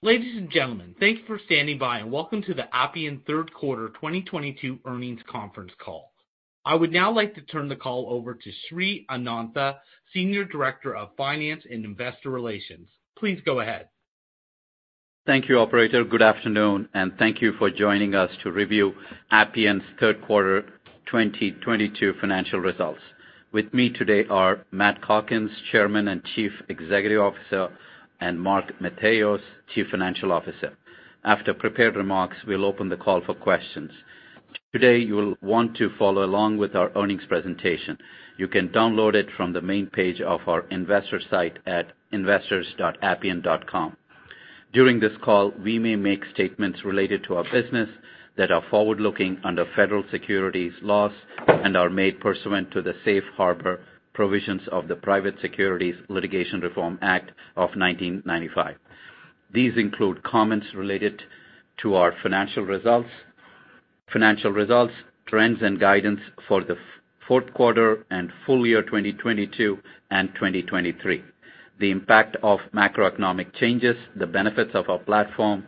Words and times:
Ladies 0.00 0.36
and 0.36 0.48
gentlemen, 0.48 0.94
thank 1.00 1.18
you 1.18 1.24
for 1.26 1.40
standing 1.44 1.76
by, 1.76 1.98
and 1.98 2.12
welcome 2.12 2.40
to 2.42 2.54
the 2.54 2.72
Appian 2.72 3.20
third 3.26 3.52
quarter 3.52 3.88
2022 3.88 4.78
earnings 4.86 5.18
conference 5.28 5.72
call. 5.84 6.12
I 6.64 6.76
would 6.76 6.92
now 6.92 7.10
like 7.10 7.34
to 7.34 7.40
turn 7.40 7.68
the 7.68 7.74
call 7.74 8.06
over 8.08 8.32
to 8.32 8.50
Sri 8.68 9.04
Anantha, 9.10 9.78
Senior 10.14 10.44
Director 10.44 10.94
of 10.94 11.16
Finance 11.16 11.64
and 11.68 11.84
Investor 11.84 12.30
Relations. 12.30 12.86
Please 13.18 13.40
go 13.44 13.58
ahead. 13.58 13.88
Thank 15.26 15.48
you, 15.48 15.58
operator. 15.58 16.04
Good 16.04 16.22
afternoon, 16.22 16.88
and 16.94 17.14
thank 17.18 17.42
you 17.42 17.54
for 17.58 17.68
joining 17.68 18.14
us 18.14 18.30
to 18.44 18.52
review 18.52 18.94
Appian's 19.32 19.82
third 19.98 20.22
quarter 20.22 20.62
2022 21.06 22.14
financial 22.20 22.60
results. 22.60 23.00
With 23.50 23.74
me 23.74 23.90
today 23.90 24.26
are 24.30 24.64
Matt 24.70 25.04
Calkins, 25.04 25.50
Chairman 25.72 26.06
and 26.06 26.22
Chief 26.36 26.52
Executive 26.68 27.20
Officer, 27.20 27.70
and 28.20 28.40
Mark 28.40 28.72
Matheos, 28.80 29.40
Chief 29.74 29.86
Financial 29.90 30.32
Officer. 30.32 30.76
After 31.24 31.52
prepared 31.52 31.96
remarks, 31.96 32.36
we'll 32.46 32.64
open 32.64 32.88
the 32.88 32.96
call 32.96 33.20
for 33.20 33.34
questions. 33.34 33.90
Today, 34.72 34.98
you 34.98 35.14
will 35.14 35.34
want 35.42 35.76
to 35.76 35.90
follow 35.98 36.24
along 36.24 36.58
with 36.58 36.74
our 36.74 36.90
earnings 36.96 37.24
presentation. 37.28 37.98
You 38.36 38.48
can 38.48 38.68
download 38.68 39.14
it 39.14 39.28
from 39.36 39.52
the 39.52 39.60
main 39.60 39.86
page 39.86 40.20
of 40.20 40.40
our 40.46 40.66
investor 40.70 41.20
site 41.30 41.58
at 41.66 41.92
investors.appian.com. 42.12 43.96
During 44.72 45.00
this 45.00 45.16
call, 45.22 45.52
we 45.62 45.78
may 45.78 45.96
make 45.96 46.24
statements 46.34 46.84
related 46.84 47.24
to 47.24 47.36
our 47.36 47.44
business 47.50 47.88
that 48.36 48.52
are 48.52 48.62
forward-looking 48.70 49.40
under 49.44 49.64
federal 49.74 50.04
securities 50.10 50.72
laws 50.82 51.12
and 51.46 51.76
are 51.76 51.90
made 51.90 52.20
pursuant 52.20 52.70
to 52.70 52.82
the 52.82 52.94
safe 53.04 53.24
harbor 53.36 53.80
provisions 54.18 54.62
of 54.72 54.88
the 54.88 54.96
Private 54.96 55.36
Securities 55.40 55.94
Litigation 56.08 56.58
Reform 56.60 56.98
Act 57.02 57.30
of 57.54 57.70
1995. 57.76 58.74
These 59.54 59.74
include 59.76 60.24
comments 60.24 60.66
related 60.74 61.22
to 61.82 61.94
our 61.94 62.12
financial 62.20 62.64
results, 62.64 63.08
financial 64.12 64.50
results, 64.50 64.92
trends 65.28 65.58
and 65.62 65.78
guidance 65.78 66.18
for 66.48 66.64
the 66.64 66.76
fourth 67.28 67.54
quarter 67.54 68.04
and 68.10 68.32
full 68.44 68.66
year 68.66 68.82
2022 68.82 69.78
and 70.10 70.30
2023, 70.34 71.22
the 71.78 71.92
impact 71.92 72.36
of 72.42 72.58
macroeconomic 72.74 73.54
changes, 73.54 73.94
the 74.16 74.26
benefits 74.26 74.72
of 74.74 74.88
our 74.88 74.98
platform, 74.98 75.64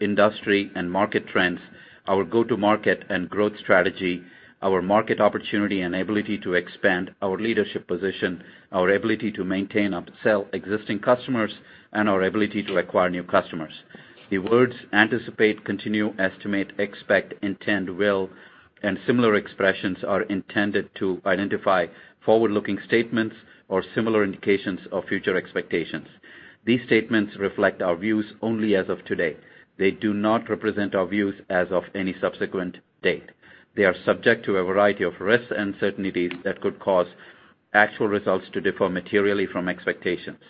industry 0.00 0.72
and 0.74 0.90
market 0.90 1.28
trends, 1.28 1.60
our 2.08 2.24
go-to-market 2.24 3.04
and 3.10 3.30
growth 3.30 3.56
strategy, 3.60 4.24
our 4.62 4.80
market 4.80 5.20
opportunity 5.20 5.80
and 5.80 5.94
ability 5.94 6.38
to 6.38 6.54
expand 6.54 7.12
our 7.20 7.36
leadership 7.36 7.86
position, 7.88 8.42
our 8.70 8.90
ability 8.90 9.32
to 9.32 9.44
maintain 9.44 9.90
upsell 9.90 10.46
existing 10.54 11.00
customers, 11.00 11.52
and 11.92 12.08
our 12.08 12.22
ability 12.22 12.62
to 12.62 12.78
acquire 12.78 13.10
new 13.10 13.24
customers. 13.24 13.72
The 14.30 14.38
words 14.38 14.74
anticipate, 14.92 15.64
continue, 15.64 16.14
estimate, 16.18 16.72
expect, 16.78 17.34
intend, 17.42 17.90
will, 17.90 18.30
and 18.82 18.98
similar 19.06 19.34
expressions 19.34 19.98
are 20.04 20.22
intended 20.22 20.88
to 20.96 21.20
identify 21.26 21.86
forward-looking 22.24 22.78
statements 22.86 23.36
or 23.68 23.84
similar 23.94 24.24
indications 24.24 24.80
of 24.90 25.04
future 25.04 25.36
expectations. 25.36 26.06
These 26.64 26.84
statements 26.86 27.36
reflect 27.38 27.82
our 27.82 27.96
views 27.96 28.26
only 28.40 28.76
as 28.76 28.88
of 28.88 29.04
today. 29.04 29.36
They 29.78 29.90
do 29.90 30.14
not 30.14 30.48
represent 30.48 30.94
our 30.94 31.06
views 31.06 31.34
as 31.50 31.68
of 31.70 31.84
any 31.94 32.14
subsequent 32.20 32.78
date. 33.02 33.30
They 33.74 33.84
are 33.84 33.94
subject 34.04 34.44
to 34.44 34.56
a 34.56 34.64
variety 34.64 35.04
of 35.04 35.20
risks 35.20 35.52
and 35.56 35.74
uncertainties 35.74 36.32
that 36.44 36.60
could 36.60 36.78
cause 36.78 37.06
actual 37.72 38.08
results 38.08 38.46
to 38.52 38.60
differ 38.60 38.88
materially 38.88 39.46
from 39.46 39.68
expectations. 39.68 40.40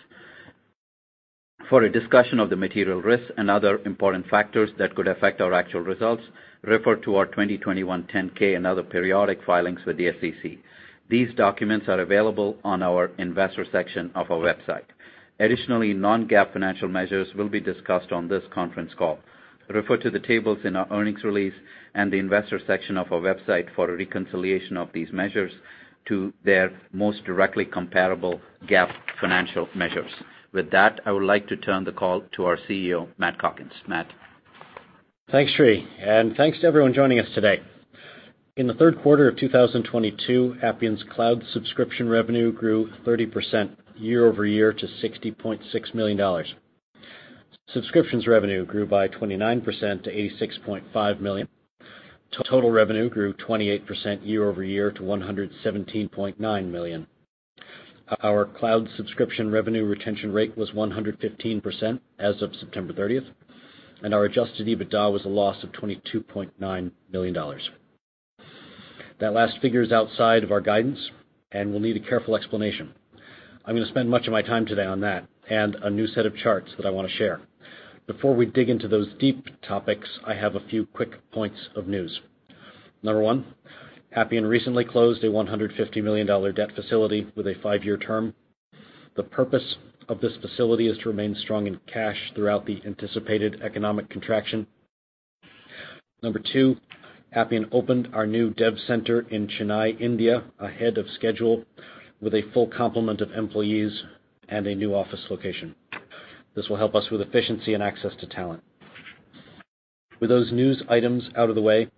For 1.69 1.83
a 1.83 1.91
discussion 1.91 2.39
of 2.39 2.49
the 2.49 2.57
material 2.57 3.01
risks 3.01 3.31
and 3.37 3.49
other 3.49 3.79
important 3.85 4.27
factors 4.27 4.69
that 4.77 4.95
could 4.95 5.07
affect 5.07 5.39
our 5.39 5.53
actual 5.53 5.79
results, 5.81 6.23
refer 6.63 6.97
to 6.97 7.15
our 7.15 7.25
2021 7.25 8.03
10-K 8.03 8.55
and 8.55 8.67
other 8.67 8.83
periodic 8.83 9.39
filings 9.45 9.79
with 9.85 9.97
the 9.97 10.11
SEC. 10.19 10.51
These 11.09 11.33
documents 11.35 11.87
are 11.87 12.01
available 12.01 12.57
on 12.63 12.83
our 12.83 13.11
investor 13.17 13.65
section 13.71 14.11
of 14.15 14.29
our 14.29 14.39
website. 14.39 14.85
Additionally, 15.39 15.93
non-GAAP 15.93 16.53
financial 16.53 16.89
measures 16.89 17.33
will 17.35 17.49
be 17.49 17.61
discussed 17.61 18.11
on 18.11 18.27
this 18.27 18.43
conference 18.53 18.93
call. 18.97 19.19
Refer 19.69 19.97
to 19.97 20.09
the 20.09 20.19
tables 20.19 20.59
in 20.65 20.75
our 20.75 20.87
earnings 20.91 21.23
release 21.23 21.53
and 21.95 22.11
the 22.11 22.17
investor 22.17 22.59
section 22.65 22.97
of 22.97 23.11
our 23.11 23.19
website 23.19 23.73
for 23.75 23.89
a 23.89 23.97
reconciliation 23.97 24.77
of 24.77 24.89
these 24.93 25.11
measures 25.11 25.51
to 26.07 26.33
their 26.43 26.71
most 26.91 27.23
directly 27.23 27.65
comparable 27.65 28.41
GAAP 28.67 28.91
financial 29.21 29.67
measures. 29.75 30.11
With 30.51 30.69
that, 30.71 30.99
I 31.05 31.11
would 31.11 31.23
like 31.23 31.47
to 31.47 31.57
turn 31.57 31.83
the 31.83 31.91
call 31.91 32.21
to 32.35 32.45
our 32.45 32.57
CEO, 32.57 33.07
Matt 33.17 33.39
Calkins. 33.39 33.73
Matt? 33.87 34.07
Thanks, 35.31 35.53
Sri, 35.53 35.87
and 35.99 36.35
thanks 36.35 36.59
to 36.59 36.67
everyone 36.67 36.93
joining 36.93 37.19
us 37.19 37.29
today. 37.33 37.61
In 38.55 38.67
the 38.67 38.75
third 38.75 39.01
quarter 39.01 39.27
of 39.27 39.37
2022, 39.37 40.57
Appian's 40.61 41.03
cloud 41.11 41.43
subscription 41.53 42.07
revenue 42.07 42.51
grew 42.51 42.91
30% 43.03 43.75
year-over-year 43.95 44.73
to 44.73 44.85
$60.6 44.85 45.93
million. 45.95 46.45
Subscriptions 47.69 48.27
revenue 48.27 48.65
grew 48.65 48.85
by 48.85 49.07
29% 49.07 50.03
to 50.03 50.11
$86.5 50.11 51.19
million. 51.19 51.47
Total 52.41 52.71
revenue 52.71 53.09
grew 53.09 53.33
28% 53.33 54.25
year-over-year 54.25 54.91
to 54.91 55.01
117.9 55.01 56.67
million. 56.71 57.07
Our 58.21 58.45
cloud 58.45 58.89
subscription 58.97 59.51
revenue 59.51 59.85
retention 59.85 60.33
rate 60.33 60.57
was 60.57 60.71
115% 60.71 61.99
as 62.19 62.41
of 62.41 62.55
September 62.55 62.91
30th, 62.91 63.27
and 64.01 64.13
our 64.13 64.25
adjusted 64.25 64.67
EBITDA 64.67 65.11
was 65.11 65.25
a 65.25 65.29
loss 65.29 65.63
of 65.63 65.71
$22.9 65.73 66.91
million. 67.11 67.59
That 69.19 69.33
last 69.33 69.59
figure 69.61 69.83
is 69.83 69.91
outside 69.91 70.43
of 70.43 70.51
our 70.51 70.61
guidance 70.61 70.99
and 71.51 71.71
will 71.71 71.79
need 71.79 71.97
a 71.97 72.07
careful 72.07 72.35
explanation. 72.35 72.93
I'm 73.63 73.75
gonna 73.75 73.87
spend 73.87 74.09
much 74.09 74.25
of 74.25 74.33
my 74.33 74.41
time 74.41 74.65
today 74.65 74.85
on 74.85 75.01
that 75.01 75.27
and 75.49 75.75
a 75.75 75.89
new 75.89 76.07
set 76.07 76.25
of 76.25 76.35
charts 76.35 76.71
that 76.77 76.85
I 76.85 76.89
wanna 76.89 77.09
share. 77.09 77.41
Before 78.05 78.35
we 78.35 78.45
dig 78.45 78.69
into 78.69 78.89
those 78.89 79.07
deep 79.17 79.47
topics, 79.61 80.09
I 80.25 80.33
have 80.33 80.55
a 80.55 80.67
few 80.67 80.85
quick 80.85 81.11
points 81.31 81.69
of 81.73 81.87
news. 81.87 82.19
Number 83.01 83.21
one, 83.21 83.45
Appian 84.11 84.45
recently 84.45 84.83
closed 84.83 85.23
a 85.23 85.27
$150 85.27 86.03
million 86.03 86.27
debt 86.53 86.75
facility 86.75 87.27
with 87.35 87.47
a 87.47 87.55
five-year 87.63 87.95
term. 87.97 88.33
The 89.15 89.23
purpose 89.23 89.77
of 90.09 90.19
this 90.19 90.35
facility 90.41 90.87
is 90.87 90.97
to 90.99 91.09
remain 91.09 91.33
strong 91.35 91.65
in 91.65 91.79
cash 91.91 92.17
throughout 92.35 92.65
the 92.65 92.81
anticipated 92.85 93.61
economic 93.63 94.09
contraction. 94.09 94.67
Number 96.21 96.41
two, 96.51 96.75
Appian 97.31 97.69
opened 97.71 98.09
our 98.13 98.27
new 98.27 98.49
dev 98.49 98.73
center 98.85 99.21
in 99.29 99.47
Chennai, 99.47 99.99
India, 100.01 100.43
ahead 100.59 100.97
of 100.97 101.09
schedule 101.15 101.63
with 102.19 102.33
a 102.33 102.51
full 102.53 102.67
complement 102.67 103.21
of 103.21 103.31
employees 103.31 104.03
and 104.49 104.67
a 104.67 104.75
new 104.75 104.93
office 104.93 105.25
location. 105.29 105.73
This 106.55 106.69
will 106.69 106.77
help 106.77 106.95
us 106.95 107.09
with 107.09 107.21
efficiency 107.21 107.73
and 107.73 107.81
access 107.81 108.13
to 108.19 108.27
talent. 108.27 108.63
With 110.19 110.29
those 110.29 110.51
news 110.51 110.83
items 110.87 111.29
out 111.35 111.49
of 111.49 111.55
the 111.55 111.61
way, 111.61 111.89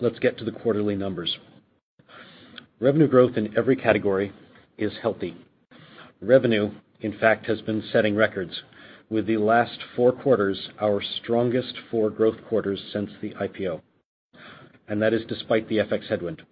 let's 0.00 0.18
get 0.18 0.38
to 0.38 0.44
the 0.44 0.52
quarterly 0.52 0.94
numbers. 0.94 1.36
Revenue 2.80 3.08
growth 3.08 3.36
in 3.36 3.56
every 3.56 3.76
category 3.76 4.32
is 4.76 4.92
healthy. 5.02 5.36
Revenue, 6.20 6.70
in 7.00 7.18
fact, 7.18 7.46
has 7.46 7.60
been 7.62 7.82
setting 7.92 8.14
records 8.14 8.62
with 9.10 9.26
the 9.26 9.38
last 9.38 9.78
four 9.96 10.12
quarters 10.12 10.68
our 10.80 11.02
strongest 11.22 11.74
four 11.90 12.10
growth 12.10 12.36
quarters 12.48 12.80
since 12.92 13.10
the 13.20 13.30
IPO, 13.30 13.80
and 14.86 15.00
that 15.00 15.14
is 15.14 15.22
despite 15.26 15.68
the 15.68 15.78
FX 15.78 16.08
headwind. 16.08 16.42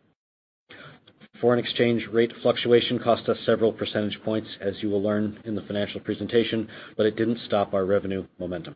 Foreign 1.40 1.58
exchange 1.58 2.06
rate 2.12 2.32
fluctuation 2.42 2.98
cost 2.98 3.28
us 3.28 3.36
several 3.44 3.72
percentage 3.72 4.18
points, 4.24 4.48
as 4.60 4.74
you 4.80 4.88
will 4.88 5.02
learn 5.02 5.38
in 5.44 5.54
the 5.54 5.62
financial 5.62 6.00
presentation, 6.00 6.68
but 6.96 7.04
it 7.04 7.16
didn't 7.16 7.40
stop 7.44 7.74
our 7.74 7.84
revenue 7.84 8.26
momentum. 8.38 8.74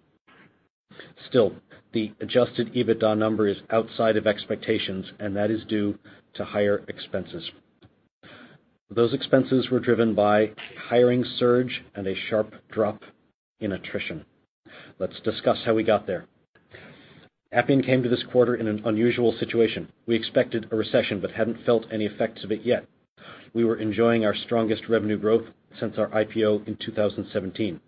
Still, 1.28 1.54
the 1.92 2.12
adjusted 2.20 2.72
EBITDA 2.74 3.16
number 3.16 3.48
is 3.48 3.56
outside 3.70 4.16
of 4.16 4.26
expectations, 4.26 5.06
and 5.18 5.34
that 5.36 5.50
is 5.50 5.64
due 5.64 5.98
to 6.34 6.44
higher 6.44 6.84
expenses. 6.88 7.50
Those 8.90 9.14
expenses 9.14 9.70
were 9.70 9.80
driven 9.80 10.14
by 10.14 10.50
hiring 10.88 11.24
surge 11.38 11.82
and 11.94 12.06
a 12.06 12.14
sharp 12.28 12.54
drop 12.70 13.02
in 13.60 13.72
attrition. 13.72 14.24
Let's 14.98 15.18
discuss 15.20 15.58
how 15.64 15.74
we 15.74 15.82
got 15.82 16.06
there. 16.06 16.26
Appian 17.52 17.82
came 17.82 18.00
to 18.04 18.08
this 18.08 18.22
quarter 18.30 18.54
in 18.54 18.68
an 18.68 18.82
unusual 18.84 19.32
situation. 19.32 19.88
We 20.06 20.14
expected 20.14 20.68
a 20.70 20.76
recession 20.76 21.18
but 21.18 21.32
hadn't 21.32 21.64
felt 21.66 21.84
any 21.90 22.06
effects 22.06 22.44
of 22.44 22.52
it 22.52 22.62
yet. 22.62 22.86
We 23.52 23.64
were 23.64 23.76
enjoying 23.76 24.24
our 24.24 24.36
strongest 24.36 24.88
revenue 24.88 25.18
growth 25.18 25.46
since 25.80 25.98
our 25.98 26.08
IPO 26.10 26.68
in 26.68 26.76
2017. 26.76 27.80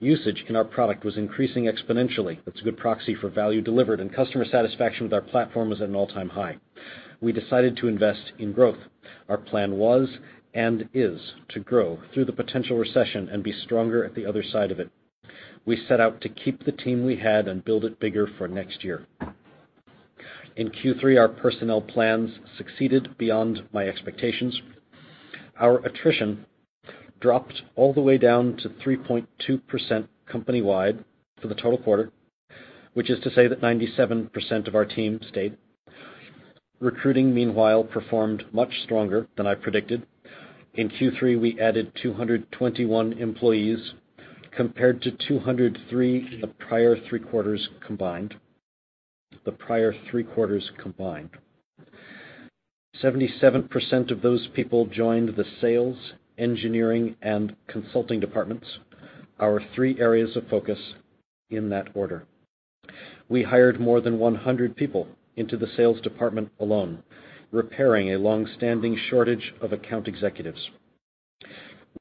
Usage 0.00 0.44
in 0.48 0.56
our 0.56 0.64
product 0.64 1.04
was 1.04 1.16
increasing 1.16 1.66
exponentially. 1.66 2.38
That's 2.44 2.60
a 2.60 2.64
good 2.64 2.78
proxy 2.78 3.14
for 3.14 3.28
value 3.28 3.60
delivered, 3.60 4.00
and 4.00 4.12
customer 4.12 4.44
satisfaction 4.44 5.04
with 5.04 5.12
our 5.12 5.20
platform 5.20 5.70
was 5.70 5.80
at 5.80 5.88
an 5.88 5.94
all-time 5.94 6.30
high. 6.30 6.56
We 7.20 7.32
decided 7.32 7.76
to 7.76 7.86
invest 7.88 8.32
in 8.38 8.52
growth. 8.52 8.78
Our 9.28 9.38
plan 9.38 9.76
was 9.76 10.08
and 10.52 10.88
is 10.92 11.34
to 11.50 11.60
grow 11.60 12.00
through 12.12 12.24
the 12.24 12.32
potential 12.32 12.76
recession 12.76 13.28
and 13.28 13.44
be 13.44 13.52
stronger 13.52 14.04
at 14.04 14.16
the 14.16 14.26
other 14.26 14.42
side 14.42 14.72
of 14.72 14.80
it. 14.80 14.90
We 15.66 15.84
set 15.88 16.00
out 16.00 16.20
to 16.20 16.28
keep 16.28 16.64
the 16.64 16.72
team 16.72 17.04
we 17.04 17.16
had 17.16 17.48
and 17.48 17.64
build 17.64 17.84
it 17.84 18.00
bigger 18.00 18.26
for 18.38 18.48
next 18.48 18.82
year. 18.82 19.06
In 20.56 20.70
Q3, 20.70 21.18
our 21.18 21.28
personnel 21.28 21.80
plans 21.80 22.30
succeeded 22.56 23.16
beyond 23.18 23.62
my 23.72 23.86
expectations. 23.86 24.60
Our 25.58 25.78
attrition 25.86 26.44
dropped 27.20 27.62
all 27.76 27.92
the 27.92 28.00
way 28.00 28.18
down 28.18 28.56
to 28.58 28.68
3.2% 28.68 30.08
company-wide 30.26 31.04
for 31.40 31.48
the 31.48 31.54
total 31.54 31.78
quarter, 31.78 32.10
which 32.94 33.10
is 33.10 33.20
to 33.22 33.30
say 33.30 33.46
that 33.46 33.60
97% 33.60 34.66
of 34.66 34.74
our 34.74 34.84
team 34.84 35.20
stayed. 35.28 35.56
Recruiting, 36.80 37.34
meanwhile, 37.34 37.84
performed 37.84 38.44
much 38.52 38.72
stronger 38.84 39.28
than 39.36 39.46
I 39.46 39.54
predicted. 39.54 40.06
In 40.74 40.88
Q3, 40.88 41.38
we 41.38 41.60
added 41.60 41.92
221 42.02 43.12
employees 43.14 43.92
compared 44.56 45.02
to 45.02 45.10
203 45.10 46.28
in 46.34 46.40
the 46.40 46.46
prior 46.48 46.96
three 47.08 47.20
quarters 47.20 47.68
combined. 47.86 48.34
77% 53.02 54.10
of 54.10 54.20
those 54.20 54.48
people 54.54 54.86
joined 54.86 55.34
the 55.36 55.44
sales, 55.60 55.96
engineering, 56.38 57.16
and 57.22 57.56
consulting 57.66 58.20
departments, 58.20 58.66
our 59.38 59.62
three 59.74 59.98
areas 59.98 60.36
of 60.36 60.48
focus 60.48 60.78
in 61.50 61.68
that 61.70 61.88
order. 61.94 62.26
We 63.28 63.42
hired 63.42 63.80
more 63.80 64.00
than 64.00 64.18
100 64.18 64.76
people 64.76 65.06
into 65.36 65.56
the 65.56 65.68
sales 65.76 66.00
department 66.00 66.50
alone, 66.58 67.02
repairing 67.52 68.12
a 68.12 68.18
long-standing 68.18 68.98
shortage 69.08 69.54
of 69.62 69.72
account 69.72 70.08
executives. 70.08 70.68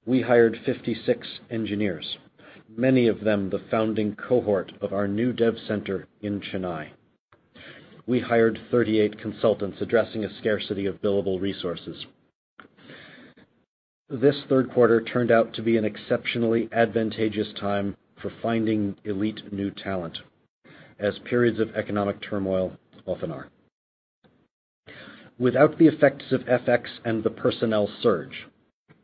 We 0.06 0.22
hired 0.22 0.60
56 0.66 1.28
engineers, 1.50 2.18
many 2.76 3.08
of 3.08 3.22
them 3.22 3.50
the 3.50 3.62
founding 3.72 4.16
cohort 4.16 4.72
of 4.82 4.94
our 4.94 5.08
new 5.08 5.34
dev 5.34 5.56
center 5.68 6.08
in 6.22 6.40
Chennai. 6.40 6.90
We 8.06 8.20
hired 8.20 8.60
38 8.72 9.20
consultants 9.20 9.82
addressing 9.82 10.26
a 10.26 10.38
scarcity 10.40 10.86
of 10.86 11.02
billable 11.02 11.40
resources. 11.42 12.06
This 14.10 14.36
third 14.50 14.72
quarter 14.72 15.02
turned 15.02 15.30
out 15.30 15.54
to 15.54 15.62
be 15.62 15.78
an 15.78 15.86
exceptionally 15.86 16.68
advantageous 16.72 17.54
time 17.60 17.96
for 18.20 18.32
finding 18.42 18.96
elite 19.06 19.54
new 19.54 19.70
talent, 19.70 20.18
as 21.00 21.20
periods 21.26 21.60
of 21.60 21.76
economic 21.76 22.20
turmoil 22.22 22.74
often 23.06 23.32
are. 23.32 23.50
Without 25.38 25.78
the 25.78 25.88
effects 25.88 26.32
of 26.32 26.42
FX 26.42 26.86
and 27.06 27.24
the 27.24 27.30
personnel 27.30 27.88
surge, 28.02 28.48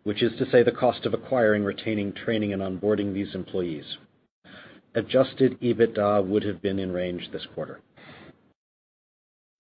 which 0.05 0.21
is 0.21 0.31
to 0.37 0.49
say 0.51 0.61
the 0.61 0.71
cost 0.71 1.05
of 1.05 1.15
acquiring, 1.15 1.63
retaining, 1.63 2.13
training, 2.13 2.53
and 2.53 2.61
onboarding 2.61 3.11
these 3.13 3.33
employees, 3.33 3.97
adjusted 4.93 5.59
EBITDA 5.61 6.25
would 6.25 6.43
have 6.43 6.61
been 6.61 6.77
in 6.77 6.91
range 6.91 7.27
this 7.31 7.45
quarter. 7.55 7.81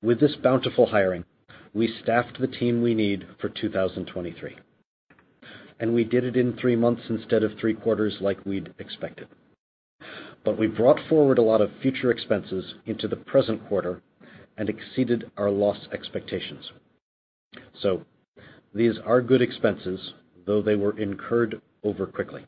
With 0.03 0.19
this 0.19 0.35
bountiful 0.35 0.85
hiring, 0.85 1.25
we 1.73 1.93
staffed 2.03 2.39
the 2.39 2.47
team 2.47 2.83
we 2.83 2.93
need 2.93 3.25
for 3.41 3.49
2023, 3.49 4.55
and 5.79 5.95
we 5.95 6.03
did 6.03 6.23
it 6.23 6.37
in 6.37 6.55
three 6.55 6.75
months 6.75 7.01
instead 7.09 7.43
of 7.43 7.57
three 7.59 7.73
quarters 7.73 8.17
like 8.21 8.45
we'd 8.45 8.71
expected. 8.77 9.27
But 10.43 10.59
we 10.59 10.67
brought 10.67 10.99
forward 11.09 11.39
a 11.39 11.41
lot 11.43 11.61
of 11.61 11.71
future 11.81 12.11
expenses 12.11 12.75
into 12.85 13.07
the 13.07 13.15
present 13.15 13.67
quarter 13.67 14.03
and 14.57 14.69
exceeded 14.69 15.31
our 15.37 15.49
loss 15.49 15.87
expectations. 15.91 16.71
So 17.81 18.05
these 18.75 18.99
are 19.03 19.21
good 19.21 19.41
expenses, 19.41 20.13
though 20.45 20.61
they 20.61 20.75
were 20.75 20.97
incurred 20.99 21.61
over 21.83 22.05
quickly. 22.05 22.45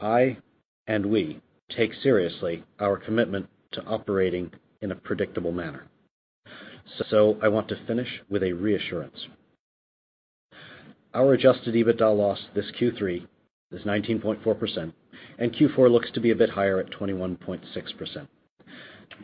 I 0.00 0.38
and 0.86 1.06
we 1.06 1.40
take 1.74 1.92
seriously 1.94 2.64
our 2.78 2.96
commitment 2.96 3.48
to 3.72 3.84
operating 3.84 4.50
in 4.82 4.92
a 4.92 4.96
predictable 4.96 5.52
manner. 5.52 5.86
So 7.08 7.38
I 7.42 7.48
want 7.48 7.68
to 7.68 7.86
finish 7.86 8.08
with 8.30 8.42
a 8.42 8.52
reassurance. 8.52 9.26
Our 11.14 11.32
adjusted 11.32 11.74
EBITDA 11.74 12.16
loss 12.16 12.38
this 12.54 12.70
Q3 12.78 13.26
is 13.72 13.82
19.4%, 13.82 14.92
and 15.38 15.54
Q4 15.54 15.90
looks 15.90 16.10
to 16.12 16.20
be 16.20 16.30
a 16.30 16.36
bit 16.36 16.50
higher 16.50 16.78
at 16.78 16.90
21.6%. 16.90 18.28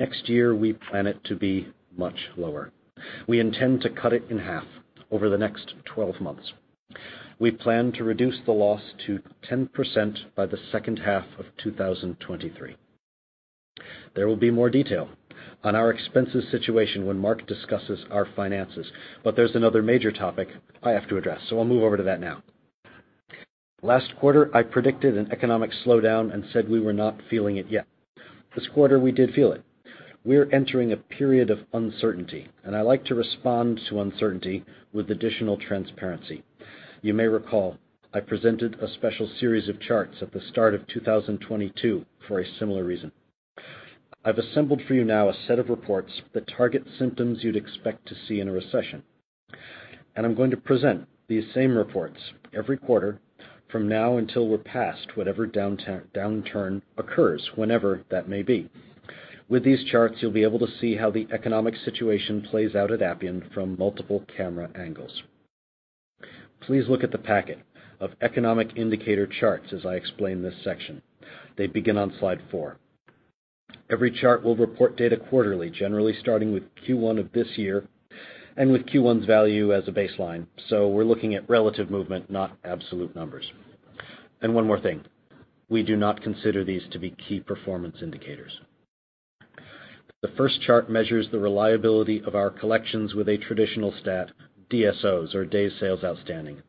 Next 0.00 0.28
year, 0.28 0.54
we 0.54 0.72
plan 0.72 1.06
it 1.06 1.22
to 1.24 1.36
be 1.36 1.68
much 1.96 2.16
lower. 2.36 2.72
We 3.28 3.40
intend 3.40 3.82
to 3.82 3.90
cut 3.90 4.12
it 4.12 4.24
in 4.30 4.38
half 4.38 4.64
over 5.10 5.28
the 5.28 5.38
next 5.38 5.74
12 5.84 6.20
months. 6.20 6.52
We 7.38 7.50
plan 7.50 7.92
to 7.92 8.04
reduce 8.04 8.38
the 8.44 8.52
loss 8.52 8.82
to 9.06 9.20
10% 9.50 10.34
by 10.34 10.46
the 10.46 10.58
second 10.70 10.98
half 10.98 11.26
of 11.38 11.46
2023. 11.62 12.76
There 14.14 14.28
will 14.28 14.36
be 14.36 14.50
more 14.50 14.70
detail 14.70 15.08
on 15.64 15.74
our 15.74 15.90
expenses 15.90 16.44
situation 16.50 17.06
when 17.06 17.18
Mark 17.18 17.46
discusses 17.46 18.04
our 18.10 18.26
finances, 18.36 18.86
but 19.24 19.36
there's 19.36 19.54
another 19.54 19.82
major 19.82 20.12
topic 20.12 20.48
I 20.82 20.90
have 20.90 21.08
to 21.08 21.16
address, 21.16 21.40
so 21.48 21.58
I'll 21.58 21.64
move 21.64 21.82
over 21.82 21.96
to 21.96 22.02
that 22.02 22.20
now. 22.20 22.42
Last 23.82 24.14
quarter, 24.20 24.54
I 24.56 24.62
predicted 24.62 25.16
an 25.16 25.32
economic 25.32 25.70
slowdown 25.84 26.32
and 26.32 26.44
said 26.52 26.68
we 26.68 26.80
were 26.80 26.92
not 26.92 27.20
feeling 27.28 27.56
it 27.56 27.66
yet. 27.68 27.86
This 28.54 28.68
quarter, 28.68 29.00
we 29.00 29.10
did 29.10 29.34
feel 29.34 29.52
it. 29.52 29.64
We're 30.24 30.48
entering 30.52 30.92
a 30.92 30.96
period 30.96 31.50
of 31.50 31.58
uncertainty, 31.72 32.48
and 32.62 32.76
I 32.76 32.82
like 32.82 33.04
to 33.06 33.16
respond 33.16 33.80
to 33.88 34.00
uncertainty 34.00 34.64
with 34.92 35.10
additional 35.10 35.56
transparency. 35.56 36.44
You 37.04 37.14
may 37.14 37.26
recall 37.26 37.78
I 38.14 38.20
presented 38.20 38.76
a 38.80 38.86
special 38.86 39.28
series 39.40 39.68
of 39.68 39.80
charts 39.80 40.18
at 40.22 40.30
the 40.30 40.40
start 40.40 40.72
of 40.72 40.86
2022 40.86 42.06
for 42.28 42.38
a 42.38 42.46
similar 42.60 42.84
reason. 42.84 43.10
I've 44.24 44.38
assembled 44.38 44.82
for 44.86 44.94
you 44.94 45.02
now 45.02 45.28
a 45.28 45.34
set 45.48 45.58
of 45.58 45.68
reports 45.68 46.22
that 46.32 46.46
target 46.46 46.84
symptoms 47.00 47.42
you'd 47.42 47.56
expect 47.56 48.06
to 48.06 48.14
see 48.28 48.38
in 48.38 48.46
a 48.46 48.52
recession. 48.52 49.02
And 50.14 50.24
I'm 50.24 50.36
going 50.36 50.52
to 50.52 50.56
present 50.56 51.08
these 51.26 51.52
same 51.52 51.76
reports 51.76 52.20
every 52.54 52.76
quarter 52.76 53.18
from 53.68 53.88
now 53.88 54.18
until 54.18 54.46
we're 54.46 54.58
past 54.58 55.16
whatever 55.16 55.48
downturn 55.48 56.82
occurs, 56.98 57.50
whenever 57.56 58.04
that 58.12 58.28
may 58.28 58.42
be. 58.42 58.70
With 59.48 59.64
these 59.64 59.82
charts, 59.90 60.18
you'll 60.20 60.30
be 60.30 60.44
able 60.44 60.60
to 60.60 60.78
see 60.80 60.94
how 60.94 61.10
the 61.10 61.26
economic 61.32 61.74
situation 61.84 62.42
plays 62.48 62.76
out 62.76 62.92
at 62.92 63.02
Appian 63.02 63.50
from 63.52 63.76
multiple 63.76 64.24
camera 64.36 64.70
angles. 64.76 65.24
Please 66.66 66.88
look 66.88 67.02
at 67.02 67.10
the 67.10 67.18
packet 67.18 67.58
of 68.00 68.12
economic 68.20 68.76
indicator 68.76 69.26
charts 69.26 69.72
as 69.72 69.84
I 69.86 69.94
explain 69.94 70.42
this 70.42 70.54
section. 70.64 71.02
They 71.56 71.66
begin 71.66 71.98
on 71.98 72.14
slide 72.18 72.40
four. 72.50 72.78
Every 73.90 74.10
chart 74.10 74.42
will 74.42 74.56
report 74.56 74.96
data 74.96 75.16
quarterly, 75.16 75.70
generally 75.70 76.14
starting 76.20 76.52
with 76.52 76.62
Q1 76.86 77.18
of 77.18 77.32
this 77.32 77.48
year 77.56 77.86
and 78.56 78.70
with 78.70 78.86
Q1's 78.86 79.26
value 79.26 79.74
as 79.74 79.88
a 79.88 79.92
baseline. 79.92 80.46
So 80.68 80.88
we're 80.88 81.04
looking 81.04 81.34
at 81.34 81.48
relative 81.48 81.90
movement, 81.90 82.30
not 82.30 82.56
absolute 82.64 83.14
numbers. 83.14 83.50
And 84.40 84.54
one 84.54 84.66
more 84.66 84.80
thing, 84.80 85.04
we 85.68 85.82
do 85.82 85.96
not 85.96 86.22
consider 86.22 86.64
these 86.64 86.82
to 86.90 86.98
be 86.98 87.14
key 87.28 87.40
performance 87.40 87.96
indicators. 88.02 88.52
The 90.22 90.32
first 90.36 90.60
chart 90.62 90.88
measures 90.88 91.26
the 91.30 91.38
reliability 91.38 92.22
of 92.24 92.34
our 92.34 92.50
collections 92.50 93.14
with 93.14 93.28
a 93.28 93.38
traditional 93.38 93.92
stat, 94.00 94.30
DSOs 94.72 95.34
or 95.34 95.44
days 95.44 95.72
sales 95.78 96.02
outstanding. 96.02 96.62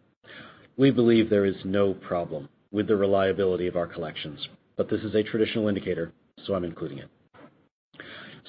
We 0.75 0.91
believe 0.91 1.29
there 1.29 1.45
is 1.45 1.55
no 1.63 1.93
problem 1.93 2.49
with 2.71 2.87
the 2.87 2.95
reliability 2.95 3.67
of 3.67 3.75
our 3.75 3.87
collections, 3.87 4.47
but 4.75 4.89
this 4.89 5.01
is 5.01 5.15
a 5.15 5.23
traditional 5.23 5.67
indicator, 5.67 6.11
so 6.45 6.55
I'm 6.55 6.63
including 6.63 6.97
it. 6.99 7.09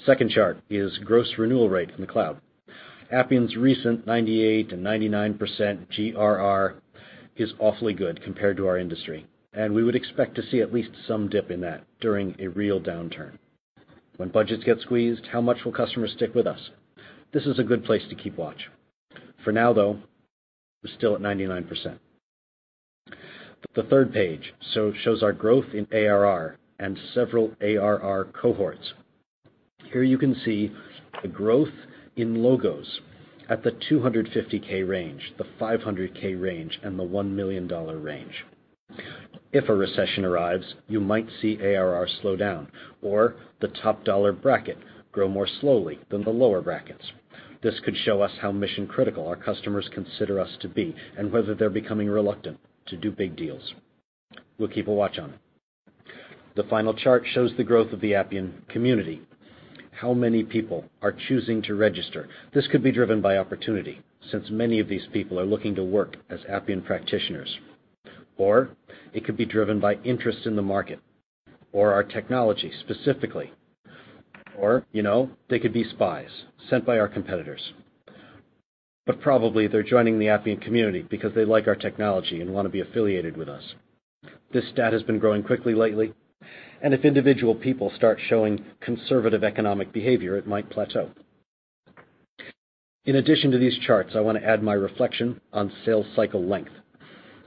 Second 0.04 0.30
chart 0.30 0.58
is 0.68 0.98
gross 0.98 1.32
renewal 1.38 1.68
rate 1.68 1.90
in 1.90 2.00
the 2.00 2.06
cloud. 2.06 2.40
Appian's 3.12 3.56
recent 3.56 4.06
98 4.06 4.72
and 4.72 4.84
99% 4.84 5.38
GRR 5.92 6.74
is 7.36 7.52
awfully 7.58 7.92
good 7.92 8.22
compared 8.22 8.56
to 8.56 8.66
our 8.66 8.78
industry, 8.78 9.26
and 9.52 9.74
we 9.74 9.84
would 9.84 9.94
expect 9.94 10.34
to 10.34 10.42
see 10.50 10.60
at 10.60 10.72
least 10.72 10.90
some 11.06 11.28
dip 11.28 11.50
in 11.50 11.60
that 11.60 11.84
during 12.00 12.34
a 12.38 12.48
real 12.48 12.80
downturn. 12.80 13.38
When 14.16 14.30
budgets 14.30 14.64
get 14.64 14.80
squeezed, 14.80 15.26
how 15.32 15.40
much 15.40 15.64
will 15.64 15.72
customers 15.72 16.12
stick 16.12 16.34
with 16.34 16.46
us? 16.46 16.70
This 17.32 17.46
is 17.46 17.58
a 17.58 17.64
good 17.64 17.84
place 17.84 18.02
to 18.08 18.14
keep 18.14 18.36
watch. 18.36 18.68
For 19.44 19.52
now, 19.52 19.72
though, 19.72 19.98
we're 20.82 20.94
still 20.96 21.14
at 21.14 21.20
99%. 21.20 21.98
The 23.74 23.82
third 23.84 24.12
page 24.12 24.54
shows 24.72 25.22
our 25.22 25.32
growth 25.32 25.66
in 25.74 25.86
ARR 25.92 26.58
and 26.78 26.98
several 27.14 27.52
ARR 27.60 28.26
cohorts. 28.40 28.94
Here 29.92 30.02
you 30.02 30.18
can 30.18 30.34
see 30.44 30.72
the 31.22 31.28
growth 31.28 31.72
in 32.16 32.42
logos 32.42 33.00
at 33.48 33.62
the 33.62 33.72
$250K 33.90 34.88
range, 34.88 35.34
the 35.38 35.44
500K 35.60 36.40
range, 36.40 36.78
and 36.82 36.98
the 36.98 37.04
$1 37.04 37.30
million 37.30 37.68
range. 37.68 38.44
If 39.52 39.68
a 39.68 39.74
recession 39.74 40.24
arrives, 40.24 40.74
you 40.88 41.00
might 41.00 41.28
see 41.40 41.58
ARR 41.60 42.08
slow 42.20 42.36
down 42.36 42.68
or 43.02 43.36
the 43.60 43.68
top 43.68 44.04
dollar 44.04 44.32
bracket 44.32 44.78
grow 45.12 45.28
more 45.28 45.48
slowly 45.60 46.00
than 46.10 46.24
the 46.24 46.30
lower 46.30 46.60
brackets. 46.60 47.04
This 47.64 47.80
could 47.82 47.96
show 47.96 48.20
us 48.20 48.32
how 48.42 48.52
mission-critical 48.52 49.26
our 49.26 49.36
customers 49.36 49.88
consider 49.94 50.38
us 50.38 50.50
to 50.60 50.68
be 50.68 50.94
and 51.16 51.32
whether 51.32 51.54
they're 51.54 51.70
becoming 51.70 52.10
reluctant 52.10 52.60
to 52.88 52.96
do 52.98 53.10
big 53.10 53.36
deals. 53.36 53.72
We'll 54.58 54.68
keep 54.68 54.86
a 54.86 54.92
watch 54.92 55.18
on 55.18 55.30
it. 55.30 55.38
The 56.56 56.64
final 56.64 56.92
chart 56.92 57.24
shows 57.32 57.52
the 57.56 57.64
growth 57.64 57.90
of 57.94 58.02
the 58.02 58.14
Appian 58.14 58.66
Community. 58.68 59.22
How 59.92 60.12
many 60.12 60.44
people 60.44 60.84
are 61.00 61.16
choosing 61.26 61.62
to 61.62 61.74
register? 61.74 62.28
This 62.52 62.66
could 62.68 62.82
be 62.82 62.92
driven 62.92 63.22
by 63.22 63.38
opportunity, 63.38 64.02
since 64.30 64.50
many 64.50 64.78
of 64.78 64.88
these 64.88 65.08
people 65.14 65.40
are 65.40 65.46
looking 65.46 65.74
to 65.76 65.84
work 65.84 66.18
as 66.28 66.40
Appian 66.46 66.82
practitioners. 66.82 67.56
Or 68.36 68.68
it 69.14 69.24
could 69.24 69.38
be 69.38 69.46
driven 69.46 69.80
by 69.80 69.94
interest 70.04 70.44
in 70.44 70.54
the 70.54 70.60
market 70.60 71.00
or 71.72 71.94
our 71.94 72.04
technology 72.04 72.70
specifically. 72.80 73.52
Or 74.58 74.86
you 74.92 75.02
know, 75.02 75.30
they 75.48 75.58
could 75.58 75.72
be 75.72 75.84
spies 75.84 76.30
sent 76.70 76.86
by 76.86 76.98
our 76.98 77.08
competitors. 77.08 77.72
But 79.06 79.20
probably 79.20 79.66
they're 79.66 79.82
joining 79.82 80.18
the 80.18 80.28
Appian 80.28 80.60
Community 80.60 81.02
because 81.02 81.34
they 81.34 81.44
like 81.44 81.66
our 81.66 81.74
technology 81.74 82.40
and 82.40 82.52
want 82.52 82.66
to 82.66 82.70
be 82.70 82.80
affiliated 82.80 83.36
with 83.36 83.48
us. 83.48 83.74
This 84.52 84.68
stat 84.70 84.92
has 84.92 85.02
been 85.02 85.18
growing 85.18 85.42
quickly 85.42 85.74
lately, 85.74 86.14
and 86.82 86.94
if 86.94 87.04
individual 87.04 87.54
people 87.54 87.92
start 87.96 88.18
showing 88.28 88.64
conservative 88.80 89.44
economic 89.44 89.92
behavior, 89.92 90.36
it 90.36 90.46
might 90.46 90.70
plateau. 90.70 91.10
In 93.04 93.16
addition 93.16 93.50
to 93.50 93.58
these 93.58 93.78
charts, 93.86 94.12
I 94.16 94.20
want 94.20 94.38
to 94.38 94.44
add 94.44 94.62
my 94.62 94.72
reflection 94.72 95.40
on 95.52 95.72
sales 95.84 96.06
cycle 96.16 96.42
length. 96.42 96.72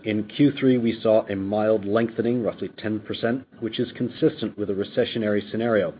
In 0.04 0.26
Q3, 0.26 0.82
we 0.82 1.00
saw 1.02 1.26
a 1.26 1.36
mild 1.36 1.84
lengthening, 1.86 2.44
roughly 2.44 2.70
10%, 2.70 3.44
which 3.60 3.80
is 3.80 3.92
consistent 3.94 4.58
with 4.58 4.70
a 4.70 4.74
recessionary 4.74 5.50
scenario. 5.50 5.96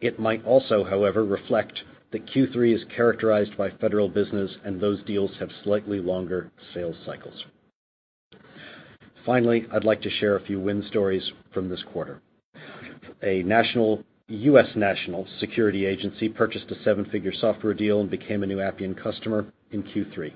It 0.00 0.18
might 0.18 0.44
also, 0.44 0.84
however, 0.84 1.24
reflect 1.24 1.82
that 2.12 2.26
Q3 2.26 2.74
is 2.74 2.84
characterized 2.94 3.56
by 3.56 3.70
federal 3.70 4.08
business, 4.08 4.50
and 4.64 4.80
those 4.80 5.02
deals 5.04 5.32
have 5.38 5.50
slightly 5.64 6.00
longer 6.00 6.50
sales 6.74 6.96
cycles. 7.04 7.44
Finally, 9.24 9.66
I'd 9.72 9.84
like 9.84 10.02
to 10.02 10.10
share 10.10 10.36
a 10.36 10.44
few 10.44 10.60
win 10.60 10.84
stories 10.88 11.32
from 11.52 11.68
this 11.68 11.82
quarter. 11.92 12.20
A 13.22 13.38
U.S. 14.28 14.68
national 14.76 15.26
security 15.40 15.86
agency 15.86 16.28
purchased 16.28 16.70
a 16.70 16.82
seven-figure 16.82 17.32
software 17.32 17.74
deal 17.74 18.00
and 18.00 18.10
became 18.10 18.42
a 18.42 18.46
new 18.46 18.60
Appian 18.60 18.94
customer 18.94 19.46
in 19.72 19.82
Q3. 19.82 20.32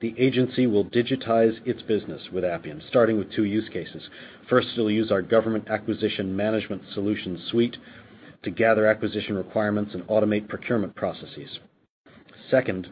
The 0.00 0.14
agency 0.18 0.66
will 0.66 0.84
digitize 0.84 1.58
its 1.66 1.80
business 1.82 2.22
with 2.30 2.44
Appian, 2.44 2.82
starting 2.88 3.18
with 3.18 3.32
two 3.32 3.44
use 3.44 3.68
cases. 3.70 4.08
First, 4.48 4.68
it'll 4.74 4.90
use 4.90 5.10
our 5.10 5.22
Government 5.22 5.68
Acquisition 5.68 6.36
Management 6.36 6.82
solution 6.92 7.40
suite 7.50 7.76
to 8.42 8.50
gather 8.50 8.86
acquisition 8.86 9.36
requirements 9.36 9.94
and 9.94 10.02
automate 10.04 10.48
procurement 10.48 10.94
processes. 10.94 11.58
Second, 12.50 12.88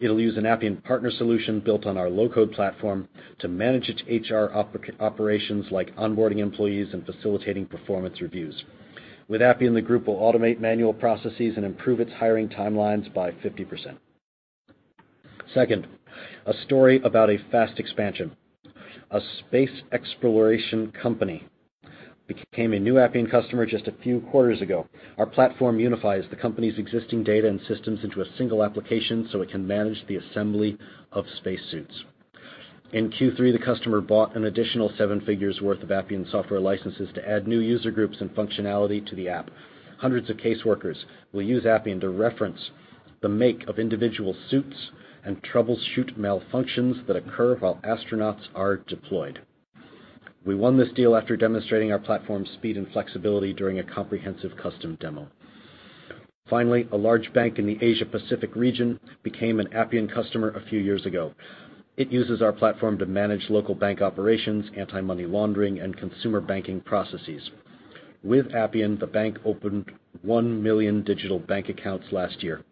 it'll 0.00 0.20
use 0.20 0.36
an 0.36 0.46
Appian 0.46 0.76
partner 0.78 1.10
solution 1.10 1.60
built 1.60 1.86
on 1.86 1.96
our 1.96 2.10
low-code 2.10 2.52
platform 2.52 3.08
to 3.38 3.48
manage 3.48 3.88
its 3.88 4.02
HR 4.30 4.52
operations 5.00 5.66
like 5.70 5.94
onboarding 5.96 6.38
employees 6.38 6.88
and 6.92 7.06
facilitating 7.06 7.66
performance 7.66 8.20
reviews. 8.20 8.64
With 9.28 9.42
Appian, 9.42 9.74
the 9.74 9.80
group 9.80 10.06
will 10.06 10.16
automate 10.16 10.60
manual 10.60 10.92
processes 10.92 11.54
and 11.56 11.64
improve 11.64 12.00
its 12.00 12.12
hiring 12.12 12.48
timelines 12.48 13.12
by 13.14 13.30
50%. 13.30 13.96
Second, 15.54 15.86
a 16.46 16.54
story 16.64 17.00
about 17.04 17.30
a 17.30 17.38
fast 17.50 17.78
expansion. 17.78 18.36
A 19.10 19.20
space 19.38 19.82
exploration 19.92 20.92
company 21.00 21.46
became 22.26 22.72
a 22.72 22.78
new 22.78 22.98
Appian 22.98 23.26
customer 23.26 23.66
just 23.66 23.88
a 23.88 23.94
few 24.02 24.20
quarters 24.20 24.60
ago. 24.60 24.86
Our 25.18 25.26
platform 25.26 25.80
unifies 25.80 26.24
the 26.30 26.36
company's 26.36 26.78
existing 26.78 27.24
data 27.24 27.48
and 27.48 27.60
systems 27.66 28.04
into 28.04 28.20
a 28.20 28.36
single 28.36 28.62
application 28.62 29.28
so 29.30 29.42
it 29.42 29.50
can 29.50 29.66
manage 29.66 30.06
the 30.06 30.16
assembly 30.16 30.78
of 31.12 31.24
spacesuits. 31.36 32.04
In 32.92 33.10
Q3, 33.10 33.52
the 33.52 33.64
customer 33.64 34.00
bought 34.00 34.36
an 34.36 34.44
additional 34.44 34.92
seven 34.98 35.20
figures 35.22 35.60
worth 35.62 35.82
of 35.82 35.90
Appian 35.90 36.26
software 36.30 36.60
licenses 36.60 37.08
to 37.14 37.26
add 37.28 37.48
new 37.48 37.60
user 37.60 37.90
groups 37.90 38.18
and 38.20 38.30
functionality 38.34 39.04
to 39.06 39.16
the 39.16 39.28
app. 39.28 39.50
Hundreds 39.98 40.28
of 40.28 40.36
caseworkers 40.36 41.04
will 41.32 41.42
use 41.42 41.64
Appian 41.64 42.00
to 42.00 42.10
reference 42.10 42.70
the 43.22 43.28
make 43.28 43.66
of 43.66 43.78
individual 43.78 44.36
suits 44.50 44.90
and 45.24 45.42
troubleshoot 45.42 46.18
malfunctions 46.18 47.06
that 47.06 47.16
occur 47.16 47.56
while 47.56 47.80
astronauts 47.84 48.48
are 48.54 48.76
deployed. 48.76 49.40
We 50.44 50.54
won 50.56 50.76
this 50.76 50.92
deal 50.92 51.14
after 51.14 51.36
demonstrating 51.36 51.92
our 51.92 51.98
platform's 51.98 52.50
speed 52.50 52.76
and 52.76 52.90
flexibility 52.92 53.52
during 53.52 53.78
a 53.78 53.84
comprehensive 53.84 54.56
custom 54.56 54.96
demo. 55.00 55.28
Finally, 56.50 56.88
a 56.90 56.96
large 56.96 57.32
bank 57.32 57.58
in 57.58 57.66
the 57.66 57.78
Asia-Pacific 57.80 58.56
region 58.56 58.98
became 59.22 59.60
an 59.60 59.72
Appian 59.72 60.08
customer 60.08 60.50
a 60.50 60.68
few 60.68 60.80
years 60.80 61.06
ago. 61.06 61.32
It 61.96 62.10
uses 62.10 62.42
our 62.42 62.52
platform 62.52 62.98
to 62.98 63.06
manage 63.06 63.50
local 63.50 63.74
bank 63.74 64.02
operations, 64.02 64.66
anti-money 64.76 65.26
laundering, 65.26 65.78
and 65.78 65.96
consumer 65.96 66.40
banking 66.40 66.80
processes. 66.80 67.50
With 68.24 68.54
Appian, 68.54 68.98
the 68.98 69.06
bank 69.06 69.38
opened 69.44 69.92
1 70.22 70.62
million 70.62 71.02
digital 71.02 71.38
bank 71.38 71.68
accounts 71.68 72.06
last 72.10 72.42
year 72.42 72.64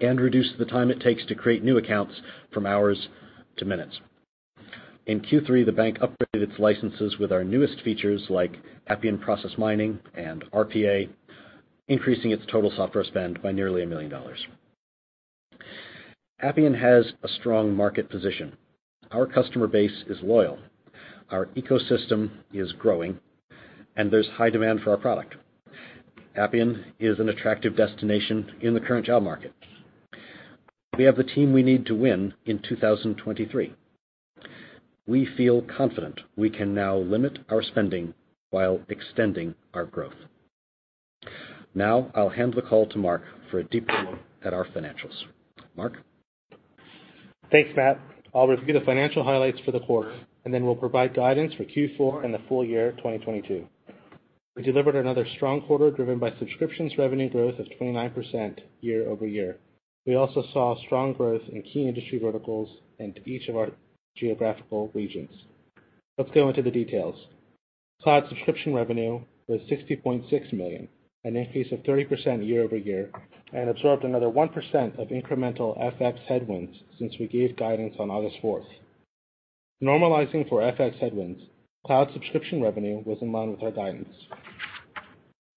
and 0.00 0.20
reduced 0.20 0.58
the 0.58 0.64
time 0.64 0.90
it 0.90 1.00
takes 1.00 1.24
to 1.26 1.34
create 1.34 1.62
new 1.64 1.78
accounts 1.78 2.14
from 2.52 2.66
hours 2.66 3.08
to 3.56 3.64
minutes. 3.64 4.00
In 5.06 5.20
Q3, 5.20 5.64
the 5.64 5.72
bank 5.72 5.98
upgraded 5.98 6.42
its 6.42 6.58
licenses 6.58 7.18
with 7.18 7.32
our 7.32 7.42
newest 7.42 7.80
features 7.82 8.22
like 8.28 8.56
Appian 8.86 9.18
Process 9.18 9.52
Mining 9.56 9.98
and 10.14 10.44
RPA, 10.52 11.08
increasing 11.88 12.30
its 12.30 12.44
total 12.50 12.70
software 12.76 13.04
spend 13.04 13.42
by 13.42 13.50
nearly 13.50 13.82
$1 13.82 13.88
million. 13.88 14.12
Appian 16.40 16.74
has 16.74 17.12
a 17.22 17.28
strong 17.28 17.74
market 17.74 18.08
position. 18.08 18.56
Our 19.10 19.26
customer 19.26 19.66
base 19.66 20.04
is 20.08 20.18
loyal. 20.22 20.58
Our 21.30 21.46
ecosystem 21.46 22.30
is 22.52 22.72
growing, 22.72 23.18
and 23.96 24.10
there's 24.10 24.28
high 24.28 24.50
demand 24.50 24.80
for 24.80 24.90
our 24.90 24.96
product. 24.96 25.34
Appian 26.36 26.84
is 26.98 27.18
an 27.18 27.28
attractive 27.28 27.76
destination 27.76 28.52
in 28.60 28.74
the 28.74 28.80
current 28.80 29.06
job 29.06 29.22
market. 29.22 29.52
We 30.96 31.04
have 31.04 31.16
the 31.16 31.24
team 31.24 31.52
we 31.52 31.62
need 31.62 31.86
to 31.86 31.94
win 31.94 32.34
in 32.44 32.60
2023. 32.60 33.74
We 35.10 35.26
feel 35.36 35.62
confident 35.62 36.20
we 36.36 36.50
can 36.50 36.72
now 36.72 36.96
limit 36.96 37.40
our 37.48 37.64
spending 37.64 38.14
while 38.50 38.78
extending 38.88 39.56
our 39.74 39.84
growth. 39.84 40.14
Now, 41.74 42.12
I'll 42.14 42.28
hand 42.28 42.54
the 42.54 42.62
call 42.62 42.86
to 42.90 42.96
Mark 42.96 43.22
for 43.50 43.58
a 43.58 43.64
deeper 43.64 43.92
look 44.08 44.20
at 44.44 44.54
our 44.54 44.66
financials. 44.66 45.24
Mark? 45.76 45.94
Thanks, 47.50 47.70
Matt. 47.74 47.98
I'll 48.32 48.46
review 48.46 48.72
the 48.72 48.86
financial 48.86 49.24
highlights 49.24 49.58
for 49.64 49.72
the 49.72 49.80
quarter, 49.80 50.14
and 50.44 50.54
then 50.54 50.64
we'll 50.64 50.76
provide 50.76 51.12
guidance 51.12 51.54
for 51.54 51.64
Q4 51.64 52.24
and 52.24 52.32
the 52.32 52.42
full 52.48 52.64
year 52.64 52.92
2022. 52.92 53.66
We 54.54 54.62
delivered 54.62 54.94
another 54.94 55.26
strong 55.34 55.62
quarter 55.62 55.90
driven 55.90 56.20
by 56.20 56.34
subscriptions 56.38 56.92
revenue 56.96 57.28
growth 57.28 57.58
of 57.58 57.66
29% 57.80 58.60
year-over-year. 58.80 59.56
We 60.06 60.14
also 60.14 60.44
saw 60.52 60.80
strong 60.86 61.14
growth 61.14 61.42
in 61.50 61.62
key 61.62 61.88
industry 61.88 62.20
verticals 62.20 62.68
and 63.00 63.18
each 63.26 63.48
of 63.48 63.56
our 63.56 63.70
geographical 64.16 64.90
regions. 64.94 65.30
Let's 66.18 66.30
go 66.32 66.48
into 66.48 66.62
the 66.62 66.70
details. 66.70 67.16
Cloud 68.02 68.24
subscription 68.28 68.74
revenue 68.74 69.20
was 69.48 69.60
60.6 69.70 70.52
million, 70.52 70.88
an 71.24 71.36
increase 71.36 71.70
of 71.72 71.80
30% 71.80 72.46
year-over-year, 72.46 73.10
and 73.52 73.68
absorbed 73.68 74.04
another 74.04 74.28
1% 74.28 74.98
of 74.98 75.08
incremental 75.08 75.78
FX 75.78 76.18
headwinds 76.28 76.76
since 76.98 77.14
we 77.18 77.26
gave 77.26 77.56
guidance 77.56 77.94
on 77.98 78.10
August 78.10 78.36
4th. 78.42 78.66
Normalizing 79.82 80.48
for 80.48 80.60
FX 80.60 80.98
headwinds, 80.98 81.42
cloud 81.86 82.10
subscription 82.12 82.62
revenue 82.62 83.02
was 83.04 83.18
in 83.22 83.32
line 83.32 83.50
with 83.50 83.62
our 83.62 83.70
guidance. 83.70 84.14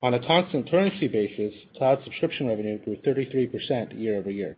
On 0.02 0.14
a 0.14 0.28
constant 0.28 0.70
currency 0.70 1.08
basis, 1.08 1.54
cloud 1.78 2.00
subscription 2.04 2.48
revenue 2.48 2.78
grew 2.84 2.98
33% 2.98 4.00
year-over-year. 4.00 4.58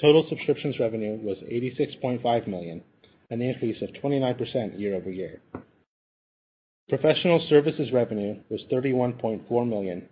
Total 0.00 0.26
subscriptions 0.28 0.78
revenue 0.78 1.18
was 1.22 1.36
$86.5 1.38 2.46
million, 2.46 2.82
an 3.32 3.40
increase 3.40 3.80
of 3.80 3.88
29% 4.02 4.78
year-over-year. 4.78 5.40
Professional 6.90 7.44
services 7.48 7.90
revenue 7.90 8.36
was 8.50 8.60
31.4 8.70 9.68
million, 9.68 10.06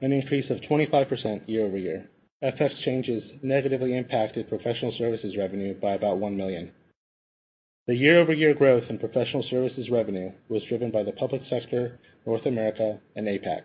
an 0.00 0.12
increase 0.12 0.50
of 0.50 0.58
25% 0.68 1.48
year-over-year. 1.48 2.10
FX 2.42 2.82
changes 2.84 3.22
negatively 3.42 3.96
impacted 3.96 4.48
professional 4.48 4.92
services 4.98 5.36
revenue 5.38 5.72
by 5.80 5.92
about 5.92 6.18
1 6.18 6.36
million. 6.36 6.72
The 7.86 7.94
year-over-year 7.94 8.54
growth 8.54 8.90
in 8.90 8.98
professional 8.98 9.44
services 9.48 9.88
revenue 9.88 10.32
was 10.48 10.64
driven 10.64 10.90
by 10.90 11.04
the 11.04 11.12
public 11.12 11.42
sector, 11.48 12.00
North 12.26 12.44
America, 12.44 12.98
and 13.14 13.28
APAC. 13.28 13.62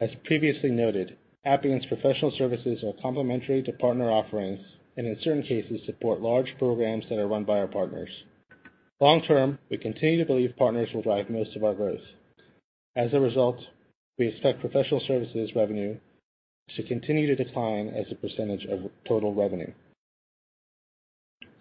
As 0.00 0.10
previously 0.24 0.70
noted, 0.70 1.16
Appian's 1.44 1.86
professional 1.86 2.30
services 2.38 2.84
are 2.84 3.02
complementary 3.02 3.64
to 3.64 3.72
partner 3.72 4.08
offerings 4.08 4.60
and 4.96 5.06
in 5.06 5.16
certain 5.22 5.42
cases 5.42 5.80
support 5.86 6.20
large 6.20 6.54
programs 6.58 7.04
that 7.08 7.18
are 7.18 7.28
run 7.28 7.44
by 7.44 7.58
our 7.58 7.66
partners. 7.66 8.10
Long 9.00 9.22
term, 9.22 9.58
we 9.70 9.76
continue 9.76 10.18
to 10.18 10.24
believe 10.24 10.56
partners 10.56 10.88
will 10.94 11.02
drive 11.02 11.28
most 11.28 11.54
of 11.54 11.64
our 11.64 11.74
growth. 11.74 12.00
As 12.96 13.12
a 13.12 13.20
result, 13.20 13.58
we 14.18 14.28
expect 14.28 14.60
professional 14.60 15.02
services 15.06 15.50
revenue 15.54 15.98
to 16.74 16.82
continue 16.82 17.26
to 17.26 17.44
decline 17.44 17.88
as 17.88 18.06
a 18.10 18.14
percentage 18.14 18.64
of 18.64 18.90
total 19.06 19.34
revenue. 19.34 19.70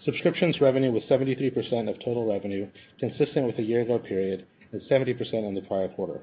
Subscriptions 0.05 0.61
revenue 0.61 0.91
was 0.91 1.03
73% 1.03 1.89
of 1.89 1.99
total 1.99 2.25
revenue, 2.25 2.67
consistent 2.99 3.45
with 3.45 3.57
the 3.57 3.63
year 3.63 3.81
ago 3.81 3.99
period, 3.99 4.45
and 4.71 4.81
70% 4.89 5.33
in 5.33 5.55
the 5.55 5.61
prior 5.61 5.89
quarter. 5.89 6.21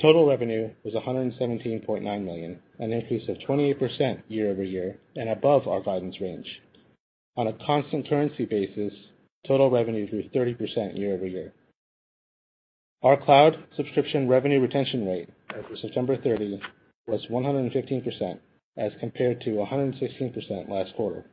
Total 0.00 0.26
revenue 0.26 0.70
was 0.82 0.94
$117.9 0.94 2.24
million, 2.24 2.58
an 2.80 2.92
increase 2.92 3.28
of 3.28 3.36
28% 3.38 4.22
year-over-year 4.28 4.98
and 5.16 5.28
above 5.28 5.68
our 5.68 5.80
guidance 5.80 6.20
range. 6.20 6.60
On 7.36 7.46
a 7.46 7.52
constant 7.64 8.08
currency 8.08 8.44
basis, 8.44 8.92
total 9.46 9.70
revenue 9.70 10.08
grew 10.08 10.24
30% 10.34 10.98
year-over-year. 10.98 11.52
Our 13.02 13.22
cloud 13.22 13.56
subscription 13.76 14.28
revenue 14.28 14.60
retention 14.60 15.06
rate 15.06 15.28
as 15.54 15.64
of 15.70 15.78
September 15.78 16.16
30 16.16 16.60
was 17.06 17.24
115% 17.30 18.38
as 18.76 18.90
compared 18.98 19.40
to 19.42 19.50
116% 19.50 20.68
last 20.68 20.92
quarter. 20.96 21.24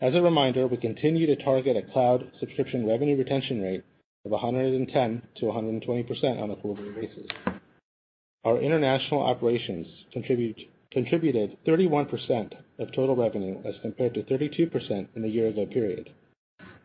As 0.00 0.14
a 0.14 0.20
reminder, 0.20 0.66
we 0.66 0.76
continue 0.76 1.26
to 1.26 1.36
target 1.36 1.76
a 1.76 1.82
cloud 1.92 2.30
subscription 2.40 2.86
revenue 2.86 3.16
retention 3.16 3.62
rate 3.62 3.84
of 4.24 4.32
110%-120% 4.32 6.42
on 6.42 6.50
a 6.50 6.56
quarterly 6.56 6.90
basis. 6.90 7.26
Our 8.44 8.58
international 8.58 9.22
operations 9.22 9.86
contributed 10.12 11.56
31% 11.66 12.52
of 12.78 12.92
total 12.92 13.14
revenue 13.14 13.62
as 13.64 13.76
compared 13.82 14.14
to 14.14 14.22
32% 14.24 15.06
in 15.14 15.22
the 15.22 15.28
year-ago 15.28 15.66
period. 15.66 16.10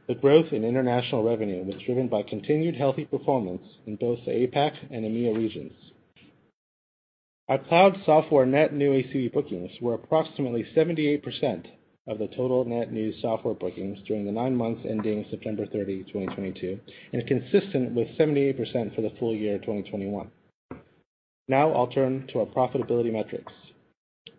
The 0.07 0.15
growth 0.15 0.53
in 0.53 0.63
international 0.63 1.23
revenue 1.23 1.63
was 1.63 1.81
driven 1.85 2.07
by 2.07 2.23
continued 2.23 2.75
healthy 2.75 3.05
performance 3.05 3.63
in 3.87 3.95
both 3.95 4.19
the 4.23 4.31
APAC 4.31 4.73
and 4.91 5.03
EMEA 5.03 5.35
regions. 5.35 5.73
Our 7.49 7.57
cloud 7.57 7.97
software 8.05 8.45
net 8.45 8.73
new 8.73 8.91
ACV 8.91 9.33
bookings 9.33 9.71
were 9.81 9.95
approximately 9.95 10.65
78% 10.75 11.65
of 12.07 12.19
the 12.19 12.27
total 12.27 12.65
net 12.65 12.91
new 12.93 13.13
software 13.19 13.53
bookings 13.53 13.99
during 14.07 14.25
the 14.25 14.31
nine 14.31 14.55
months 14.55 14.85
ending 14.87 15.25
September 15.29 15.65
30, 15.65 16.03
2022, 16.03 16.79
and 17.13 17.27
consistent 17.27 17.93
with 17.93 18.07
78% 18.17 18.95
for 18.95 19.01
the 19.01 19.13
full 19.19 19.35
year 19.35 19.57
2021. 19.57 20.29
Now 21.47 21.71
I'll 21.71 21.87
turn 21.87 22.27
to 22.33 22.39
our 22.39 22.45
profitability 22.45 23.11
metrics. 23.11 23.53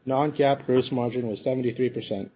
Non-GAAP 0.04 0.66
gross 0.66 0.90
margin 0.92 1.26
was 1.26 1.38
73%, 1.40 2.28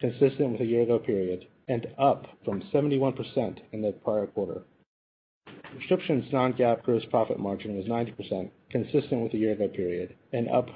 consistent 0.00 0.50
with 0.50 0.60
the 0.60 0.66
year-ago 0.66 0.98
period, 0.98 1.46
and 1.68 1.86
up 1.98 2.26
from 2.44 2.62
71% 2.72 3.58
in 3.72 3.82
the 3.82 3.92
prior 3.92 4.26
quarter. 4.26 4.62
Subscriptions 5.72 6.32
non-GAAP 6.32 6.82
gross 6.82 7.04
profit 7.10 7.38
margin 7.38 7.76
was 7.76 7.86
90%, 7.86 8.50
consistent 8.70 9.22
with 9.22 9.32
the 9.32 9.38
year-ago 9.38 9.68
period, 9.68 10.14
and 10.32 10.48
up 10.48 10.68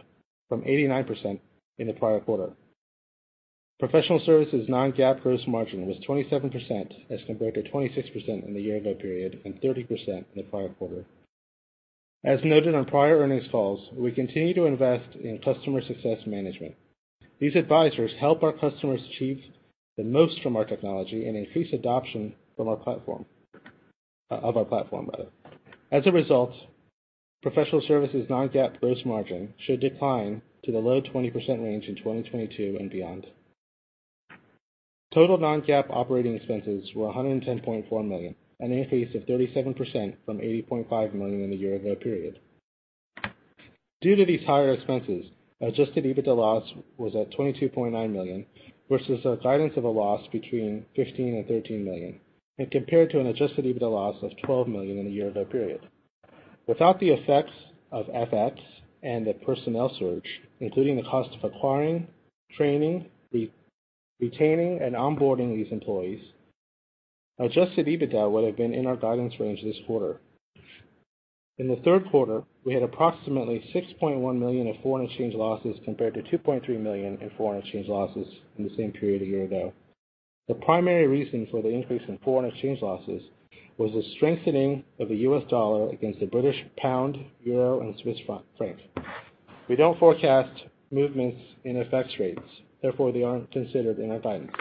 from 0.48 0.62
89% 0.62 1.38
in 1.78 1.86
the 1.86 1.92
prior 1.94 2.20
quarter. 2.20 2.52
Professional 3.78 4.20
services 4.26 4.68
non-GAAP 4.68 5.22
gross 5.22 5.46
margin 5.46 5.86
was 5.86 5.96
27% 6.06 7.10
as 7.10 7.20
compared 7.26 7.54
to 7.54 7.62
26% 7.62 8.46
in 8.46 8.52
the 8.52 8.60
year-ago 8.60 8.94
period 8.94 9.40
and 9.44 9.60
30% 9.60 10.08
in 10.08 10.24
the 10.34 10.42
prior 10.44 10.68
quarter. 10.70 11.04
As 12.24 12.40
noted 12.44 12.74
on 12.74 12.84
prior 12.84 13.18
earnings 13.18 13.46
calls, 13.50 13.88
we 13.92 14.10
continue 14.10 14.52
to 14.54 14.66
invest 14.66 15.14
in 15.14 15.38
customer 15.38 15.80
success 15.82 16.18
management. 16.26 16.74
These 17.38 17.54
advisors 17.54 18.10
help 18.18 18.42
our 18.42 18.52
customers 18.52 19.00
achieve 19.08 19.40
the 19.96 20.04
most 20.04 20.42
from 20.42 20.56
our 20.56 20.64
technology 20.64 21.26
and 21.28 21.36
increase 21.36 21.72
adoption 21.72 22.34
from 22.56 22.68
our 22.68 22.76
platform 22.76 23.24
uh 24.30 24.34
of 24.34 24.56
our 24.56 24.64
platform. 24.64 25.08
As 25.92 26.06
a 26.06 26.12
result, 26.12 26.52
professional 27.42 27.82
services 27.86 28.26
non-GAAP 28.28 28.80
gross 28.80 29.04
margin 29.04 29.54
should 29.58 29.80
decline 29.80 30.42
to 30.64 30.72
the 30.72 30.78
low 30.78 31.00
20% 31.00 31.32
range 31.62 31.86
in 31.86 31.96
2022 31.96 32.76
and 32.80 32.90
beyond. 32.90 33.26
Total 35.14 35.38
non-GAAP 35.38 35.86
operating 35.88 36.34
expenses 36.34 36.90
were 36.94 37.08
$110.4 37.08 38.08
million, 38.08 38.34
an 38.60 38.72
increase 38.72 39.14
of 39.14 39.22
37% 39.22 40.16
from 40.24 40.38
80.5 40.38 41.14
million 41.14 41.44
in 41.44 41.50
the 41.50 41.56
year-ago 41.56 41.94
period. 41.94 42.40
Due 44.00 44.16
to 44.16 44.24
these 44.24 44.44
higher 44.46 44.72
expenses, 44.72 45.26
adjusted 45.60 46.04
EBITDA 46.04 46.36
loss 46.36 46.64
was 46.96 47.14
at 47.16 47.30
22.9 47.36 48.12
million 48.12 48.46
versus 48.88 49.24
our 49.24 49.36
guidance 49.36 49.74
of 49.76 49.84
a 49.84 49.88
loss 49.88 50.26
between 50.32 50.84
$15 50.96 51.18
million 51.18 51.36
and 51.36 51.46
$13 51.46 51.84
million, 51.84 52.20
and 52.58 52.70
compared 52.70 53.10
to 53.10 53.20
an 53.20 53.26
adjusted 53.26 53.64
EBITDA 53.64 53.90
loss 53.90 54.16
of 54.22 54.30
12 54.44 54.68
million 54.68 54.98
in 54.98 55.04
the 55.04 55.10
year-ago 55.10 55.44
period. 55.44 55.80
Without 56.66 57.00
the 57.00 57.10
effects 57.10 57.52
of 57.92 58.06
FX 58.06 58.58
and 59.02 59.26
the 59.26 59.34
personnel 59.34 59.94
surge, 59.98 60.28
including 60.60 60.96
the 60.96 61.02
cost 61.02 61.30
of 61.34 61.44
acquiring, 61.44 62.06
training, 62.56 63.06
retaining, 64.20 64.80
and 64.82 64.94
onboarding 64.94 65.54
these 65.54 65.72
employees, 65.72 66.20
adjusted 67.38 67.86
EBITDA 67.86 68.30
would 68.30 68.44
have 68.44 68.56
been 68.56 68.74
in 68.74 68.86
our 68.86 68.96
guidance 68.96 69.34
range 69.38 69.62
this 69.62 69.76
quarter. 69.86 70.20
In 71.58 71.68
the 71.68 71.76
third 71.84 72.08
quarter, 72.10 72.44
we 72.64 72.72
had 72.72 72.84
approximately 72.84 73.64
$6.1 73.74 74.38
million 74.38 74.68
of 74.68 74.76
foreign 74.82 75.06
exchange 75.06 75.34
losses 75.34 75.76
compared 75.84 76.14
to 76.14 76.22
2.3 76.22 76.68
million 76.80 77.18
in 77.20 77.30
foreign 77.36 77.60
exchange 77.60 77.88
losses 77.88 78.26
in 78.58 78.64
the 78.64 78.74
same 78.76 78.92
period 78.92 79.22
a 79.22 79.26
year 79.26 79.44
ago. 79.44 79.72
The 80.46 80.54
primary 80.54 81.06
reason 81.08 81.48
for 81.50 81.60
the 81.60 81.68
increase 81.68 82.02
in 82.08 82.18
foreign 82.18 82.48
exchange 82.48 82.80
losses 82.80 83.22
was 83.76 83.92
the 83.92 84.02
strengthening 84.16 84.84
of 84.98 85.08
the 85.08 85.16
US 85.16 85.42
dollar 85.50 85.90
against 85.90 86.20
the 86.20 86.26
British 86.26 86.64
pound, 86.76 87.18
euro, 87.42 87.80
and 87.80 87.94
Swiss 88.02 88.18
franc. 88.56 88.78
We 89.68 89.76
don't 89.76 89.98
forecast 89.98 90.64
movements 90.90 91.40
in 91.64 91.76
FX 91.76 92.18
rates, 92.18 92.40
therefore, 92.82 93.12
they 93.12 93.22
aren't 93.22 93.50
considered 93.50 93.98
in 93.98 94.10
our 94.10 94.20
guidance. 94.20 94.52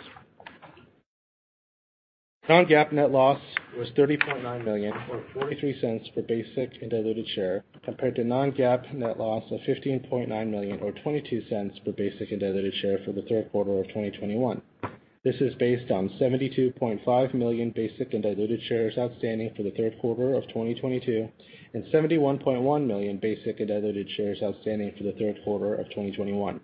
Non-GAAP 2.49 2.93
net 2.93 3.11
loss 3.11 3.41
was 3.77 3.89
30.9 3.97 4.63
million, 4.63 4.93
or 5.11 5.21
$0.43 5.35 6.15
per 6.15 6.21
basic 6.21 6.81
and 6.81 6.89
diluted 6.89 7.27
share, 7.35 7.65
compared 7.83 8.15
to 8.15 8.23
non-GAAP 8.23 8.93
net 8.93 9.19
loss 9.19 9.43
of 9.51 9.59
15.9 9.67 10.49
million 10.49 10.79
or 10.79 10.93
$0.22 10.93 11.83
per 11.83 11.91
basic 11.91 12.31
and 12.31 12.39
diluted 12.39 12.73
share 12.75 12.99
for 13.03 13.11
the 13.11 13.23
third 13.23 13.51
quarter 13.51 13.77
of 13.79 13.87
2021. 13.87 14.61
This 15.25 15.35
is 15.41 15.55
based 15.55 15.91
on 15.91 16.07
72.5 16.21 17.33
million 17.33 17.71
basic 17.71 18.13
and 18.13 18.23
diluted 18.23 18.61
shares 18.69 18.97
outstanding 18.97 19.53
for 19.57 19.63
the 19.63 19.71
third 19.71 19.99
quarter 19.99 20.33
of 20.33 20.47
2022, 20.47 21.27
and 21.73 21.83
71.1 21.87 22.87
million 22.87 23.17
basic 23.17 23.59
and 23.59 23.67
diluted 23.67 24.09
shares 24.11 24.39
outstanding 24.41 24.93
for 24.97 25.03
the 25.03 25.11
third 25.19 25.37
quarter 25.43 25.75
of 25.75 25.85
2021. 25.87 26.61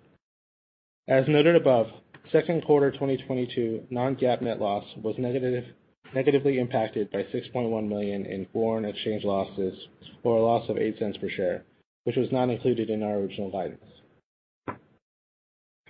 As 1.10 1.28
noted 1.28 1.58
above, 1.58 1.88
second 2.32 2.64
quarter 2.66 2.92
2022 2.92 3.88
non-GAAP 3.90 4.42
net 4.42 4.60
loss 4.60 4.86
was 5.02 5.16
negatively 5.18 6.60
impacted 6.60 7.12
by 7.12 7.24
6.1 7.24 7.88
million 7.88 8.26
in 8.26 8.48
foreign 8.54 8.86
exchange 8.86 9.24
losses, 9.24 9.78
or 10.24 10.38
a 10.38 10.42
loss 10.42 10.70
of 10.70 10.78
$0.08 10.78 11.20
per 11.20 11.30
share, 11.30 11.64
which 12.06 12.16
was 12.16 12.32
not 12.32 12.50
included 12.50 12.90
in 12.90 13.04
our 13.04 13.16
original 13.16 13.52
guidance. 13.52 13.84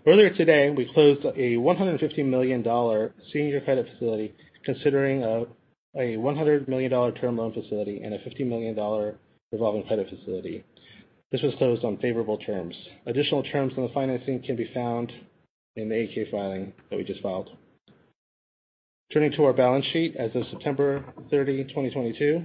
Earlier 0.06 0.32
today, 0.32 0.70
we 0.70 0.92
closed 0.94 1.24
a 1.24 1.56
$150 1.56 2.26
million 2.26 2.62
senior 3.32 3.62
credit 3.62 3.88
facility 3.94 4.34
consisting 4.66 5.24
of 5.24 5.48
a 5.96 6.18
$100 6.18 6.68
million 6.68 6.92
term 7.16 7.38
loan 7.38 7.54
facility 7.54 8.02
and 8.04 8.14
a 8.14 8.20
$50 8.20 8.46
million 8.46 8.76
revolving 9.52 9.84
credit 9.84 10.10
facility. 10.10 10.66
This 11.32 11.42
was 11.42 11.54
closed 11.58 11.86
on 11.86 11.98
favorable 11.98 12.38
terms. 12.38 12.76
Additional 13.06 13.44
terms 13.44 13.74
on 13.78 13.84
the 13.84 13.94
financing 13.94 14.42
can 14.44 14.56
be 14.56 14.70
found 14.74 15.12
in 15.76 15.90
the 15.90 15.96
8-K 15.96 16.30
filing 16.32 16.74
that 16.90 16.98
we 16.98 17.04
just 17.04 17.22
filed. 17.22 17.50
Turning 19.12 19.32
to 19.34 19.44
our 19.46 19.54
balance 19.54 19.86
sheet 19.94 20.16
as 20.16 20.32
of 20.36 20.44
September 20.50 21.06
30, 21.30 21.66
2022, 21.66 22.44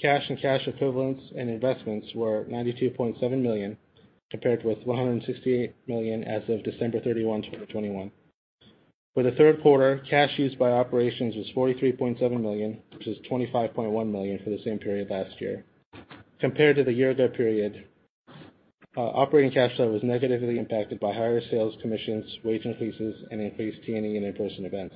cash 0.00 0.24
and 0.28 0.40
cash 0.40 0.66
equivalents 0.66 1.22
and 1.36 1.50
investments 1.50 2.08
were 2.14 2.44
92.7 2.50 3.42
million, 3.42 3.76
compared 4.30 4.64
with 4.64 4.78
168 4.84 5.74
million 5.86 6.24
as 6.24 6.42
of 6.48 6.62
December 6.64 7.00
31, 7.00 7.42
2021. 7.42 8.10
For 9.14 9.22
the 9.22 9.32
third 9.32 9.62
quarter, 9.62 10.02
cash 10.08 10.38
used 10.38 10.58
by 10.58 10.70
operations 10.70 11.34
was 11.36 11.50
43.7 11.56 12.40
million, 12.40 12.78
which 12.92 13.06
is 13.06 13.16
25.1 13.30 14.10
million 14.10 14.38
for 14.44 14.50
the 14.50 14.62
same 14.62 14.78
period 14.78 15.08
last 15.10 15.40
year. 15.40 15.64
Compared 16.38 16.76
to 16.76 16.84
the 16.84 16.92
year-ago 16.92 17.28
period, 17.28 17.84
Uh, 18.96 19.02
operating 19.02 19.50
cash 19.50 19.76
flow 19.76 19.92
was 19.92 20.02
negatively 20.02 20.58
impacted 20.58 20.98
by 20.98 21.12
higher 21.12 21.42
sales 21.50 21.74
commissions, 21.82 22.24
wage 22.44 22.64
increases, 22.64 23.14
and 23.30 23.42
increased 23.42 23.78
T&E 23.84 23.96
and 23.96 24.24
in-person 24.24 24.64
events. 24.64 24.94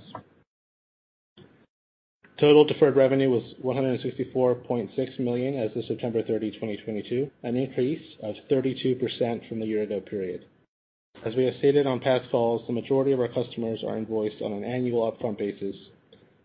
Total 2.38 2.64
deferred 2.64 2.96
revenue 2.96 3.28
was 3.28 3.42
164.6 3.62 5.20
million 5.20 5.58
as 5.58 5.76
of 5.76 5.84
September 5.84 6.22
30, 6.22 6.52
2022, 6.52 7.30
an 7.42 7.56
increase 7.56 8.16
of 8.22 8.34
32% 8.50 9.46
from 9.46 9.60
the 9.60 9.66
year-ago 9.66 10.00
period. 10.00 10.46
As 11.22 11.36
we 11.36 11.44
have 11.44 11.56
stated 11.58 11.86
on 11.86 12.00
past 12.00 12.30
calls, 12.30 12.66
the 12.66 12.72
majority 12.72 13.12
of 13.12 13.20
our 13.20 13.28
customers 13.28 13.84
are 13.86 13.98
invoiced 13.98 14.40
on 14.40 14.52
an 14.52 14.64
annual 14.64 15.12
upfront 15.12 15.36
basis, 15.36 15.76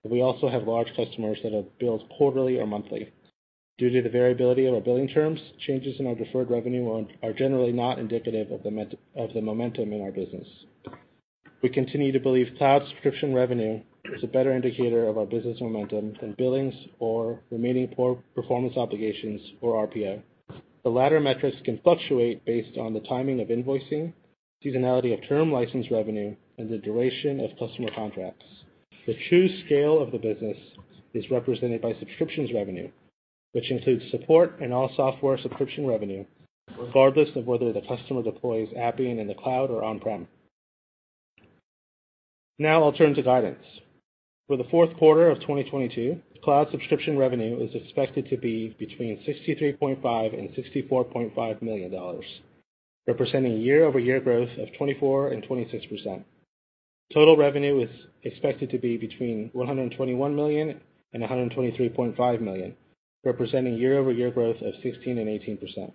but 0.04 0.12
we 0.12 0.22
also 0.22 0.50
have 0.50 0.64
large 0.68 0.94
customers 0.98 1.38
that 1.44 1.56
are 1.56 1.64
billed 1.80 2.04
quarterly 2.18 2.60
or 2.60 2.68
monthly. 2.68 3.14
Due 3.78 3.90
to 3.90 4.02
the 4.02 4.10
variability 4.10 4.66
of 4.68 4.74
our 4.74 4.80
billing 4.80 5.10
terms, 5.10 5.38
changes 5.60 6.00
in 6.00 6.08
our 6.08 6.16
deferred 6.16 6.50
revenue 6.50 7.06
are 7.22 7.34
generally 7.34 7.74
not 7.74 8.00
indicative 8.00 8.50
of 8.50 8.64
the 8.64 9.42
momentum 9.42 9.92
in 9.92 10.02
our 10.02 10.12
business. 10.12 10.48
We 11.62 11.68
continue 11.68 12.14
to 12.14 12.20
believe 12.20 12.56
cloud 12.58 12.88
subscription 12.88 13.34
revenue 13.34 13.82
is 14.14 14.24
a 14.24 14.28
better 14.28 14.54
indicator 14.56 15.08
of 15.10 15.18
our 15.18 15.26
business 15.26 15.60
momentum 15.60 16.14
than 16.22 16.36
billings 16.38 16.74
or 17.00 17.42
remaining 17.52 17.94
performance 18.34 18.78
obligations, 18.78 19.42
or 19.60 19.86
RPO. 19.88 20.22
The 20.84 20.90
latter 20.90 21.20
metrics 21.20 21.58
can 21.66 21.80
fluctuate 21.80 22.46
based 22.46 22.78
on 22.78 22.94
the 22.94 23.02
timing 23.02 23.42
of 23.42 23.50
invoicing, 23.50 24.14
seasonality 24.64 25.14
of 25.14 25.28
term 25.28 25.52
license 25.52 25.92
revenue, 25.92 26.34
and 26.58 26.70
the 26.70 26.78
duration 26.78 27.42
of 27.42 27.58
customer 27.60 27.90
contracts. 27.94 28.46
The 29.06 29.18
true 29.28 29.50
scale 29.66 30.02
of 30.02 30.14
the 30.14 30.18
business 30.18 30.58
is 31.14 31.30
represented 31.30 31.82
by 31.82 31.94
subscriptions 32.00 32.54
revenue, 32.54 32.90
which 33.56 33.72
includes 33.72 34.04
support 34.12 34.60
and 34.60 34.74
all 34.74 34.92
software 34.98 35.38
subscription 35.38 35.88
revenue, 35.88 36.26
regardless 36.78 37.30
of 37.38 37.48
whether 37.48 37.72
the 37.72 37.80
customer 37.88 38.22
deploys 38.22 38.68
Appian 38.78 39.18
in 39.18 39.30
the 39.30 39.34
cloud 39.34 39.72
or 39.72 39.82
on-prem. 39.82 40.28
Now 42.60 42.84
I'll 42.84 42.92
turn 42.92 43.16
to 43.16 43.24
guidance. 43.24 43.64
For 44.48 44.58
the 44.58 44.66
fourth 44.66 44.94
quarter 44.98 45.30
of 45.30 45.40
2022, 45.40 46.20
cloud 46.44 46.68
subscription 46.70 47.18
revenue 47.18 47.64
is 47.64 47.74
expected 47.74 48.28
to 48.30 48.36
be 48.36 48.76
between 48.78 49.24
$63.5 49.26 50.02
million 50.04 50.54
and 50.54 50.90
$64.5 50.90 51.62
million, 51.62 52.22
representing 53.08 53.62
year-over-year 53.62 54.20
growth 54.20 54.50
of 54.60 54.68
24 54.78 55.30
and 55.30 55.42
26%. 55.44 56.26
Total 57.14 57.38
revenue 57.38 57.84
is 57.84 57.90
expected 58.24 58.70
to 58.72 58.80
be 58.80 58.98
between 58.98 59.50
$121 59.56 60.36
million 60.36 60.82
and 61.14 61.24
$123.5 61.24 62.42
million, 62.42 62.76
representing 63.26 63.76
year-over-year 63.76 64.32
growth 64.32 64.62
of 64.62 64.74
16 64.84 65.18
and 65.18 65.28
18%. 65.28 65.92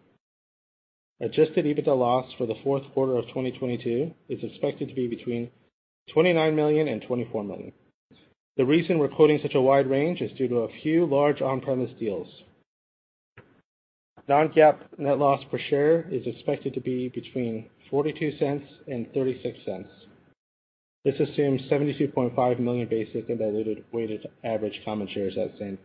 Adjusted 1.22 1.64
EBITDA 1.64 1.96
loss 1.96 2.26
for 2.36 2.46
the 2.46 2.58
fourth 2.64 2.82
quarter 2.92 3.16
of 3.16 3.26
2022 3.28 4.12
is 4.28 4.42
expected 4.42 4.88
to 4.88 4.94
be 4.94 5.06
between 5.06 5.50
$29 6.14 6.54
million 6.54 6.88
and 6.88 7.02
$24 7.02 7.46
million. 7.46 7.72
The 8.56 8.64
reason 8.64 8.98
we're 8.98 9.08
quoting 9.08 9.38
such 9.42 9.54
a 9.54 9.60
wide 9.60 9.88
range 9.88 10.20
is 10.20 10.36
due 10.36 10.48
to 10.48 10.60
a 10.60 10.80
few 10.82 11.06
large 11.06 11.40
on-premise 11.40 11.92
deals. 11.98 12.28
Non-GAAP 14.28 14.98
net 14.98 15.18
loss 15.18 15.42
per 15.50 15.58
share 15.58 16.06
is 16.10 16.26
expected 16.26 16.74
to 16.74 16.80
be 16.80 17.08
between 17.08 17.68
$0.42 17.92 18.62
and 18.86 19.06
$0.36. 19.12 19.86
This 21.04 21.18
assumes 21.18 21.62
72.5 21.62 22.58
million 22.58 22.88
basic 22.88 23.28
and 23.28 23.38
diluted 23.38 23.84
weighted 23.92 24.26
average 24.44 24.80
common 24.84 25.08
shares 25.08 25.36
outstanding. 25.38 25.78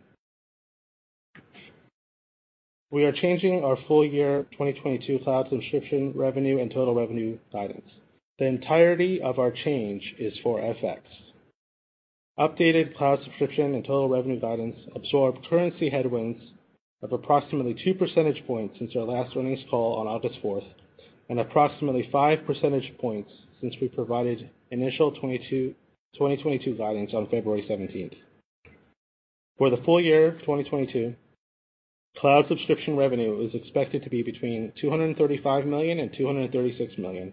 We 2.92 3.02
are 3.04 3.10
changing 3.10 3.64
our 3.64 3.76
full 3.88 4.06
year 4.06 4.46
2022 4.52 5.18
cloud 5.24 5.48
subscription 5.50 6.12
revenue 6.14 6.60
and 6.60 6.70
total 6.70 6.94
revenue 6.94 7.36
guidance. 7.52 7.90
The 8.38 8.44
entirety 8.44 9.20
of 9.20 9.40
our 9.40 9.50
change 9.50 10.14
is 10.20 10.38
for 10.44 10.60
FX. 10.60 11.00
Updated 12.38 12.96
cloud 12.96 13.18
subscription 13.24 13.74
and 13.74 13.82
total 13.82 14.08
revenue 14.08 14.38
guidance 14.38 14.76
absorb 14.94 15.44
currency 15.50 15.90
headwinds 15.90 16.40
of 17.02 17.12
approximately 17.12 17.74
2 17.82 17.94
percentage 17.94 18.46
points 18.46 18.78
since 18.78 18.94
our 18.94 19.02
last 19.02 19.36
earnings 19.36 19.64
call 19.68 19.96
on 19.96 20.06
August 20.06 20.38
4th, 20.40 20.66
and 21.28 21.40
approximately 21.40 22.08
5 22.12 22.46
percentage 22.46 22.92
points 23.00 23.32
since 23.60 23.74
we 23.80 23.88
provided 23.88 24.48
initial 24.70 25.10
2022 25.10 26.74
guidance 26.78 27.12
on 27.14 27.26
February 27.30 27.66
17th. 27.68 28.14
For 29.58 29.70
the 29.70 29.82
full 29.84 30.00
year 30.00 30.32
2022, 30.42 31.16
cloud 32.18 32.46
subscription 32.48 32.96
revenue 32.96 33.46
is 33.46 33.54
expected 33.54 34.02
to 34.02 34.10
be 34.10 34.22
between 34.22 34.72
$235 34.82 35.66
million 35.66 36.00
and 36.00 36.10
$236 36.12 36.98
million, 36.98 37.32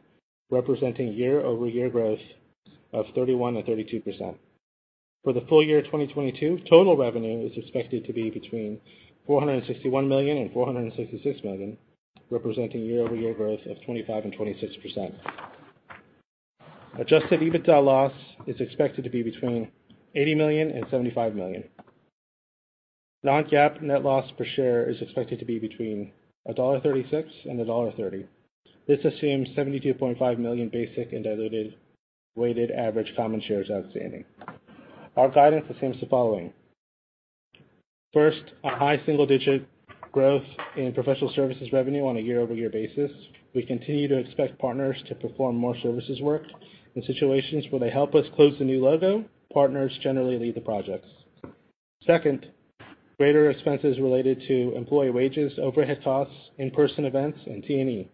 representing 0.49 1.13
year-over-year 1.13 1.89
growth 1.89 2.19
of 2.93 3.05
31% 3.15 3.57
and 3.57 3.65
32%. 3.65 4.35
For 5.23 5.33
the 5.33 5.45
full 5.47 5.63
year 5.63 5.81
2022, 5.81 6.63
total 6.69 6.97
revenue 6.97 7.47
is 7.47 7.57
expected 7.57 8.05
to 8.05 8.13
be 8.13 8.29
between 8.29 8.79
$461 9.27 10.07
million 10.07 10.37
and 10.37 10.51
$466 10.51 11.43
million, 11.43 11.77
representing 12.29 12.81
year-over-year 12.81 13.33
growth 13.33 13.61
of 13.67 13.81
25 13.85 14.25
and 14.25 14.35
26%. 14.35 15.13
Adjusted 16.99 17.39
EBITDA 17.39 17.83
loss 17.83 18.11
is 18.45 18.59
expected 18.59 19.03
to 19.03 19.09
be 19.09 19.23
between 19.23 19.71
$80 20.15 20.37
million 20.37 20.71
and 20.71 20.85
$75 20.85 21.33
million. 21.35 21.63
Non-GAAP 23.23 23.81
net 23.81 24.03
loss 24.03 24.29
per 24.37 24.45
share 24.45 24.89
is 24.89 25.01
expected 25.01 25.39
to 25.39 25.45
be 25.45 25.57
between 25.57 26.11
$1.36 26.47 27.25
and 27.45 27.59
$1.30. 27.59 28.25
This 28.87 28.99
assumes 29.05 29.47
72.5 29.49 30.37
million 30.39 30.69
basic 30.69 31.13
and 31.13 31.23
diluted 31.23 31.75
weighted 32.35 32.71
average 32.71 33.13
common 33.15 33.41
shares 33.41 33.69
outstanding. 33.71 34.25
Our 35.15 35.29
guidance 35.29 35.65
assumes 35.69 35.99
the 36.01 36.07
following. 36.07 36.51
First, 38.13 38.43
a 38.63 38.69
high 38.69 39.01
single-digit 39.05 39.67
growth 40.11 40.43
in 40.75 40.93
professional 40.93 41.31
services 41.33 41.71
revenue 41.71 42.05
on 42.05 42.17
a 42.17 42.21
year-over-year 42.21 42.69
basis. 42.69 43.11
We 43.55 43.65
continue 43.65 44.07
to 44.07 44.17
expect 44.17 44.59
partners 44.59 45.01
to 45.07 45.15
perform 45.15 45.55
more 45.55 45.77
services 45.81 46.19
work. 46.21 46.43
In 46.95 47.03
situations 47.03 47.65
where 47.69 47.79
they 47.79 47.89
help 47.89 48.13
us 48.15 48.25
close 48.35 48.57
the 48.59 48.65
new 48.65 48.83
logo, 48.83 49.23
partners 49.51 49.97
generally 50.01 50.37
lead 50.37 50.55
the 50.55 50.61
projects. 50.61 51.07
Second, 52.05 52.47
greater 53.17 53.49
expenses 53.49 53.99
related 53.99 54.41
to 54.47 54.75
employee 54.75 55.11
wages, 55.11 55.53
overhead 55.59 56.03
costs, 56.03 56.33
in-person 56.57 57.05
events, 57.05 57.39
and 57.45 57.63
T&E. 57.63 58.09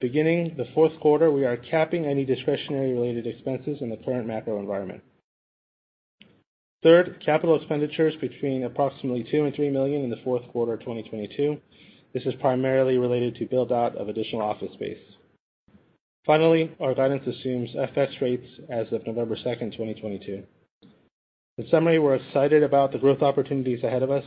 Beginning 0.00 0.54
the 0.56 0.66
fourth 0.74 0.98
quarter, 1.00 1.30
we 1.30 1.46
are 1.46 1.56
capping 1.56 2.04
any 2.04 2.24
discretionary 2.24 2.92
related 2.92 3.26
expenses 3.26 3.78
in 3.80 3.88
the 3.88 3.96
current 3.96 4.26
macro 4.26 4.58
environment. 4.60 5.02
Third, 6.82 7.22
capital 7.24 7.56
expenditures 7.56 8.14
between 8.20 8.64
approximately 8.64 9.24
$2 9.24 9.32
million 9.32 9.46
and 9.46 9.54
$3 9.56 9.72
million 9.72 10.04
in 10.04 10.10
the 10.10 10.20
fourth 10.22 10.46
quarter 10.52 10.74
of 10.74 10.80
2022. 10.80 11.58
This 12.12 12.24
is 12.26 12.34
primarily 12.40 12.98
related 12.98 13.34
to 13.36 13.46
build-out 13.46 13.96
of 13.96 14.08
additional 14.08 14.42
office 14.42 14.72
space. 14.74 14.98
Finally, 16.26 16.74
our 16.80 16.94
guidance 16.94 17.26
assumes 17.26 17.70
FX 17.70 18.20
rates 18.20 18.46
as 18.68 18.92
of 18.92 19.06
November 19.06 19.36
2nd, 19.36 19.72
2022. 19.72 20.42
In 21.58 21.66
summary, 21.68 21.98
we're 21.98 22.16
excited 22.16 22.62
about 22.62 22.92
the 22.92 22.98
growth 22.98 23.22
opportunities 23.22 23.82
ahead 23.82 24.02
of 24.02 24.10
us. 24.10 24.24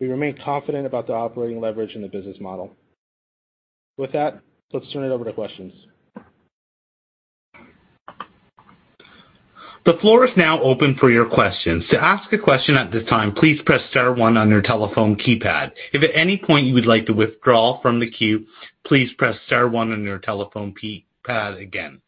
We 0.00 0.08
remain 0.08 0.36
confident 0.44 0.86
about 0.86 1.06
the 1.06 1.12
operating 1.12 1.60
leverage 1.60 1.94
in 1.94 2.02
the 2.02 2.08
business 2.08 2.36
model. 2.40 2.74
With 3.96 4.10
that, 4.12 4.40
let's 4.72 4.90
turn 4.92 5.04
it 5.04 5.12
over 5.12 5.24
to 5.24 5.32
questions. 5.32 5.72
The 9.84 9.98
floor 10.00 10.24
is 10.24 10.36
now 10.36 10.60
open 10.62 10.96
for 10.98 11.10
your 11.10 11.28
questions. 11.28 11.84
To 11.90 12.02
ask 12.02 12.32
a 12.32 12.38
question 12.38 12.76
at 12.76 12.90
this 12.90 13.04
time, 13.08 13.34
please 13.34 13.60
press 13.64 13.80
star 13.90 14.12
one 14.12 14.36
on 14.36 14.48
your 14.48 14.62
telephone 14.62 15.16
keypad. 15.16 15.72
If 15.92 16.02
at 16.02 16.10
any 16.14 16.38
point 16.38 16.66
you 16.66 16.74
would 16.74 16.86
like 16.86 17.06
to 17.06 17.12
withdraw 17.12 17.80
from 17.82 18.00
the 18.00 18.10
queue, 18.10 18.46
please 18.86 19.10
press 19.18 19.36
star 19.46 19.68
one 19.68 19.92
on 19.92 20.02
your 20.02 20.18
telephone 20.18 20.74
keypad 20.80 21.60
again. 21.60 22.00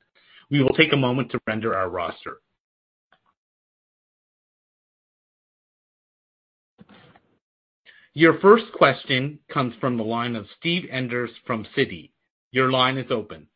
We 0.51 0.62
will 0.62 0.75
take 0.75 0.92
a 0.92 0.97
moment 0.97 1.31
to 1.33 1.40
render 1.47 1.77
our 1.77 1.88
roster. 1.88 2.38
Your 8.14 8.38
first 8.38 8.66
question 8.72 9.40
comes 9.53 9.74
from 9.81 9.96
the 9.96 10.05
line 10.05 10.37
of 10.37 10.46
Steve 10.59 10.88
Enders 10.90 11.31
from 11.46 11.66
Citi. 11.77 12.12
Your 12.53 12.70
line 12.70 12.96
is 12.96 13.11
open. 13.11 13.48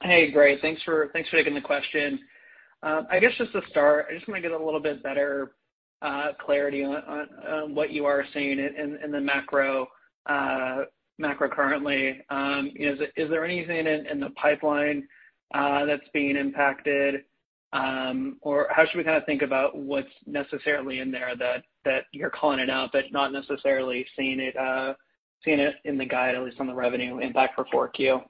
Hey, 0.00 0.30
great. 0.30 0.62
Thanks 0.62 0.82
for 0.84 1.10
taking 1.30 1.54
the 1.54 1.60
question. 1.60 2.18
Uh, 2.82 3.02
I 3.10 3.18
guess 3.18 3.32
just 3.36 3.52
to 3.52 3.60
start, 3.68 4.06
I 4.10 4.14
just 4.14 4.26
wanna 4.26 4.40
get 4.40 4.52
a 4.52 4.64
little 4.64 4.80
bit 4.80 5.02
better 5.02 5.52
uh, 6.00 6.28
clarity 6.40 6.82
on 6.84 7.74
what 7.74 7.90
you 7.92 8.06
are 8.06 8.24
seeing 8.32 8.58
in 8.58 9.10
the 9.10 9.20
macro 9.20 9.88
uh, 10.26 10.84
currently. 11.20 12.22
Um, 12.30 12.70
is 12.76 13.28
there 13.28 13.44
anything 13.44 13.86
in 13.86 14.20
the 14.20 14.30
pipeline 14.30 15.06
that's 15.52 16.08
being 16.14 16.36
impacted? 16.36 17.24
Or 17.72 18.68
how 18.70 18.86
should 18.86 18.98
we 18.98 19.04
kinda 19.04 19.22
think 19.26 19.42
about 19.42 19.76
what's 19.76 20.08
necessarily 20.26 21.00
in 21.00 21.10
there 21.10 21.34
that 21.36 22.04
you're 22.12 22.30
calling 22.30 22.58
it 22.58 22.70
out, 22.70 22.90
but 22.92 23.12
not 23.12 23.32
necessarily 23.32 24.06
seeing 24.16 24.40
it 24.40 24.56
uh 24.56 24.94
seeing 25.44 25.60
it 25.60 25.76
in 25.84 25.96
the 25.96 26.04
guide, 26.04 26.34
at 26.34 26.42
least 26.42 26.58
on 26.60 26.66
the 26.66 26.74
revenue 26.74 27.18
impact 27.18 27.54
for 27.54 27.64
4Q? 27.66 28.24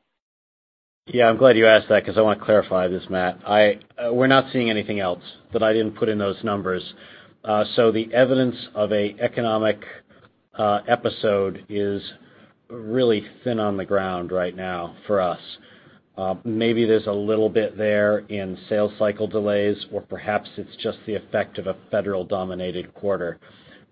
Yeah, 1.07 1.29
I'm 1.31 1.39
glad 1.39 1.57
you 1.57 1.67
asked 1.67 1.89
that 1.89 2.05
because 2.05 2.19
I 2.19 2.21
wanna 2.21 2.45
clarify 2.45 2.87
this, 2.89 3.09
Matt. 3.09 3.39
We're 4.13 4.27
not 4.27 4.53
seeing 4.53 4.69
anything 4.71 5.01
else 5.01 5.23
that 5.53 5.63
I 5.63 5.73
didn't 5.73 5.97
put 5.97 6.09
in 6.09 6.19
those 6.19 6.43
numbers. 6.45 6.95
Uh 7.45 7.65
so 7.77 7.91
the 7.93 8.13
evidence 8.13 8.57
of 8.75 8.93
an 8.93 9.19
economic 9.21 9.85
episode 10.59 11.65
is 11.69 12.03
really 12.69 13.25
thin 13.45 13.59
on 13.59 13.77
the 13.77 13.85
ground 13.85 14.31
right 14.33 14.55
now 14.55 14.95
for 15.07 15.21
us. 15.21 15.41
Uh, 16.19 16.35
maybe 16.45 16.85
there's 16.85 17.07
a 17.07 17.13
little 17.13 17.49
bit 17.49 17.79
there 17.79 18.19
in 18.29 18.59
sales 18.69 18.93
cycle 18.99 19.29
delays, 19.29 19.87
or 19.93 20.03
perhaps 20.03 20.51
it's 20.57 20.77
just 20.83 20.99
the 21.07 21.15
effect 21.15 21.59
of 21.59 21.69
a 21.69 21.77
federal-dominated 21.93 22.93
quarter. 22.93 23.39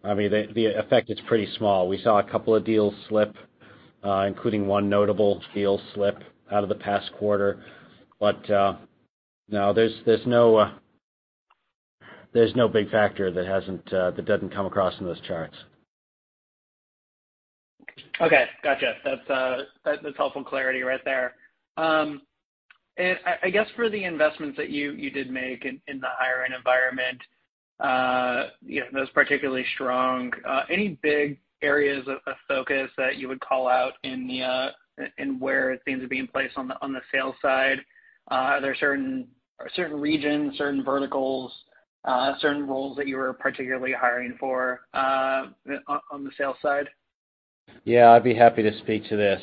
I 0.03 0.13
mean, 0.13 0.33
the 0.33 0.67
effect 0.77 1.09
is 1.09 1.21
pretty 1.29 1.49
small. 1.57 1.89
We 1.89 2.03
saw 2.03 2.19
a 2.19 2.25
couple 2.25 2.53
of 2.53 2.65
deals 2.65 2.95
slip, 3.09 3.37
uh, 4.05 4.25
including 4.27 4.67
one 4.67 4.89
notable 4.89 5.41
deal 5.55 5.81
slip 5.95 6.19
out 6.51 6.65
of 6.65 6.69
the 6.69 6.75
past 6.75 7.13
quarter. 7.17 7.63
Uh, 8.21 8.75
there's 9.49 10.27
no 10.27 10.73
there's 12.33 12.55
no 12.57 12.69
big 12.69 12.91
factor 12.91 13.31
that 13.31 14.27
doesn't 14.27 14.53
come 14.53 14.67
across 14.67 14.99
in 14.99 15.07
those 15.07 15.21
charts. 15.23 15.55
Okay. 18.21 18.47
Gotcha. 18.65 18.95
That's 19.85 20.17
helpful 20.17 20.43
clarity 20.43 20.83
right 20.83 21.05
there. 21.05 21.35
Um, 21.77 22.23
I 22.99 23.51
guess 23.51 23.67
for 23.77 23.91
the 23.91 24.05
investments 24.05 24.57
that 24.57 24.71
you 24.71 24.93
you 24.93 25.11
did 25.11 25.31
make 25.31 25.65
in 25.67 26.01
the 26.01 26.09
hiring 26.19 26.53
environment, 26.57 27.21
uh, 27.79 28.51
you 28.65 28.81
know, 28.81 29.01
was 29.01 29.11
particularly 29.11 29.67
strong. 29.75 30.33
Uh, 30.49 30.63
any 30.71 30.99
big 31.03 31.39
areas 31.63 32.07
of 32.09 32.37
focus 32.49 32.91
that 32.97 33.17
you 33.17 33.29
would 33.29 33.41
call 33.41 33.69
out 33.69 33.95
in 34.03 34.27
the 34.27 34.43
uh 34.43 34.71
in 35.19 35.39
where 35.39 35.79
things 35.85 36.03
are 36.03 36.09
being 36.09 36.27
placed 36.27 36.57
on 36.57 36.69
the 36.69 36.83
on 36.83 36.93
the 36.93 37.01
sales 37.13 37.35
side? 37.43 37.79
Uh, 38.31 38.35
are 38.35 38.61
there 38.63 38.75
certain 38.75 39.29
certain 39.75 40.01
regions, 40.01 40.57
certain 40.57 40.83
verticals, 40.83 41.53
certain 42.41 42.67
roles 42.67 42.97
that 42.97 43.07
you 43.07 43.17
were 43.17 43.35
particularly 43.35 43.93
hiring 43.93 44.37
for 44.41 44.81
on 44.95 45.55
the 45.67 46.31
sales 46.39 46.57
side? 46.63 46.89
Yeah, 47.85 48.13
I'd 48.13 48.25
be 48.25 48.35
happy 48.35 48.63
to 48.63 48.79
speak 48.79 49.07
to 49.09 49.17
this. 49.17 49.41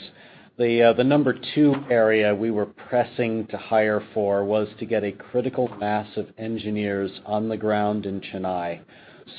The 0.56 0.84
uh, 0.84 0.94
the 0.94 1.04
number 1.04 1.36
two 1.56 1.74
area 1.90 2.36
we 2.36 2.52
were 2.52 2.68
pressing 2.68 3.48
to 3.48 3.58
hire 3.58 4.04
for 4.14 4.46
was 4.46 4.68
to 4.78 4.86
get 4.86 5.04
a 5.04 5.12
critical 5.12 5.68
mass 5.80 6.08
of 6.16 6.28
engineers 6.38 7.10
on 7.26 7.50
the 7.50 7.58
ground 7.58 8.06
in 8.06 8.22
Chennai 8.22 8.82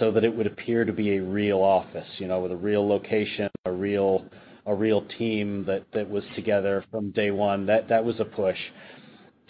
so 0.00 0.10
that 0.10 0.24
it 0.24 0.34
would 0.34 0.48
appear 0.48 0.84
to 0.84 0.92
be 0.92 1.16
a 1.16 1.22
real 1.22 1.60
office, 1.60 2.08
you 2.18 2.26
know, 2.26 2.40
with 2.40 2.50
a 2.50 2.56
real 2.56 2.88
location, 2.88 3.48
a 3.64 3.70
real 3.70 4.24
a 4.66 4.74
real 4.74 5.02
team 5.18 5.64
that 5.94 6.10
was 6.10 6.24
together 6.34 6.84
from 6.90 7.12
day 7.12 7.30
one. 7.30 7.64
That 7.64 7.88
that 7.88 8.04
was 8.04 8.18
a 8.18 8.24
push. 8.24 8.58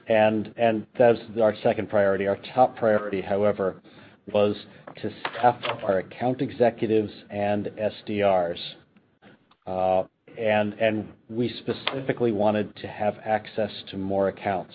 That's 0.06 1.18
our 1.40 1.54
second 1.62 1.88
priority. 1.88 2.26
Our 2.26 2.38
top 2.54 2.76
priority, 2.76 3.22
however, 3.22 3.80
was 4.30 4.54
to 5.00 5.10
staff 5.20 5.56
up 5.64 5.82
our 5.82 6.00
account 6.00 6.42
executives 6.42 7.12
and 7.30 7.70
SDRs. 8.06 8.58
Uh, 9.66 10.02
And 10.38 11.08
we 11.28 11.48
specifically 11.60 12.32
wanted 12.32 12.74
to 12.76 12.88
have 12.88 13.16
access 13.24 13.70
to 13.90 13.96
more 13.96 14.28
accounts. 14.28 14.74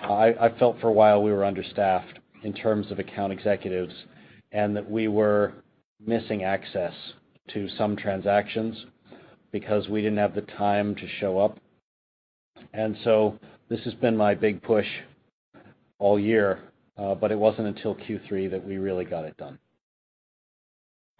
I 0.00 0.48
felt 0.58 0.80
for 0.80 0.88
a 0.88 0.92
while 0.92 1.22
we 1.22 1.32
were 1.32 1.44
understaffed 1.44 2.18
in 2.44 2.52
terms 2.52 2.90
of 2.90 2.98
account 2.98 3.32
executives, 3.32 3.94
and 4.52 4.76
that 4.76 4.88
we 4.88 5.08
were 5.08 5.52
missing 6.04 6.44
access 6.44 6.92
to 7.52 7.68
some 7.76 7.96
transactions 7.96 8.86
because 9.50 9.88
we 9.88 10.00
didn't 10.00 10.18
have 10.18 10.34
the 10.34 10.42
time 10.42 10.94
to 10.94 11.08
show 11.20 11.38
up. 11.38 11.58
And 12.72 12.96
so 13.02 13.38
this 13.68 13.80
has 13.84 13.94
been 13.94 14.16
my 14.16 14.34
big 14.34 14.62
push 14.62 14.86
all 15.98 16.18
year, 16.18 16.60
uh, 16.96 17.14
but 17.14 17.32
it 17.32 17.38
wasn't 17.38 17.66
until 17.66 17.94
Q3 17.94 18.50
that 18.50 18.64
we 18.64 18.78
really 18.78 19.04
got 19.04 19.24
it 19.24 19.36
done. 19.36 19.58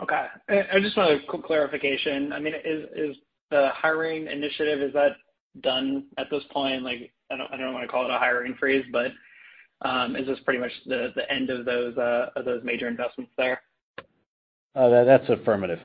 Okay. 0.03 0.27
I 0.49 0.81
just 0.81 0.97
want 0.97 1.13
a 1.13 1.27
quick 1.27 1.45
clarification. 1.45 2.33
I 2.33 2.39
mean, 2.39 2.55
is 2.65 3.17
the 3.51 3.71
hiring 3.75 4.27
initiative 4.27 4.81
is 4.81 4.93
that 4.93 5.17
done 5.61 6.07
at 6.19 6.29
this 6.31 6.45
point? 6.53 6.83
Like, 6.83 7.13
I 7.31 7.37
don't 7.37 7.75
wanna 7.75 7.89
call 7.89 8.05
it 8.05 8.11
a 8.11 8.19
hiring 8.19 8.55
freeze, 8.55 8.85
but 8.93 9.13
um, 9.83 10.17
is 10.17 10.27
this 10.27 10.39
pretty 10.45 10.61
much 10.61 10.73
the 10.87 11.11
end 11.31 11.51
uh, 11.51 12.27
of 12.37 12.45
those 12.45 12.63
major 12.65 12.89
investments 12.89 13.33
there? 13.37 13.63
Uh, 14.75 15.05
that's 15.05 15.29
affirmative. 15.29 15.81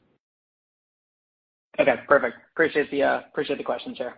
Okay, 1.79 1.95
perfect. 2.07 2.37
Appreciate 2.53 2.91
the 2.91 3.01
uh, 3.01 3.21
questions 3.65 3.97
here. 3.97 4.15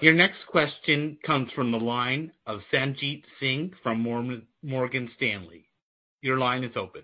Your 0.00 0.14
next 0.14 0.38
question 0.46 1.18
comes 1.26 1.50
from 1.52 1.72
the 1.72 1.78
line 1.78 2.30
of 2.46 2.60
Sanjit 2.72 3.24
Singh 3.40 3.72
from 3.82 4.00
Morgan 4.00 5.10
Stanley. 5.16 5.67
Your 6.22 6.38
line 6.38 6.64
is 6.64 6.72
open. 6.76 7.02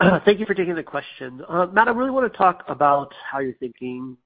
Thank 0.24 0.40
you 0.40 0.46
for 0.46 0.54
taking 0.54 0.74
the 0.74 0.82
question. 0.82 1.42
Uh, 1.48 1.66
Matt, 1.66 1.88
I 1.88 1.92
really 1.92 2.10
wanna 2.10 2.28
talk 2.28 2.64
about 2.68 3.12
how 3.30 3.38
you're 3.38 3.54
thinking 3.54 4.16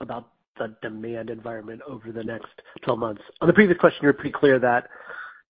about 0.00 0.30
the 0.58 0.74
demand 0.82 1.30
environment 1.30 1.80
over 1.86 2.12
the 2.12 2.24
next 2.24 2.50
12 2.82 2.98
months. 2.98 3.22
On 3.40 3.46
the 3.46 3.54
previous 3.54 3.78
question, 3.78 4.00
you 4.02 4.08
were 4.08 4.12
pretty 4.12 4.32
clear 4.32 4.58
that, 4.58 4.88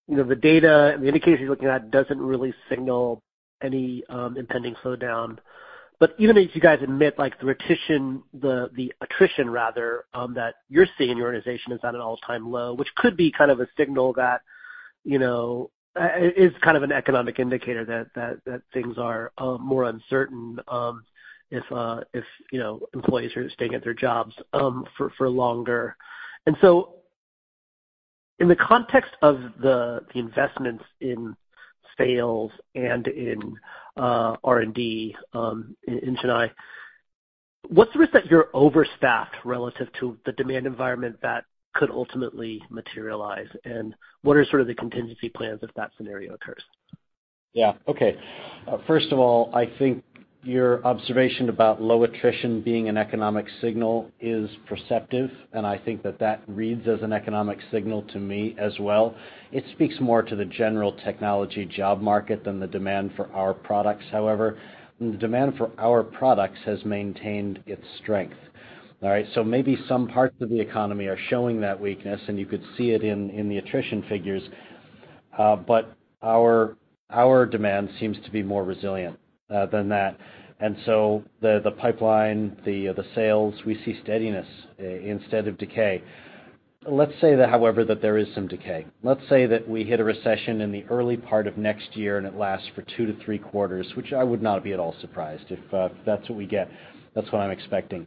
you 0.09 0.17
know, 0.17 0.25
the 0.25 0.37
data 0.37 0.93
and 0.95 1.03
the 1.03 1.09
indicators 1.09 1.41
you're 1.41 1.51
looking 1.51 1.69
at 1.69 1.91
doesn't 1.91 2.21
really 2.21 2.55
signal 2.69 3.23
any 3.63 4.05
um, 4.09 4.37
impending 4.37 4.75
slowdown. 4.85 5.39
But 5.99 6.15
even 6.19 6.39
as 6.39 6.47
you 6.55 6.61
guys 6.61 6.79
admit, 6.83 7.19
like, 7.19 7.39
the 7.41 7.51
attrition 7.51 9.51
rather 9.51 10.05
um, 10.15 10.35
that 10.35 10.55
you're 10.69 10.87
seeing 10.97 11.11
in 11.11 11.19
your 11.19 11.27
organization 11.27 11.73
is 11.73 11.81
at 11.83 11.95
an 11.95 12.01
all-time 12.01 12.51
low, 12.51 12.73
which 12.73 12.89
could 12.97 13.17
be 13.17 13.31
kind 13.31 13.51
of 13.51 13.61
a 13.61 13.69
signal 13.77 14.15
that, 14.15 14.41
you 15.05 15.19
know, 15.19 15.71
is 15.97 16.53
kind 16.63 16.77
of 16.77 16.83
an 16.83 16.93
economic 16.93 17.39
indicator 17.39 17.85
that 17.85 18.41
that 18.47 18.63
things 18.73 18.97
are 18.99 19.33
more 19.61 19.85
uncertain, 19.85 20.59
um 20.69 21.05
if 21.51 21.65
uh 21.73 22.01
if 22.15 22.25
you 22.53 22.59
know, 22.59 22.81
employees 22.95 23.37
are 23.37 23.51
staying 23.51 23.75
at 23.75 23.83
their 23.83 23.95
jobs 23.95 24.35
um 24.53 24.85
for 24.97 25.29
longer. 25.29 25.97
And 26.47 26.57
so 26.61 26.95
in 28.39 28.49
the 28.49 28.57
context 28.57 29.13
of 29.23 29.41
the 29.61 30.01
the 30.13 30.21
investments 30.21 30.85
in 31.01 31.37
sales 31.99 32.53
and 32.75 33.07
in 33.09 33.57
R&D 33.97 35.17
in 35.35 36.17
Chennai, 36.23 36.51
what's 37.69 37.93
the 37.93 37.99
risk 37.99 38.13
that 38.13 38.27
you're 38.27 38.49
overstaffed 38.55 39.37
relative 39.45 39.89
to 40.01 40.17
the 40.25 40.33
demand 40.33 40.67
environment 40.67 41.17
that 41.23 41.45
could 41.75 41.91
ultimately 41.91 42.63
materialize? 42.71 43.49
And 43.65 43.95
what 44.23 44.37
are 44.37 44.45
sort 44.45 44.61
of 44.61 44.69
the 44.69 44.75
contingency 44.75 45.29
plans 45.29 45.61
if 45.63 45.73
that 45.75 45.91
scenario 45.97 46.35
occurs? 46.35 46.63
Yeah. 47.53 47.73
Okay. 47.89 48.17
Uh, 48.69 48.79
first 48.87 49.11
of 49.13 49.19
all, 49.19 49.51
I 49.55 49.67
think 49.79 50.05
your 50.43 50.85
observation 50.87 51.51
about 51.51 51.83
low 51.83 52.05
attrition 52.05 52.63
being 52.63 52.89
an 52.89 52.97
economic 52.97 53.47
signal 53.61 54.11
is 54.21 54.49
perceptive, 54.67 55.31
and 55.53 55.67
I 55.67 55.77
think 55.77 56.03
that 56.03 56.19
that 56.21 56.43
reads 56.47 56.89
as 56.89 57.03
an 57.03 57.13
economic 57.13 57.59
signal 57.71 58.03
to 58.05 58.19
me 58.19 58.57
as 58.59 58.73
well. 58.81 59.15
It 59.53 59.65
speaks 59.73 59.97
more 60.01 60.23
to 60.23 60.37
the 60.37 60.47
general 60.47 60.93
technology 61.05 61.67
job 61.67 62.01
market 62.01 62.43
than 62.45 62.59
the 62.59 62.67
demand 62.67 63.13
for 63.17 63.31
our 63.35 63.53
products, 63.53 64.05
however. 64.11 64.59
The 64.99 65.17
demand 65.19 65.57
for 65.59 65.71
our 65.79 66.03
products 66.03 66.59
has 66.65 66.85
maintained 66.85 67.63
its 67.67 67.85
strength. 68.03 68.37
All 69.03 69.09
right? 69.09 69.27
So 69.35 69.43
maybe 69.43 69.79
some 69.89 70.09
parts 70.09 70.37
of 70.41 70.51
the 70.51 70.61
economy 70.61 71.07
are 71.07 71.19
showing 71.29 71.61
that 71.63 71.81
weakness, 71.81 72.21
and 72.29 72.39
you 72.39 72.47
could 72.47 72.63
see 72.77 72.91
it 72.91 73.03
in 73.03 73.49
the 73.49 73.59
attrition 73.59 74.03
figures. 74.09 74.43
Uh, 75.39 75.57
but 75.57 75.97
our 76.23 76.77
demand 77.47 77.91
seems 77.99 78.19
to 78.25 78.31
be 78.31 78.43
more 78.43 78.65
resilient 78.65 79.19
uh, 79.49 79.67
than 79.67 79.89
that. 79.89 80.17
And 80.63 80.77
so 80.85 81.25
the 81.41 81.75
pipeline, 81.79 82.57
uh, 82.61 82.65
the 82.65 83.07
sales, 83.15 83.55
we 83.65 83.83
see 83.85 83.99
steadiness 84.03 84.47
instead 84.79 85.49
of 85.49 85.57
decay. 85.57 86.03
Let's 86.87 87.13
say 87.21 87.35
that, 87.37 87.51
however, 87.51 87.85
that 87.85 88.01
there 88.01 88.17
is 88.19 88.27
some 88.35 88.49
decay. 88.49 88.87
Let's 89.03 89.27
say 89.29 89.47
that 89.47 89.69
we 89.69 89.85
hit 89.85 90.01
a 90.01 90.05
recession 90.05 90.61
in 90.61 90.73
the 90.73 90.85
early 90.91 91.17
part 91.17 91.47
of 91.47 91.57
next 91.57 91.97
year, 91.97 92.19
and 92.19 92.27
it 92.27 92.37
lasts 92.37 92.69
for 92.75 92.83
two 92.97 93.07
to 93.07 93.15
three 93.25 93.39
quarters, 93.39 93.87
which 93.97 94.13
I 94.13 94.25
would 94.25 94.43
not 94.43 94.63
be 94.63 94.73
at 94.73 94.81
all 94.81 94.95
surprised 95.01 95.45
if 95.51 95.59
that's 96.05 96.29
what 96.29 96.37
we 96.37 96.47
get. 96.47 96.71
That's 97.15 97.31
what 97.33 97.41
I'm 97.41 97.51
expecting. 97.51 98.07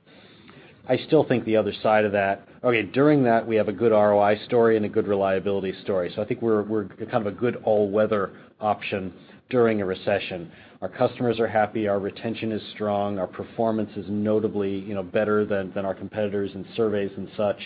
I 0.87 0.97
still 1.07 1.23
think 1.23 1.45
the 1.45 1.55
other 1.55 1.73
side 1.81 2.03
of 2.03 2.11
that. 2.11 2.45
Okay, 2.63 2.83
during 2.83 3.23
that, 3.23 3.47
we 3.47 3.55
have 3.55 3.69
a 3.69 3.73
good 3.73 3.91
ROI 3.91 4.37
story 4.45 4.75
and 4.75 4.85
a 4.85 4.89
good 4.89 5.07
reliability 5.07 5.73
story. 5.81 6.11
So 6.15 6.21
I 6.21 6.25
think 6.25 6.41
we're 6.41 6.63
we're 6.63 6.87
kind 6.87 7.25
of 7.25 7.27
a 7.27 7.31
good 7.31 7.57
all-weather 7.63 8.31
option 8.59 9.13
during 9.49 9.81
a 9.81 9.85
recession. 9.85 10.51
Our 10.81 10.89
customers 10.89 11.39
are 11.39 11.47
happy, 11.47 11.87
our 11.87 11.99
retention 11.99 12.51
is 12.51 12.61
strong, 12.73 13.17
our 13.17 13.27
performance 13.27 13.91
is 13.95 14.05
notably, 14.09 14.79
you 14.79 14.93
know, 14.93 15.03
better 15.03 15.45
than 15.45 15.85
our 15.85 15.93
competitors 15.93 16.51
in 16.55 16.65
surveys 16.75 17.11
and 17.15 17.29
such, 17.37 17.57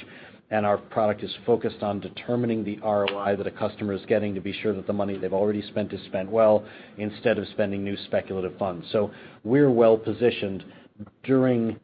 and 0.51 0.65
our 0.65 0.77
product 0.77 1.23
is 1.23 1.33
focused 1.45 1.81
on 1.81 1.99
determining 1.99 2.63
the 2.63 2.77
ROI 2.83 3.35
that 3.37 3.47
a 3.47 3.51
customer 3.51 3.93
is 3.93 4.01
getting 4.07 4.35
to 4.35 4.41
be 4.41 4.53
sure 4.61 4.73
that 4.73 4.85
the 4.85 4.93
money 4.93 5.17
they've 5.17 5.33
already 5.33 5.63
spent 5.63 5.91
is 5.93 6.01
spent 6.05 6.29
well 6.29 6.63
instead 6.97 7.39
of 7.39 7.47
spending 7.49 7.83
new 7.83 7.97
speculative 8.05 8.55
funds. 8.59 8.85
So 8.91 9.09
we're 9.43 9.71
well-positioned 9.71 10.63
during 11.23 11.79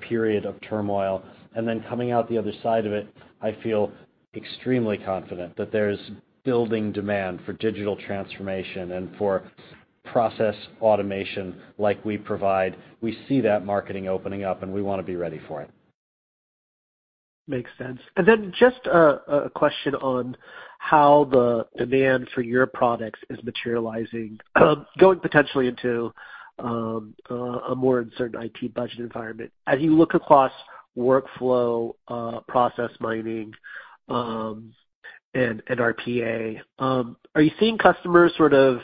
period 0.00 0.44
of 0.44 0.60
turmoil. 0.62 1.22
And 1.54 1.66
then 1.66 1.84
coming 1.88 2.12
out 2.12 2.28
the 2.28 2.38
other 2.38 2.52
side 2.62 2.86
of 2.86 2.92
it, 2.92 3.08
I 3.40 3.56
feel 3.62 3.90
extremely 4.34 4.98
confident 4.98 5.56
that 5.56 5.72
there's 5.72 5.98
building 6.44 6.92
demand 6.92 7.40
for 7.44 7.52
digital 7.54 7.96
transformation 7.96 8.92
and 8.92 9.14
for 9.16 9.42
process 10.04 10.54
automation 10.80 11.60
like 11.78 12.02
we 12.04 12.16
provide. 12.16 12.76
We 13.00 13.18
see 13.28 13.40
that 13.40 13.64
marketing 13.64 14.08
opening 14.08 14.44
up, 14.44 14.62
and 14.62 14.72
we 14.72 14.82
wanna 14.82 15.02
be 15.02 15.16
ready 15.16 15.40
for 15.48 15.62
it. 15.62 15.70
Makes 17.48 17.70
sense. 17.78 18.00
And 18.16 18.26
then 18.26 18.52
just 18.58 18.86
a 18.86 19.50
question 19.54 19.94
on 19.96 20.36
how 20.78 21.28
the 21.30 21.66
demand 21.78 22.28
for 22.34 22.42
your 22.42 22.66
products 22.66 23.20
is 23.30 23.38
materializing, 23.44 24.38
going 24.98 25.20
potentially 25.20 25.68
into 25.68 26.12
Um, 26.58 27.14
uh, 27.30 27.34
a 27.34 27.74
more 27.74 28.00
uncertain 28.00 28.40
IT 28.42 28.72
budget 28.72 29.00
environment. 29.00 29.52
As 29.66 29.80
you 29.80 29.94
look 29.94 30.14
across 30.14 30.52
workflow, 30.96 31.92
uh, 32.08 32.40
process 32.48 32.90
mining, 32.98 33.52
um, 34.08 34.72
and 35.34 35.62
RPA. 35.68 36.60
Um, 36.78 37.16
are 37.34 37.42
you 37.42 37.50
seeing 37.60 37.78
customers 37.78 38.32
sort 38.36 38.54
of, 38.54 38.80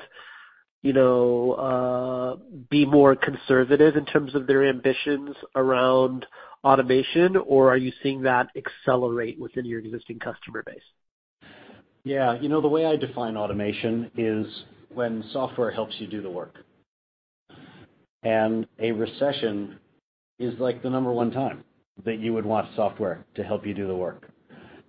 you 0.83 0.93
know, 0.93 1.53
uh, 1.53 2.37
be 2.71 2.85
more 2.85 3.17
conservative 3.17 3.97
in 3.97 4.05
terms 4.05 4.35
of 4.35 4.47
their 4.47 4.65
ambitions 4.69 5.35
around 5.57 6.27
automation, 6.65 7.37
or 7.37 7.73
are 7.73 7.77
you 7.77 7.93
seeing 8.03 8.23
that 8.23 8.49
accelerate 8.57 9.39
within 9.41 9.65
your 9.65 9.81
existing 9.81 10.19
customer 10.19 10.63
base? 10.65 10.83
Yeah. 12.05 12.39
You 12.41 12.49
know, 12.49 12.61
the 12.61 12.69
way 12.69 12.85
I 12.85 12.97
define 12.97 13.37
automation 13.37 14.11
is 14.17 14.47
when 14.93 15.25
software 15.33 15.71
helps 15.71 15.95
you 15.99 16.07
do 16.07 16.21
the 16.21 16.31
work. 16.31 16.65
And 18.23 18.67
a 18.79 18.93
recession 18.93 19.79
is 20.39 20.59
like 20.59 20.83
the 20.83 20.91
number 20.91 21.13
one 21.13 21.31
time 21.31 21.65
that 22.05 22.19
you 22.19 22.33
would 22.33 22.47
want 22.47 22.69
software 22.77 23.25
to 23.35 23.43
help 23.43 23.67
you 23.67 23.75
do 23.75 23.87
the 23.87 23.95
work. 23.95 24.31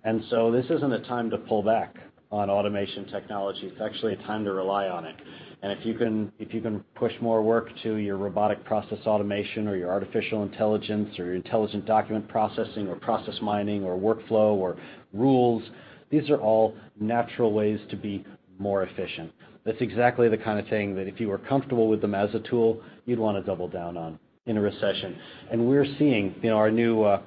And 0.04 0.24
so 0.30 0.52
this 0.52 0.66
isn't 0.70 0.92
a 0.92 1.02
time 1.02 1.30
to 1.30 1.38
pull 1.38 1.64
back 1.64 1.96
on 2.32 2.50
automation 2.50 3.06
technology. 3.08 3.68
It's 3.68 3.82
actually 3.82 4.14
a 4.14 4.18
time 4.24 4.44
to 4.44 4.52
rely 4.52 4.88
on 4.88 5.06
it. 5.06 5.16
And 5.62 5.72
if 5.72 5.86
you 5.86 6.62
can 6.62 6.84
push 6.96 7.14
more 7.22 7.42
work 7.42 7.70
to 7.84 7.96
your 7.96 8.18
robotic 8.18 8.66
process 8.66 9.00
automation 9.06 9.68
or 9.68 9.78
your 9.78 9.92
artificial 9.92 10.44
intelligence 10.44 11.18
or 11.18 11.26
your 11.26 11.36
intelligent 11.36 11.86
document 11.86 12.28
processing 12.28 12.88
or 12.88 12.96
process 12.98 13.36
mining 13.42 13.84
or 13.84 13.98
workflow 13.98 14.56
or 14.56 14.78
rules, 15.14 15.64
these 16.10 16.30
are 16.30 16.42
all 16.42 16.76
natural 17.00 17.54
ways 17.54 17.80
to 17.92 17.96
be 17.96 18.26
more 18.60 18.84
efficient. 18.84 19.32
That's 19.66 19.82
exactly 19.82 20.28
the 20.28 20.38
kind 20.38 20.60
of 20.60 20.68
thing 20.68 20.96
that 20.96 21.08
if 21.08 21.20
you 21.20 21.30
were 21.30 21.38
comfortable 21.38 21.88
with 21.88 22.02
them 22.02 22.14
as 22.16 22.34
a 22.36 22.40
tool, 22.40 22.82
you'd 23.06 23.20
wanna 23.20 23.42
double 23.42 23.68
down 23.68 23.98
on 23.98 24.20
in 24.46 24.58
a 24.58 24.62
recession. 24.62 25.18
And 25.52 25.68
we're 25.68 25.88
seeing, 25.98 26.36
you 26.42 26.50
know, 26.50 26.58
our 26.58 26.70
new, 26.70 27.04
uh, 27.04 27.22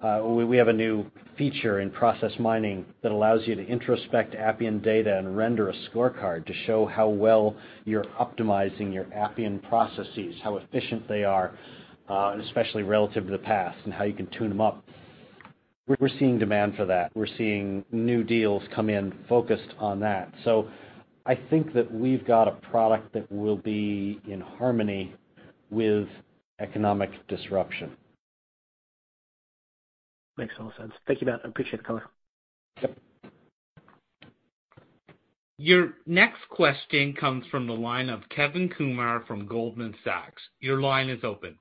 uh, 0.00 0.22
we 0.24 0.56
have 0.56 0.68
a 0.68 0.72
new 0.72 1.04
feature 1.36 1.80
in 1.80 1.90
process 1.90 2.32
mining 2.38 2.84
that 3.02 3.12
allows 3.12 3.46
you 3.46 3.54
to 3.54 3.66
introspect 3.66 4.34
Appian 4.34 4.80
data 4.80 5.18
and 5.18 5.36
render 5.36 5.68
a 5.68 5.74
scorecard 5.88 6.46
to 6.46 6.54
show 6.66 6.86
how 6.86 7.08
well 7.08 7.56
you're 7.84 8.04
optimizing 8.20 8.92
your 8.92 9.06
Appian 9.12 9.58
processes, 9.60 10.34
how 10.42 10.56
efficient 10.56 11.06
they 11.08 11.24
are, 11.24 11.52
uh, 12.08 12.36
especially 12.42 12.82
relative 12.82 13.26
to 13.26 13.32
the 13.32 13.38
past, 13.38 13.78
and 13.84 13.92
how 13.92 14.04
you 14.04 14.14
can 14.14 14.26
tune 14.28 14.48
them 14.48 14.60
up. 14.60 14.84
We're 15.86 16.08
seeing 16.18 16.38
demand 16.38 16.76
for 16.76 16.86
that. 16.86 17.10
We're 17.14 17.26
seeing 17.36 17.84
new 17.92 18.24
deals 18.24 18.62
come 18.74 18.88
in 18.88 19.12
focused 19.28 19.74
on 19.78 20.00
that. 20.00 20.32
I 21.26 21.34
think 21.48 21.72
that 21.74 21.92
we've 21.92 22.26
got 22.26 22.48
a 22.48 22.52
product 22.52 23.12
that 23.14 23.30
will 23.32 23.56
be 23.56 24.20
in 24.28 24.40
harmony 24.40 25.14
with 25.70 26.08
economic 26.60 27.10
disruption. 27.28 27.96
Makes 30.36 30.54
total 30.56 30.72
sense. 30.78 30.92
Thank 31.06 31.20
you, 31.20 31.26
Matt. 31.26 31.40
I 31.44 31.48
appreciate 31.48 31.78
the 31.78 31.84
color. 31.84 32.02
Yep. 32.82 32.98
Your 35.56 35.94
next 36.06 36.40
question 36.50 37.14
comes 37.14 37.44
from 37.50 37.66
the 37.68 37.74
line 37.74 38.08
of 38.10 38.28
Kevin 38.28 38.68
Kumar 38.68 39.24
from 39.26 39.46
Goldman 39.46 39.94
Sachs. 40.02 40.42
Your 40.60 40.80
line 40.80 41.08
is 41.08 41.22
open. 41.22 41.58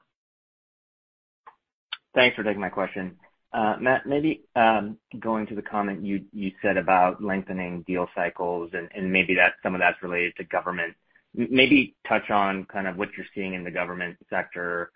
Thanks 2.15 2.35
for 2.35 2.43
taking 2.43 2.61
my 2.61 2.69
question. 2.69 3.17
Uh, 3.53 3.75
Matt, 3.79 4.07
maybe 4.07 4.41
um, 4.55 4.97
going 5.19 5.45
to 5.45 5.53
the 5.53 5.61
comment 5.61 6.03
you 6.03 6.51
said 6.61 6.75
about 6.75 7.23
lengthening 7.23 7.83
deal 7.85 8.07
cycles 8.15 8.71
and 8.73 9.11
maybe 9.11 9.37
some 9.61 9.75
of 9.75 9.79
that's 9.79 10.01
related 10.01 10.35
to 10.37 10.43
government. 10.45 10.95
Maybe 11.35 11.95
touch 12.07 12.29
on 12.31 12.65
kind 12.65 12.87
of 12.87 12.97
what 12.97 13.09
you're 13.15 13.27
seeing 13.35 13.53
in 13.53 13.63
the 13.63 13.71
government 13.71 14.17
sector 14.29 14.91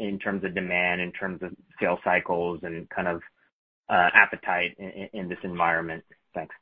in 0.00 0.18
terms 0.18 0.44
of 0.44 0.54
demand, 0.54 1.00
in 1.00 1.12
terms 1.12 1.42
of 1.42 1.52
sales 1.80 1.98
cycles 2.04 2.60
and 2.62 2.88
kind 2.90 3.08
of 3.08 3.20
uh, 3.88 4.10
appetite 4.12 4.76
in 5.12 5.28
this 5.28 5.38
environment. 5.44 6.02
Thanks. 6.34 6.54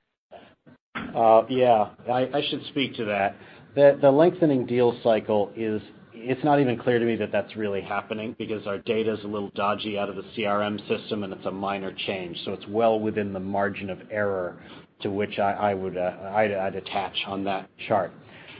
Uh, 0.94 1.42
yeah. 1.48 1.90
I 2.10 2.42
should 2.50 2.64
speak 2.68 2.94
to 2.96 3.04
that. 3.06 3.36
The 3.74 3.98
the 4.00 4.10
lengthening 4.10 4.66
deal 4.66 4.98
cycle 5.02 5.50
is. 5.56 5.80
It's 6.24 6.44
not 6.44 6.60
even 6.60 6.78
clear 6.78 7.00
to 7.00 7.04
me 7.04 7.16
that 7.16 7.32
that's 7.32 7.56
really 7.56 7.80
happening 7.80 8.36
because 8.38 8.64
our 8.68 8.78
data's 8.78 9.18
a 9.24 9.26
little 9.26 9.50
dodgy 9.56 9.98
out 9.98 10.08
of 10.08 10.14
the 10.14 10.22
CRM 10.36 10.78
system, 10.86 11.24
and 11.24 11.32
it's 11.32 11.46
a 11.46 11.50
minor 11.50 11.92
change, 12.06 12.38
so 12.44 12.52
it's 12.52 12.66
well 12.68 13.00
within 13.00 13.32
the 13.32 13.40
margin 13.40 13.90
of 13.90 13.98
error 14.08 14.62
to 15.00 15.10
which 15.10 15.40
I 15.40 15.74
would 15.74 15.96
uh, 15.96 16.12
attach 16.74 17.16
on 17.26 17.42
that 17.44 17.68
chart. 17.88 18.12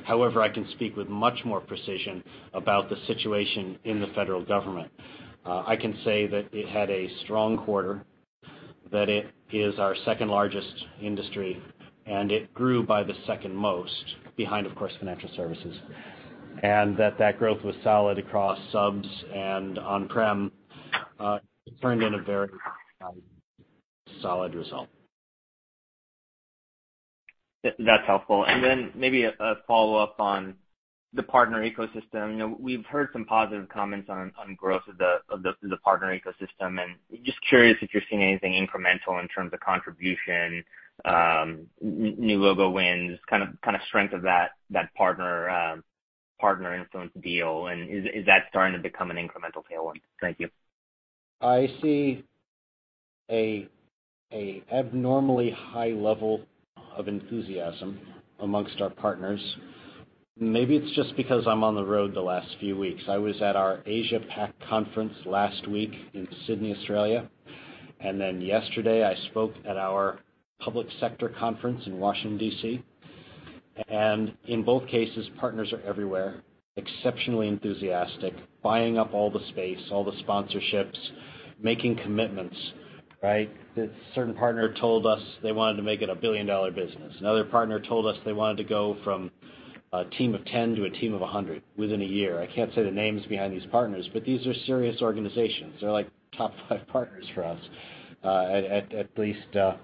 However, 0.05 0.43
I 0.43 0.49
can 0.49 0.69
speak 0.73 0.97
with 0.97 1.09
much 1.09 1.45
more 1.45 1.61
precision 1.61 2.25
about 2.53 2.91
the 2.91 2.97
situation 3.07 3.79
in 3.85 4.01
the 4.01 4.09
federal 4.09 4.45
government. 4.45 4.91
Uh, 5.47 5.63
I 5.65 5.77
can 5.77 5.97
say 6.05 6.27
that 6.27 6.47
it 6.53 6.69
had 6.69 6.91
a 6.91 7.09
strong 7.23 7.59
quarter, 7.59 8.05
that 8.91 9.09
it 9.09 9.31
is 9.53 9.79
our 9.79 9.95
second-largest 10.05 10.85
industry, 11.01 11.63
and 12.07 12.33
it 12.33 12.53
grew 12.55 12.85
by 12.85 13.05
the 13.05 13.15
second 13.25 13.55
most 13.55 14.17
behind, 14.37 14.67
of 14.67 14.75
course, 14.75 14.93
financial 14.99 15.31
services. 15.37 15.77
And 16.63 16.97
that 16.97 17.19
that 17.19 17.39
growth 17.39 17.63
was 17.63 17.75
solid 17.83 18.19
across 18.19 18.59
subs 18.71 19.09
and 19.35 19.79
on-prem. 19.79 20.53
Uh, 21.19 21.39
it 21.67 21.81
turned 21.81 22.03
in 22.03 22.15
a 22.15 22.23
very 22.23 22.49
solid 24.21 24.55
result. 24.55 24.89
That's 27.63 28.07
helpful. 28.07 28.45
And 28.47 28.63
then 28.63 28.91
maybe 28.95 29.25
a 29.25 29.55
follow-up 29.67 30.17
on 30.19 30.57
the 31.15 31.23
partner 31.23 31.69
ecosystem. 31.69 32.33
You 32.33 32.39
know, 32.39 32.57
we've 32.59 32.85
heard 32.87 33.09
some 33.13 33.25
positive 33.25 33.69
comments 33.69 34.09
on 34.09 34.33
growth 34.57 34.83
of 34.89 34.99
the 34.99 35.77
partner 35.85 36.19
ecosystem, 36.19 36.83
and 36.83 36.97
just 37.25 37.39
curious 37.49 37.77
if 37.83 37.93
you're 37.93 38.03
seeing 38.09 38.23
anything 38.23 38.53
incremental 38.53 39.21
in 39.21 39.29
terms 39.29 39.53
of 39.53 39.61
contribution, 39.61 40.65
um, 41.05 41.67
new 41.81 42.43
logo 42.43 42.71
wins, 42.71 43.19
kind 43.29 43.43
of 43.43 43.49
kind 43.63 43.77
of 43.77 43.83
strength 43.89 44.15
of 44.15 44.23
that 44.23 44.53
that 44.71 44.93
partner 44.95 45.51
um, 45.51 45.85
influence 46.43 47.13
deal, 47.23 47.67
and 47.69 47.89
is 47.89 48.27
that 48.27 48.45
starting 48.51 48.77
to 48.77 48.83
become 48.83 49.11
an 49.11 49.17
incremental 49.17 49.63
tailwind? 49.71 50.01
Thank 50.21 50.41
you. 50.41 50.49
I 51.41 51.69
see 51.81 52.25
an 53.29 53.69
abnormally 54.73 55.51
high 55.51 55.91
level 55.91 56.43
of 56.97 57.09
enthusiasm 57.09 58.01
amongst 58.41 58.81
our 58.81 58.91
partners. 58.91 59.41
Maybe 60.39 60.77
it's 60.77 60.95
just 60.97 61.17
because 61.17 61.47
I'm 61.47 61.63
on 61.63 61.75
the 61.75 61.85
road 61.85 62.15
the 62.15 62.21
last 62.21 62.49
few 62.59 62.77
weeks. 62.77 63.03
I 63.09 63.19
was 63.19 63.41
at 63.43 63.55
our 63.55 63.83
Asia 63.87 64.21
Pac 64.29 64.55
conference 64.69 65.15
last 65.27 65.69
week 65.69 65.93
in 66.15 66.27
Sydney, 66.47 66.75
Australia, 66.75 67.29
and 68.01 68.21
then 68.21 68.41
yesterday 68.41 69.05
I 69.05 69.15
spoke 69.31 69.55
at 69.69 69.77
our 69.77 70.21
public 70.61 70.87
sector 71.01 71.29
conference 71.29 71.87
in 71.87 71.99
Washington, 71.99 72.39
D.C. 72.39 72.83
And 73.89 74.37
in 74.47 74.63
both 74.63 74.87
cases, 74.89 75.29
partners 75.39 75.73
are 75.73 75.81
everywhere, 75.83 76.43
exceptionally 76.77 77.49
enthusiastic, 77.49 78.35
buying 78.63 78.99
up 78.99 79.15
all 79.15 79.31
the 79.31 79.45
space, 79.49 79.81
all 79.91 80.05
the 80.05 80.13
sponsorships, 80.23 80.97
making 81.61 81.97
commitments, 81.97 82.57
right? 83.23 83.51
A 83.77 83.89
certain 84.15 84.35
partner 84.35 84.75
told 84.79 85.07
us 85.07 85.23
they 85.43 85.53
wanted 85.53 85.77
to 85.77 85.83
make 85.83 86.03
it 86.03 86.11
a 86.11 86.15
billion-dollar 86.15 86.73
business. 86.73 87.15
Another 87.21 87.45
partner 87.45 87.81
told 87.81 88.07
us 88.07 88.17
they 88.25 88.33
wanted 88.33 88.59
to 88.59 88.65
go 88.65 88.97
from 89.05 89.31
a 89.93 90.05
team 90.05 90.35
of 90.35 90.45
10 90.47 90.75
to 90.77 90.85
a 90.85 90.91
team 90.91 91.15
of 91.15 91.21
100 91.21 91.63
within 91.77 92.03
a 92.03 92.07
year. 92.07 92.41
I 92.41 92.47
can't 92.47 92.75
say 92.75 92.83
the 92.83 92.91
names 92.91 93.25
behind 93.27 93.53
these 93.53 93.67
partners, 93.71 94.09
but 94.13 94.25
these 94.25 94.47
are 94.47 94.55
serious 94.67 95.01
organizations. 95.03 95.75
They're 95.81 95.93
like 95.93 96.09
top 96.37 96.53
five 96.69 96.87
partners 96.89 97.27
for 97.35 97.45
us, 97.45 97.61
uh, 98.25 98.47
at 98.93 99.09
least 99.17 99.57
uh, 99.57 99.77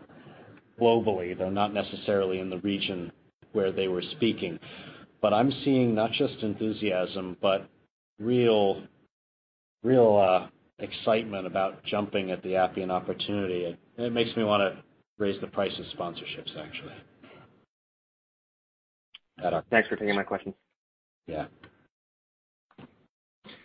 globally, 0.80 1.36
though 1.36 1.50
not 1.50 1.74
necessarily 1.74 2.40
in 2.40 2.50
the 2.50 2.58
region 2.58 3.12
where 3.58 3.72
they 3.72 3.88
were 3.88 4.02
speaking. 4.12 4.56
But 5.20 5.34
I'm 5.34 5.52
seeing 5.64 5.96
not 5.96 6.12
just 6.12 6.34
enthusiasm, 6.42 7.36
but 7.42 7.68
real 8.20 8.82
real 9.82 10.16
uh, 10.16 10.46
excitement 10.78 11.44
about 11.44 11.84
jumping 11.84 12.30
at 12.30 12.40
the 12.44 12.54
Appian 12.54 12.92
opportunity. 12.92 13.76
It 13.96 14.12
makes 14.12 14.36
me 14.36 14.44
wanna 14.44 14.80
raise 15.18 15.40
the 15.40 15.48
price 15.48 15.72
of 15.76 15.86
sponsorships, 15.98 16.56
actually. 16.56 16.94
Thanks 19.70 19.88
for 19.88 19.96
taking 19.96 20.14
my 20.14 20.22
question. 20.22 20.54
Yeah. 21.26 21.46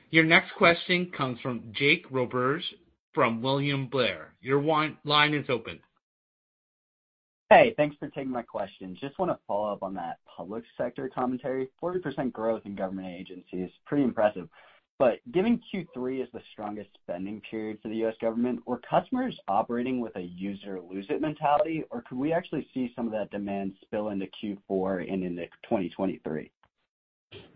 Your 0.09 0.23
next 0.23 0.53
question 0.57 1.11
comes 1.15 1.39
from 1.39 1.63
Jake 1.71 2.09
Roberge 2.11 2.63
from 3.13 3.43
William 3.43 3.87
Blair. 3.87 4.33
Your 4.41 4.61
line 5.03 5.33
is 5.33 5.45
open. 5.49 5.79
Hey, 7.53 7.71
thanks 7.77 7.95
for 7.99 8.07
taking 8.07 8.31
my 8.31 8.41
question. 8.41 8.97
Just 8.99 9.19
wanna 9.19 9.37
follow 9.47 9.71
up 9.71 9.83
on 9.83 9.93
that 9.93 10.17
public 10.25 10.63
sector 10.75 11.07
commentary. 11.07 11.69
40% 11.79 12.33
growth 12.33 12.63
in 12.65 12.73
government 12.73 13.07
agencies, 13.07 13.69
pretty 13.85 14.03
impressive. 14.03 14.49
But 14.97 15.19
given 15.31 15.61
Q3 15.71 16.23
is 16.23 16.29
the 16.33 16.41
strongest 16.51 16.89
spending 17.03 17.41
period 17.41 17.77
for 17.83 17.89
the 17.89 17.97
U.S. 17.97 18.15
government, 18.19 18.65
were 18.65 18.79
customers 18.79 19.39
operating 19.47 19.99
with 19.99 20.15
a 20.15 20.21
use 20.21 20.61
it 20.63 20.69
or 20.69 20.81
lose 20.81 21.05
it 21.09 21.21
mentality, 21.21 21.83
or 21.91 22.01
could 22.01 22.17
we 22.17 22.33
actually 22.33 22.67
see 22.73 22.91
some 22.95 23.05
of 23.05 23.11
that 23.11 23.29
demand 23.29 23.73
spill 23.81 24.09
into 24.09 24.25
Q4 24.43 25.13
and 25.13 25.23
into 25.23 25.45
2023? 25.61 26.49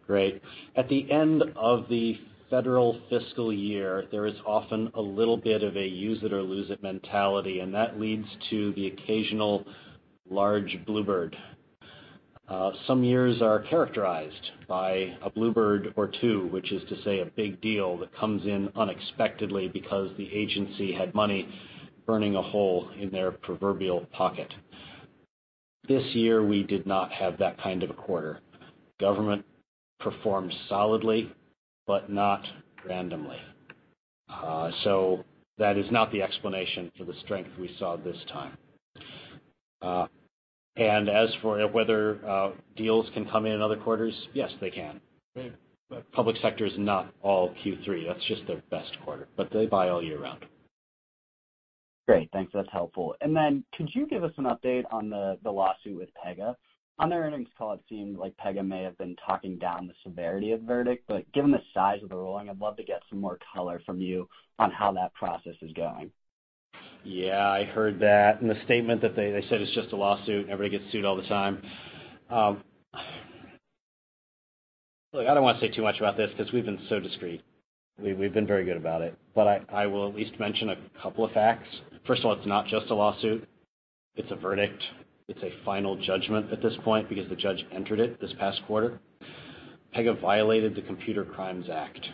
Great. 0.06 0.44
At 0.76 0.88
the 0.90 1.12
end 1.12 1.44
of 1.56 1.90
the 1.90 2.20
federal 2.52 3.02
fiscal 3.10 3.52
year, 3.52 4.06
there 4.12 4.28
is 4.28 4.36
often 4.46 4.92
a 4.94 5.02
little 5.02 5.38
bit 5.38 5.64
of 5.64 5.76
a 5.76 5.88
use 5.88 6.20
it 6.22 6.32
or 6.32 6.44
lose 6.44 6.70
it 6.70 6.84
mentality, 6.84 7.62
and 7.62 7.74
that 7.74 8.00
leads 8.00 8.28
to 8.52 8.74
the 8.74 8.88
occasional 8.88 9.66
large 10.30 10.78
bluebird. 10.86 11.36
Uh, 12.48 12.72
some 12.86 13.04
years 13.04 13.42
are 13.42 13.60
characterized 13.64 14.52
by 14.68 15.18
a 15.22 15.30
bluebird 15.30 15.94
or 15.98 16.10
two, 16.22 16.48
which 16.52 16.72
is 16.72 16.82
to 16.88 17.02
say 17.04 17.20
a 17.20 17.26
big 17.26 17.60
deal 17.60 17.98
that 17.98 18.16
comes 18.16 18.46
in 18.46 18.70
unexpectedly 18.76 19.68
because 19.68 20.10
the 20.18 20.34
agency 20.34 20.94
had 20.94 21.14
money 21.14 21.48
burning 22.06 22.36
a 22.36 22.42
hole 22.42 22.90
in 22.98 23.10
their 23.12 23.32
proverbial 23.32 24.06
pocket. 24.14 24.54
This 25.90 26.04
year, 26.16 26.46
we 26.46 26.64
did 26.64 26.86
not 26.86 27.12
have 27.12 27.38
that 27.40 27.62
kind 27.62 27.84
of 27.84 27.90
a 27.90 27.94
quarter. 27.94 28.40
Government 29.00 29.46
performed 30.00 30.54
solidly, 30.70 31.32
but 31.86 32.10
not 32.10 32.46
randomly. 32.88 33.40
Uh, 34.30 34.72
so 34.84 35.24
that 35.58 35.78
is 35.78 35.90
not 35.92 36.12
the 36.12 36.22
explanation 36.22 36.92
for 36.98 37.04
the 37.04 37.14
strength 37.24 37.50
we 37.60 37.76
saw 37.78 37.98
this 37.98 38.18
time. 38.32 38.58
Uh, 39.82 40.08
as 40.78 41.30
for 41.42 41.66
whether 41.68 42.26
uh, 42.28 42.52
deals 42.76 43.08
can 43.14 43.26
come 43.30 43.46
in 43.46 43.54
in 43.54 43.62
other 43.62 43.78
quarters, 43.78 44.14
yes, 44.34 44.52
they 44.62 44.70
can. 44.70 45.00
Public 46.12 46.36
sector 46.42 46.66
is 46.66 46.74
not 46.78 47.14
all 47.22 47.54
Q3. 47.64 48.08
That's 48.08 48.26
just 48.28 48.46
their 48.46 48.62
best 48.70 48.92
quarter, 49.04 49.28
but 49.38 49.50
they 49.52 49.66
buy 49.66 49.90
all 49.90 50.04
year 50.04 50.22
round. 50.22 50.46
Great. 52.08 52.30
Thanks. 52.32 52.52
That's 52.54 52.72
helpful. 52.72 53.16
And 53.22 53.36
then 53.36 53.64
could 53.76 53.90
you 53.94 54.08
give 54.08 54.24
us 54.24 54.32
an 54.38 54.46
update 54.46 54.84
on 54.92 55.10
the 55.10 55.38
lawsuit 55.46 55.98
with 55.98 56.10
Pega? 56.26 56.56
On 57.00 57.10
their 57.10 57.22
earnings 57.22 57.50
call, 57.58 57.74
it 57.74 57.82
seemed 57.88 58.18
like 58.18 58.36
Pega 58.38 58.66
may 58.66 58.82
have 58.82 58.98
been 58.98 59.16
talking 59.26 59.60
down 59.60 59.86
the 59.88 59.94
severity 60.04 60.52
of 60.52 60.62
the 60.62 60.66
verdict, 60.66 61.04
but 61.08 61.32
given 61.32 61.52
the 61.52 61.62
size 61.74 62.02
of 62.02 62.10
the 62.10 62.16
ruling, 62.16 62.50
I'd 62.50 62.60
love 62.60 62.76
to 62.78 62.84
get 62.84 63.02
some 63.10 63.22
more 63.22 63.38
color 63.54 63.80
from 63.86 64.02
you 64.02 64.28
on 64.58 64.72
how 64.72 64.92
that 64.94 65.14
process 65.14 65.54
is 65.62 65.72
going. 65.74 66.12
Yeah, 67.04 67.50
I 67.50 67.64
heard 67.64 68.00
that. 68.02 68.42
In 68.42 68.48
the 68.48 68.58
statement 68.66 69.02
that 69.02 69.16
they 69.16 69.44
said 69.50 69.62
it's 69.62 69.74
just 69.74 69.92
a 69.92 69.96
lawsuit 69.96 70.44
and 70.44 70.50
everybody 70.50 70.78
gets 70.78 70.92
sued 70.92 71.06
all 71.06 71.16
the 71.16 71.24
time. 71.24 71.62
Um, 72.30 72.64
look, 75.14 75.28
I 75.28 75.34
don't 75.34 75.44
wanna 75.44 75.60
say 75.60 75.70
too 75.70 75.82
much 75.84 75.98
about 75.98 76.18
this 76.18 76.30
because 76.36 76.52
we've 76.52 76.66
been 76.66 76.82
so 76.90 77.00
discreet. 77.00 77.42
We've 78.00 78.34
been 78.34 78.46
very 78.46 78.64
good 78.64 78.78
about 78.78 79.02
it. 79.02 79.18
But 79.34 79.66
I 79.74 79.88
will 79.88 80.08
at 80.08 80.16
least 80.16 80.40
mention 80.40 80.70
a 80.70 80.76
couple 81.02 81.26
of 81.26 81.32
facts. 81.32 81.68
First 82.06 82.20
of 82.20 82.28
all, 82.28 82.34
it's 82.34 82.46
not 82.46 82.68
just 82.68 82.92
a 82.92 82.96
lawsuit, 82.96 83.48
it's 84.16 84.32
a 84.32 84.36
verdict. 84.36 84.84
It's 85.28 85.42
a 85.44 85.52
final 85.66 85.96
judgment 85.98 86.54
at 86.54 86.62
this 86.62 86.74
point 86.84 87.10
because 87.10 87.28
the 87.28 87.36
judge 87.36 87.66
entered 87.74 88.00
it 88.00 88.22
this 88.22 88.32
past 88.40 88.62
quarter. 88.66 89.00
Pega 89.96 90.20
violated 90.22 90.76
the 90.76 90.82
Computer 90.82 91.26
Crimes 91.26 91.66
Act. 91.70 92.08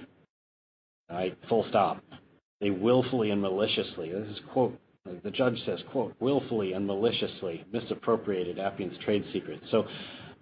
All 1.10 1.18
right? 1.18 1.38
Full 1.48 1.66
stop. 1.70 2.04
They 2.64 2.70
willfully 2.70 3.32
and 3.32 3.42
maliciously, 3.42 4.14
this 4.14 4.26
is 4.30 4.40
quote, 4.54 4.80
the 5.22 5.32
judge 5.32 5.62
says, 5.66 5.84
quote, 5.92 6.16
"Willfully 6.22 6.72
and 6.72 6.88
maliciously 6.88 7.66
misappropriated 7.74 8.58
Appian's 8.58 8.98
trade 9.00 9.26
secrets." 9.34 9.70
So 9.70 9.86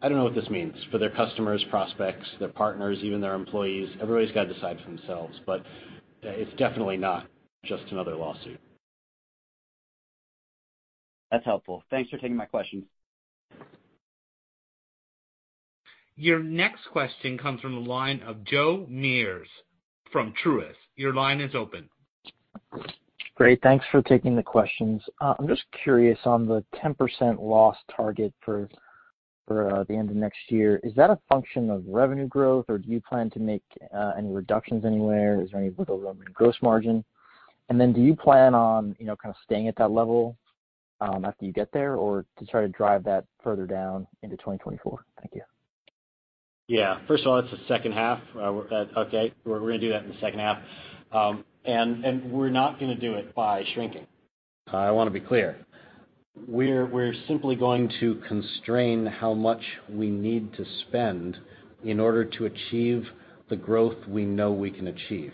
I 0.03 0.07
don't 0.07 0.19
know 0.19 0.25
what 0.25 0.35
this 0.35 0.47
means 0.51 0.75
for 0.91 0.99
their 0.99 1.09
customers, 1.09 1.63
prospects, 1.71 2.29
their 2.37 2.49
partners, 2.49 2.99
even 3.01 3.21
their 3.21 3.33
employees. 3.33 3.89
Everybody's 3.99 4.31
got 4.35 4.43
to 4.43 4.53
decide 4.53 4.79
for 4.81 4.91
themselves, 4.91 5.39
but 5.47 5.65
it's 6.21 6.53
definitely 6.57 6.97
not 6.97 7.25
just 7.65 7.91
another 7.91 8.15
lawsuit. 8.15 8.59
That's 11.31 11.45
helpful. 11.45 11.83
Thanks 11.89 12.11
for 12.11 12.17
taking 12.17 12.35
my 12.35 12.45
questions. 12.45 12.85
Your 16.15 16.43
next 16.43 16.85
question 16.91 17.39
comes 17.39 17.61
from 17.61 17.73
the 17.83 17.89
line 17.89 18.21
of 18.21 18.43
Joe 18.43 18.85
Meares 18.87 19.47
from 20.11 20.35
Truist. 20.45 20.75
Your 20.95 21.15
line 21.15 21.41
is 21.41 21.55
open. 21.55 21.89
Great. 23.35 23.61
Thanks 23.61 23.85
for 23.91 24.01
taking 24.01 24.35
the 24.35 24.43
questions. 24.43 25.01
Uh, 25.19 25.33
I'm 25.39 25.47
just 25.47 25.63
curious 25.83 26.19
on 26.25 26.45
the 26.45 26.63
10% 26.75 27.41
loss 27.41 27.77
target 27.95 28.33
for 28.43 28.69
uh, 29.49 29.83
the 29.87 29.95
end 29.95 30.09
of 30.09 30.15
next 30.15 30.39
year. 30.49 30.79
Is 30.83 30.93
that 30.95 31.09
a 31.09 31.19
function 31.27 31.69
of 31.69 31.83
revenue 31.87 32.27
growth, 32.27 32.65
or 32.69 32.77
do 32.77 32.89
you 32.89 33.01
plan 33.01 33.29
to 33.31 33.39
make 33.39 33.63
uh, 33.93 34.13
any 34.17 34.29
reductions 34.29 34.85
anywhere? 34.85 35.41
Is 35.41 35.51
there 35.51 35.59
any 35.59 35.71
wiggle 35.71 35.99
room 35.99 36.21
in 36.25 36.31
gross 36.33 36.55
margin? 36.61 37.03
And 37.69 37.79
then 37.79 37.93
do 37.93 38.01
you 38.01 38.15
plan 38.15 38.53
on, 38.53 38.95
you 38.99 39.05
know, 39.05 39.15
kind 39.15 39.33
of 39.33 39.41
staying 39.43 39.67
at 39.67 39.75
that 39.77 39.91
level 39.91 40.37
um, 40.99 41.25
after 41.25 41.45
you 41.45 41.53
get 41.53 41.71
there, 41.71 41.95
or 41.95 42.25
to 42.39 42.45
try 42.45 42.61
to 42.61 42.67
drive 42.67 43.03
that 43.05 43.25
further 43.43 43.65
down 43.65 44.07
into 44.23 44.37
2024? 44.37 45.03
Thank 45.19 45.35
you. 45.35 45.41
Yeah. 46.67 46.99
First 47.07 47.23
of 47.23 47.27
all, 47.27 47.39
it's 47.39 47.51
the 47.51 47.59
second 47.67 47.93
half. 47.93 48.19
Okay. 48.35 49.33
We're 49.43 49.59
gonna 49.59 49.79
do 49.79 49.89
that 49.89 50.03
in 50.03 50.09
the 50.09 50.19
second 50.21 50.39
half. 50.39 50.59
Um, 51.11 51.43
And 51.65 52.31
we're 52.31 52.49
not 52.49 52.79
gonna 52.79 52.99
do 52.99 53.13
it 53.15 53.35
by 53.35 53.63
shrinking. 53.73 54.07
I 54.67 54.91
wanna 54.91 55.11
be 55.11 55.19
clear. 55.19 55.57
We're 56.47 57.13
simply 57.27 57.55
going 57.55 57.91
to 57.99 58.15
constrain 58.27 59.05
how 59.05 59.33
much 59.33 59.61
we 59.89 60.09
need 60.09 60.53
to 60.53 60.65
spend 60.87 61.37
in 61.83 61.99
order 61.99 62.23
to 62.23 62.45
achieve 62.45 63.05
the 63.49 63.55
growth 63.55 63.97
we 64.07 64.23
know 64.25 64.51
we 64.51 64.71
can 64.71 64.87
achieve. 64.87 65.33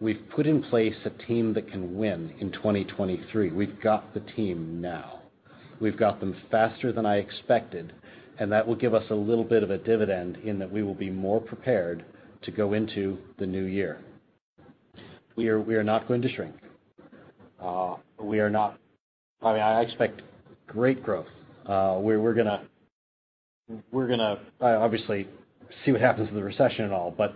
We've 0.00 0.28
put 0.34 0.46
in 0.46 0.62
place 0.62 0.96
a 1.04 1.10
team 1.10 1.54
that 1.54 1.70
can 1.70 1.96
win 1.96 2.34
in 2.40 2.50
2023. 2.50 3.50
We've 3.50 3.80
got 3.80 4.12
the 4.12 4.20
team 4.20 4.80
now. 4.80 5.20
We've 5.80 5.96
got 5.96 6.18
them 6.18 6.34
faster 6.50 6.92
than 6.92 7.06
I 7.06 7.18
expected, 7.18 7.92
and 8.38 8.50
that 8.50 8.66
will 8.66 8.74
give 8.74 8.92
us 8.92 9.08
a 9.10 9.14
little 9.14 9.44
bit 9.44 9.62
of 9.62 9.70
a 9.70 9.78
dividend 9.78 10.38
in 10.38 10.58
that 10.58 10.70
we 10.70 10.82
will 10.82 10.94
be 10.94 11.10
more 11.10 11.40
prepared 11.40 12.04
to 12.42 12.50
go 12.50 12.72
into 12.72 13.18
the 13.38 13.46
new 13.46 13.64
year. 13.64 14.00
We 15.36 15.48
are 15.48 15.84
not 15.84 16.06
going 16.08 16.22
to 16.22 16.28
shrink. 16.28 16.54
We 18.20 18.40
are 18.40 18.50
not. 18.50 18.78
I 19.42 19.52
mean, 19.52 19.62
I 19.62 19.80
expect 19.82 20.22
great 20.66 21.02
growth. 21.02 21.26
We're 21.66 22.20
we're 22.20 22.34
gonna 22.34 22.62
uh 24.60 24.64
obviously 24.64 25.26
see 25.84 25.92
what 25.92 26.00
happens 26.00 26.28
with 26.28 26.36
the 26.36 26.44
recession 26.44 26.84
and 26.84 26.92
all, 26.92 27.10
but 27.16 27.34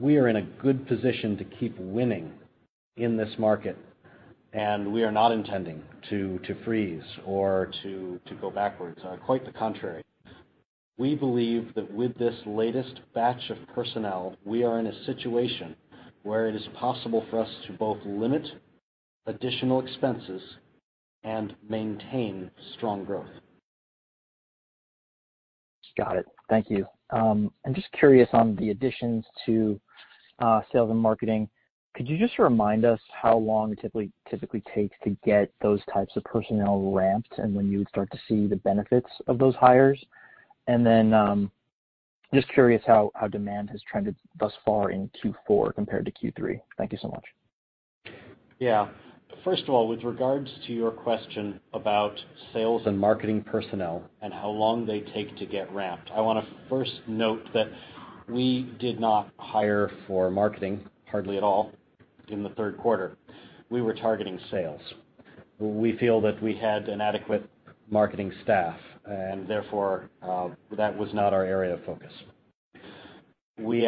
we 0.00 0.16
are 0.16 0.28
in 0.28 0.36
a 0.36 0.42
good 0.42 0.86
position 0.88 1.36
to 1.36 1.44
keep 1.44 1.78
winning 1.78 2.32
in 2.96 3.16
this 3.16 3.32
market, 3.38 3.76
and 4.52 4.92
we 4.92 5.04
are 5.04 5.12
not 5.12 5.30
intending 5.30 5.82
to 6.10 6.40
freeze 6.64 7.02
or 7.24 7.70
to 7.82 8.18
to 8.26 8.34
go 8.36 8.50
backwards. 8.50 9.00
Quite 9.24 9.44
the 9.44 9.52
contrary. 9.52 10.02
We 10.98 11.14
believe 11.14 11.74
that 11.76 11.92
with 11.92 12.18
this 12.18 12.34
latest 12.44 13.00
batch 13.14 13.50
of 13.50 13.58
personnel, 13.72 14.34
we 14.44 14.64
are 14.64 14.80
in 14.80 14.88
a 14.88 15.04
situation 15.04 15.76
where 16.22 16.48
it 16.48 16.54
is 16.54 16.68
possible 16.78 17.24
for 17.30 17.40
us 17.40 17.50
to 17.66 17.72
both 17.74 17.98
limit 18.04 18.46
additional 19.26 19.80
expenses 19.80 20.42
and 21.24 21.54
maintain 21.68 22.50
strong 22.74 23.04
growth. 23.04 23.28
Got 25.96 26.16
it. 26.16 26.26
Thank 26.48 26.70
you. 26.70 26.86
Um, 27.10 27.52
I'm 27.66 27.74
just 27.74 27.90
curious 27.92 28.28
on 28.32 28.54
the 28.56 28.70
additions 28.70 29.24
to 29.46 29.80
uh, 30.38 30.60
sales 30.72 30.90
and 30.90 30.98
marketing. 30.98 31.48
Could 31.94 32.08
you 32.08 32.16
just 32.16 32.38
remind 32.38 32.84
us 32.84 33.00
how 33.20 33.36
long 33.36 33.72
it 33.72 33.80
typically 34.30 34.62
takes 34.72 34.96
to 35.02 35.16
get 35.24 35.52
those 35.60 35.80
types 35.92 36.16
of 36.16 36.22
personnel 36.22 36.92
ramped 36.92 37.32
and 37.38 37.54
when 37.54 37.72
you 37.72 37.78
would 37.78 37.88
start 37.88 38.08
to 38.12 38.18
see 38.28 38.46
the 38.46 38.56
benefits 38.56 39.08
of 39.26 39.38
those 39.38 39.56
hires? 39.56 40.00
Um, 40.68 41.50
Just 42.34 42.48
curious 42.48 42.82
how 42.86 43.10
demand 43.30 43.70
has 43.70 43.80
trended 43.90 44.14
thus 44.38 44.52
far 44.64 44.90
in 44.90 45.10
Q4 45.24 45.74
compared 45.74 46.04
to 46.04 46.12
Q3. 46.12 46.60
Thank 46.76 46.92
you 46.92 46.98
so 47.00 47.08
much. 47.08 48.14
Yeah. 48.58 48.88
First 49.44 49.62
of 49.62 49.70
all, 49.70 49.88
with 49.88 50.02
regards 50.02 50.50
to 50.66 50.72
your 50.72 50.90
question 50.90 51.60
about 51.72 52.18
sales 52.52 52.82
and 52.86 52.98
marketing 52.98 53.42
personnel 53.42 54.02
and 54.20 54.32
how 54.32 54.48
long 54.48 54.84
they 54.84 55.00
take 55.00 55.36
to 55.38 55.46
get 55.46 55.72
ramped, 55.72 56.10
I 56.10 56.20
wanna 56.20 56.46
first 56.68 57.00
note 57.06 57.46
that 57.54 57.68
we 58.28 58.74
did 58.78 59.00
not 59.00 59.30
hire 59.38 59.90
for 60.06 60.30
marketing 60.30 60.84
hardly 61.10 61.36
at 61.38 61.42
all 61.42 61.72
in 62.28 62.42
the 62.42 62.50
third 62.50 62.76
quarter. 62.78 63.16
We 63.70 63.80
were 63.80 63.94
targeting 63.94 64.38
sales. 64.50 64.82
We 65.58 65.96
feel 65.98 66.20
that 66.22 66.42
we 66.42 66.54
had 66.54 66.88
an 66.88 67.00
adequate 67.00 67.48
marketing 67.90 68.32
staff, 68.42 68.78
and 69.08 69.48
therefore, 69.48 70.10
uh, 70.22 70.48
that 70.76 70.96
was 70.96 71.12
not 71.14 71.32
our 71.32 71.44
area 71.44 71.74
of 71.74 71.84
focus. 71.84 72.12
We 73.58 73.84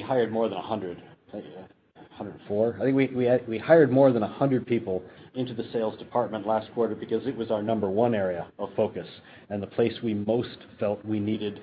hired 0.00 0.32
more 0.32 0.48
than 0.48 0.58
100. 0.58 1.02
104? 1.32 2.76
I 2.80 2.84
think 2.84 3.48
we 3.48 3.58
hired 3.58 3.90
more 3.90 4.12
than 4.12 4.22
100 4.22 4.62
uh, 4.62 4.64
people 4.66 5.02
into 5.34 5.54
the 5.54 5.64
sales 5.72 5.98
department 5.98 6.46
last 6.46 6.72
quarter 6.74 6.94
because 6.94 7.26
it 7.26 7.36
was 7.36 7.50
our 7.50 7.62
number 7.62 7.88
one 7.88 8.14
area 8.14 8.46
of 8.58 8.68
focus 8.76 9.06
and 9.50 9.62
the 9.62 9.66
place 9.66 9.92
we 10.02 10.14
most 10.14 10.58
felt 10.78 11.04
we 11.04 11.18
needed 11.20 11.60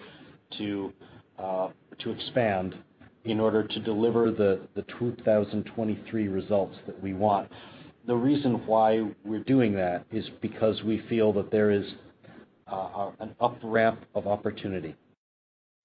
to 0.57 0.91
uh, 1.37 1.69
expand 2.05 2.75
in 3.25 3.39
order 3.39 3.63
to 3.63 3.79
deliver 3.81 4.31
the 4.31 4.59
2023 4.99 6.27
results 6.27 6.75
that 6.87 7.01
we 7.01 7.13
want. 7.13 7.49
The 8.07 8.15
reason 8.15 8.65
why 8.65 9.07
we're 9.23 9.43
doing 9.43 9.73
that 9.75 10.05
is 10.11 10.25
because 10.41 10.81
we 10.83 11.03
feel 11.09 11.31
that 11.33 11.51
there 11.51 11.69
is 11.69 11.85
Uh, 12.71 12.75
uh, 12.75 13.11
an 13.19 13.35
up-ramp 13.41 14.05
of 14.13 14.27
opportunity, 14.27 14.95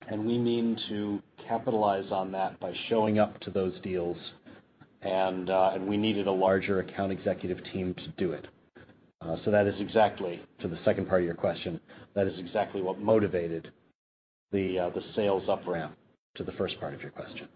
and 0.08 0.26
we 0.26 0.36
mean 0.36 0.76
to 0.88 1.18
capitalize 1.48 2.10
on 2.10 2.30
that 2.30 2.60
by 2.60 2.72
showing 2.90 3.18
up 3.18 3.40
to 3.40 3.50
those 3.50 3.72
deals, 3.82 4.18
uh, 5.02 5.70
and 5.74 5.86
we 5.88 5.96
needed 5.96 6.26
a 6.26 6.30
larger 6.30 6.80
account 6.80 7.10
executive 7.10 7.58
team 7.72 7.94
to 7.94 8.08
do 8.18 8.32
it. 8.32 8.46
Uh 9.22 9.36
so 9.44 9.50
that 9.50 9.66
is 9.66 9.74
exactly, 9.80 10.42
to 10.60 10.68
the 10.68 10.78
second 10.84 11.08
part 11.08 11.22
of 11.22 11.26
your 11.26 11.34
question, 11.34 11.80
that 12.14 12.26
is 12.26 12.38
exactly 12.38 12.82
what 12.82 12.98
motivated 13.00 13.70
the 14.52 14.92
sales 15.16 15.48
up 15.48 15.66
ramp 15.66 15.96
to 16.34 16.44
the 16.44 16.52
first 16.52 16.78
part 16.78 16.92
of 16.92 17.00
your 17.00 17.10
question. 17.10 17.48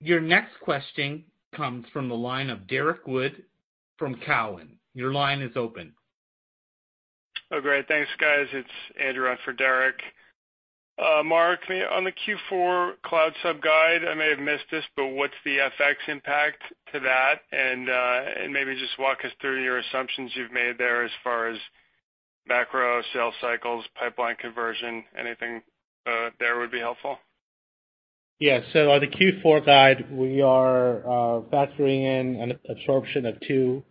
Your 0.00 0.20
next 0.20 0.52
question 0.60 1.24
comes 1.56 1.86
from 1.92 2.08
the 2.08 2.14
line 2.14 2.50
of 2.50 2.66
Derrick 2.66 3.06
Wood 3.06 3.44
from 3.98 4.20
Cowen. 4.26 4.76
Your 4.94 5.12
line 5.12 5.40
is 5.40 5.56
open. 5.56 5.92
Oh, 7.50 7.60
great. 7.60 7.86
Thanks, 7.88 8.10
guys. 8.18 8.46
It's 8.52 8.68
Andrew 9.00 9.28
on 9.28 9.38
for 9.44 9.52
Derrick. 9.52 10.00
Uh, 10.96 11.22
Mark, 11.24 11.60
on 11.90 12.04
the 12.04 12.12
Q4 12.12 12.92
cloud 13.02 13.32
sub 13.42 13.60
guide, 13.60 14.04
I 14.08 14.14
may 14.14 14.30
have 14.30 14.38
missed 14.38 14.66
this, 14.70 14.84
but 14.96 15.08
what's 15.08 15.34
the 15.44 15.58
FX 15.58 15.94
impact 16.06 16.62
to 16.92 17.00
that? 17.00 17.40
Uh, 17.52 18.42
and 18.42 18.52
maybe 18.52 18.78
just 18.78 18.98
walk 18.98 19.24
us 19.24 19.32
through 19.40 19.62
your 19.62 19.78
assumptions 19.78 20.30
you've 20.34 20.52
made 20.52 20.78
there 20.78 21.04
as 21.04 21.10
far 21.24 21.48
as 21.48 21.58
macro 22.46 23.02
sales 23.12 23.34
cycles, 23.40 23.84
pipeline 23.98 24.36
conversion, 24.36 25.04
anything 25.18 25.62
uh, 26.06 26.30
there 26.38 26.58
would 26.58 26.70
be 26.70 26.78
helpful. 26.78 27.18
Yeah. 28.40 28.60
So 28.72 28.90
on 28.90 29.00
the 29.00 29.06
Q4 29.06 29.64
guide, 29.64 30.06
we 30.10 30.42
are 30.42 30.98
uh, 30.98 31.40
factoring 31.52 32.02
in 32.02 32.40
an 32.40 32.58
absorption 32.68 33.26
of 33.26 33.36
2% 33.48 33.82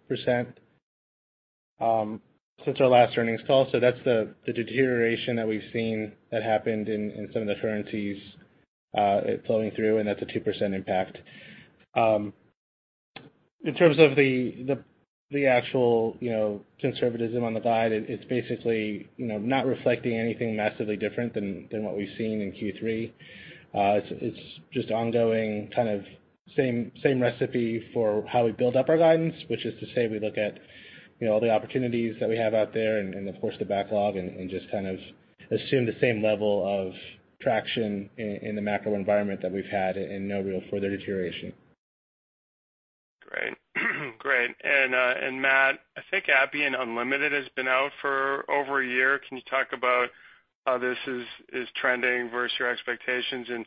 um, 1.79 2.21
since 2.65 2.79
our 2.79 2.87
last 2.87 3.17
earnings 3.17 3.41
call. 3.47 3.67
So 3.71 3.79
that's 3.79 3.99
the 4.03 4.33
deterioration 4.45 5.35
that 5.37 5.47
we've 5.47 5.69
seen 5.71 6.13
that 6.31 6.43
happened 6.43 6.89
in 6.89 7.29
some 7.33 7.41
of 7.43 7.47
the 7.47 7.55
currencies 7.61 8.21
uh, 8.97 9.21
flowing 9.47 9.71
through, 9.71 9.99
and 9.99 10.07
that's 10.07 10.21
a 10.21 10.25
2% 10.25 10.75
impact. 10.75 11.17
Um, 11.95 12.33
in 13.63 13.75
terms 13.75 13.97
of 13.97 14.15
the 14.15 14.63
the 14.67 14.83
the 15.31 15.47
actual, 15.47 16.15
you 16.19 16.29
know, 16.29 16.61
conservatism 16.79 17.43
on 17.43 17.55
the 17.55 17.59
guide, 17.59 17.91
it's 17.91 18.23
basically, 18.25 19.09
you 19.17 19.25
know, 19.25 19.39
not 19.39 19.65
reflecting 19.65 20.13
anything 20.19 20.55
massively 20.55 20.95
different 20.95 21.33
than 21.33 21.67
what 21.83 21.97
we've 21.97 22.15
seen 22.17 22.39
in 22.39 22.51
Q3. 22.51 23.11
It's 23.73 24.39
just 24.71 24.91
ongoing 24.91 25.69
kind 25.75 25.89
of 25.89 26.03
same 26.55 26.91
same 27.01 27.21
recipe 27.21 27.83
for 27.93 28.25
how 28.27 28.45
we 28.45 28.51
build 28.51 28.75
up 28.75 28.89
our 28.89 28.97
guidance, 28.97 29.35
which 29.47 29.65
is 29.65 29.79
to 29.79 29.85
say 29.93 30.07
we 30.07 30.19
look 30.19 30.37
at, 30.37 30.59
you 31.19 31.27
know, 31.27 31.33
all 31.33 31.39
the 31.39 31.49
opportunities 31.49 32.15
that 32.19 32.29
we 32.29 32.37
have 32.37 32.53
out 32.53 32.73
there 32.73 32.99
and 32.99 33.27
of 33.27 33.39
course 33.41 33.55
the 33.59 33.65
backlog 33.65 34.15
and 34.15 34.49
just 34.49 34.69
kind 34.71 34.87
of 34.87 34.97
assume 35.51 35.85
the 35.85 35.95
same 35.99 36.21
level 36.21 36.63
of 36.65 36.93
traction 37.41 38.09
in 38.17 38.55
the 38.55 38.61
macro 38.61 38.95
environment 38.95 39.41
that 39.41 39.51
we've 39.51 39.65
had 39.65 39.97
and 39.97 40.27
no 40.27 40.41
real 40.41 40.61
further 40.71 40.89
deterioration. 40.89 41.51
Great. 43.21 43.53
Great. 44.19 44.51
And 44.63 44.95
uh 44.95 45.13
and 45.21 45.41
Matt, 45.41 45.79
I 45.97 46.01
think 46.11 46.29
Appian 46.29 46.75
Unlimited 46.75 47.31
has 47.31 47.47
been 47.55 47.67
out 47.67 47.91
for 48.01 48.49
over 48.49 48.81
a 48.81 48.87
year. 48.87 49.19
Can 49.27 49.37
you 49.37 49.43
talk 49.49 49.73
about 49.73 50.09
Uh, 50.65 50.77
this 50.77 50.97
is 51.07 51.23
is 51.51 51.67
trending 51.79 52.29
versus 52.29 52.55
your 52.59 52.69
expectations? 52.69 53.47
And 53.49 53.65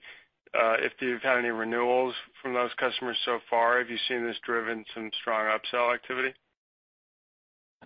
uh 0.54 0.76
if 0.78 0.92
you've 1.00 1.22
had 1.22 1.38
any 1.38 1.50
renewals 1.50 2.14
from 2.42 2.54
those 2.54 2.70
customers 2.78 3.18
so 3.24 3.38
far, 3.50 3.78
have 3.78 3.90
you 3.90 3.98
seen 4.08 4.26
this 4.26 4.36
driven 4.44 4.84
some 4.94 5.10
strong 5.20 5.46
upsell 5.46 5.94
activity? 5.94 6.32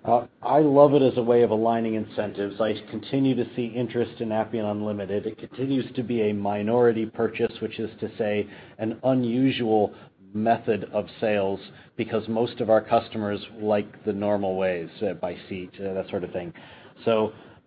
Uh, 0.05 0.27
I 0.43 0.61
love 0.61 0.95
it 0.95 1.03
as 1.03 1.19
a 1.19 1.23
way 1.23 1.43
of 1.43 1.51
aligning 1.51 1.95
incentives. 1.95 2.59
I 2.61 2.75
continue 2.91 3.35
to 3.35 3.45
see 3.55 3.67
interest 3.67 4.21
in 4.21 4.33
Appian 4.33 4.65
Unlimited. 4.65 5.27
It 5.27 5.39
continues 5.39 5.93
to 5.95 6.03
be 6.03 6.23
a 6.23 6.33
minority 6.33 7.05
purchase, 7.05 7.53
which 7.61 7.79
is 7.79 7.91
to 8.01 8.11
say 8.17 8.49
an 8.79 8.99
unusual 9.05 9.93
method 10.33 10.89
of 10.93 11.07
sales 11.21 11.61
because 11.97 12.27
most 12.29 12.61
of 12.61 12.71
our 12.71 12.81
customers 12.81 13.45
like 13.61 14.05
the 14.05 14.13
normal 14.13 14.57
ways, 14.57 14.89
uh, 15.03 15.13
by 15.15 15.37
seat, 15.49 15.71
that 15.79 16.07
sort 16.09 16.25
of 16.25 16.33
thing. 16.33 16.53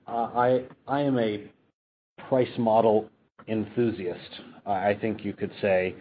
I 0.08 0.64
I 0.88 1.02
am 1.02 1.18
a 1.20 1.44
price 2.30 2.58
model 2.58 3.10
enthusiast, 3.48 4.42
I 4.66 4.94
think 5.00 5.26
you 5.26 5.34
could 5.34 5.52
say. 5.62 5.96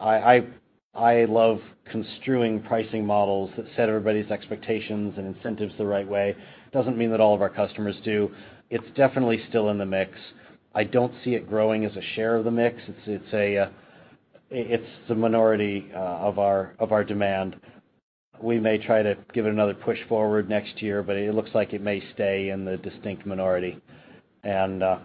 I 0.00 0.46
I 0.94 1.24
love 1.26 1.58
construing 1.90 2.62
pricing 2.62 3.04
models 3.04 3.50
that 3.56 3.66
set 3.76 3.88
everybody's 3.88 4.30
expectations 4.30 5.14
and 5.16 5.26
incentives 5.34 5.74
the 5.76 5.86
right 5.86 6.08
way. 6.08 6.34
Doesn't 6.72 6.96
mean 6.96 7.10
that 7.10 7.20
all 7.20 7.34
of 7.34 7.42
our 7.42 7.50
customers 7.50 7.96
do. 8.04 8.30
It's 8.70 8.86
definitely 8.96 9.42
still 9.48 9.68
in 9.70 9.78
the 9.78 9.86
mix. 9.86 10.12
I 10.74 10.84
don't 10.84 11.12
see 11.22 11.34
it 11.34 11.48
growing 11.48 11.84
as 11.84 11.96
a 11.96 12.02
share 12.14 12.36
of 12.36 12.44
the 12.44 12.50
mix. 12.50 12.76
It's 12.88 12.98
it's 13.06 13.32
a 13.34 13.58
uh 13.58 13.68
it's 14.50 14.88
the 15.08 15.14
minority 15.14 15.90
uh 15.94 15.98
of 15.98 16.38
our 16.38 16.74
of 16.78 16.92
our 16.92 17.04
demand. 17.04 17.56
We 18.42 18.60
may 18.60 18.78
try 18.78 19.02
to 19.02 19.16
give 19.32 19.46
it 19.46 19.50
another 19.50 19.74
push 19.74 19.98
forward 20.08 20.48
next 20.48 20.82
year, 20.82 21.02
but 21.02 21.16
it 21.16 21.34
looks 21.34 21.50
like 21.54 21.72
it 21.72 21.80
may 21.80 22.02
stay 22.14 22.50
in 22.50 22.64
the 22.64 22.76
distinct 22.76 23.26
minority. 23.26 23.80
And 24.42 24.82
uh, 24.82 24.98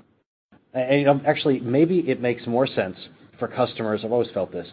um, 0.74 1.22
actually, 1.26 1.60
maybe 1.60 2.00
it 2.00 2.22
makes 2.22 2.46
more 2.48 2.68
sense 2.68 2.96
for 3.40 3.48
customers, 3.48 4.02
I've 4.04 4.12
always 4.12 4.30
felt 4.32 4.52
this, 4.52 4.68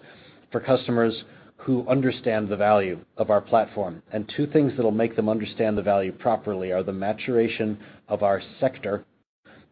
for 0.52 0.60
customers 0.60 1.24
who 1.56 1.88
understand 1.88 2.48
the 2.48 2.56
value 2.56 2.98
of 3.16 3.30
our 3.30 3.40
platform. 3.40 4.02
And 4.12 4.30
Two 4.36 4.46
things 4.46 4.72
that'll 4.76 4.90
make 4.90 5.16
them 5.16 5.28
understand 5.28 5.76
the 5.76 5.82
value 5.82 6.12
properly 6.12 6.70
are 6.70 6.82
the 6.82 6.92
maturation 6.92 7.78
of 8.08 8.22
our 8.22 8.40
sector 8.60 9.04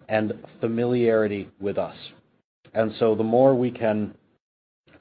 and 0.08 0.32
familiarity 0.60 1.48
with 1.60 1.78
us. 1.78 1.96
And 2.74 2.92
so 2.98 3.14
the 3.14 3.24
more 3.24 3.54
we 3.54 3.70
can 3.70 4.14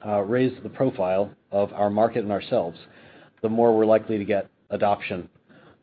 uh, 0.06 0.20
raise 0.20 0.52
the 0.62 0.68
profile 0.68 1.30
of 1.50 1.72
our 1.72 1.90
market 1.90 2.22
and 2.22 2.32
ourselves, 2.32 2.78
the 3.42 3.48
more 3.48 3.76
we're 3.76 3.86
likely 3.86 4.18
to 4.18 4.24
get 4.24 4.48
adoption 4.70 5.28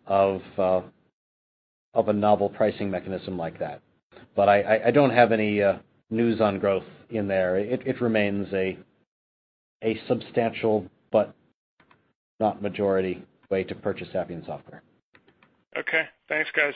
uh, 0.07 0.39
of 0.57 2.07
a 2.07 2.13
novel 2.13 2.49
pricing 2.49 2.89
mechanism 2.89 3.37
like 3.37 3.59
that. 3.59 3.81
But 4.35 4.49
I 4.49 4.91
don't 4.91 5.11
have 5.11 5.31
any 5.31 5.61
uh, 5.61 5.77
news 6.09 6.41
on 6.41 6.59
growth 6.59 6.85
in 7.09 7.27
there. 7.27 7.57
It 7.57 8.01
remains 8.01 8.47
a 8.53 8.77
substantial 10.07 10.85
but 11.11 11.35
not 12.39 12.61
majority 12.61 13.23
way 13.49 13.63
to 13.63 13.75
purchase 13.75 14.09
Appian 14.15 14.43
software. 14.45 14.81
Okay. 15.77 16.03
Thanks, 16.27 16.49
guys. 16.55 16.73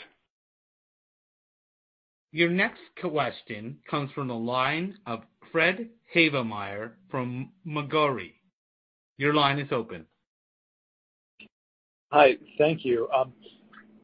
Your 2.32 2.50
next 2.50 2.82
question 3.00 3.80
comes 3.90 4.12
from 4.12 4.28
the 4.28 4.36
line 4.36 4.98
of 5.08 5.22
Fred 5.52 5.90
Havemeyer 6.14 6.92
from 7.10 7.52
Macquarie. 7.66 8.36
Your 9.18 9.34
line 9.34 9.60
is 9.60 9.72
open. 9.72 10.06
Hi. 12.12 12.38
Thank 12.58 12.86
you. 12.86 13.10
Um, 13.16 13.34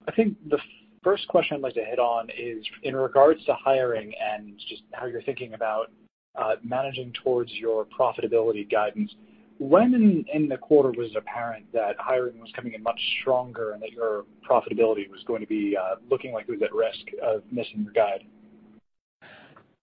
I 0.07 0.11
think 0.11 0.37
the 0.49 0.57
first 1.03 1.27
question 1.27 1.55
I'd 1.55 1.61
like 1.61 1.73
to 1.75 1.85
hit 1.85 1.99
on 1.99 2.29
is 2.37 2.65
in 2.83 2.95
regards 2.95 3.43
to 3.45 3.53
hiring 3.53 4.13
and 4.21 4.57
just 4.69 4.83
how 4.93 5.05
you're 5.05 5.21
thinking 5.21 5.53
about 5.53 5.91
uh, 6.35 6.55
managing 6.63 7.13
towards 7.23 7.51
your 7.51 7.85
profitability 7.85 8.69
guidance. 8.69 9.13
When 9.59 10.25
in 10.33 10.49
the 10.49 10.57
quarter 10.57 10.91
was 10.97 11.11
it 11.11 11.17
apparent 11.17 11.71
that 11.73 11.95
hiring 11.99 12.39
was 12.39 12.51
coming 12.55 12.73
in 12.73 12.83
much 12.83 12.99
stronger 13.21 13.71
and 13.71 13.81
that 13.81 13.91
your 13.91 14.25
profitability 14.49 15.09
was 15.09 15.23
going 15.25 15.41
to 15.41 15.47
be 15.47 15.77
uh, 15.79 15.95
looking 16.09 16.33
like 16.33 16.45
it 16.49 16.51
was 16.51 16.61
at 16.61 16.73
risk 16.73 17.05
of 17.23 17.43
missing 17.51 17.83
your 17.83 17.93
guide? 17.93 18.23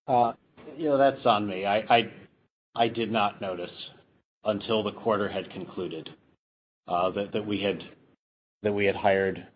Uh, 0.07 0.33
you 0.77 0.89
know, 0.89 0.99
that's 0.99 1.25
on 1.25 1.47
me. 1.47 1.64
I 1.64 2.89
did 2.89 3.11
not 3.11 3.41
notice 3.41 3.71
until 4.45 4.83
the 4.83 4.93
quarter 4.93 5.29
had 5.29 5.51
concluded 5.51 6.11
that 6.87 7.45
we 7.47 7.61
had 7.61 7.83
hired 8.65 9.47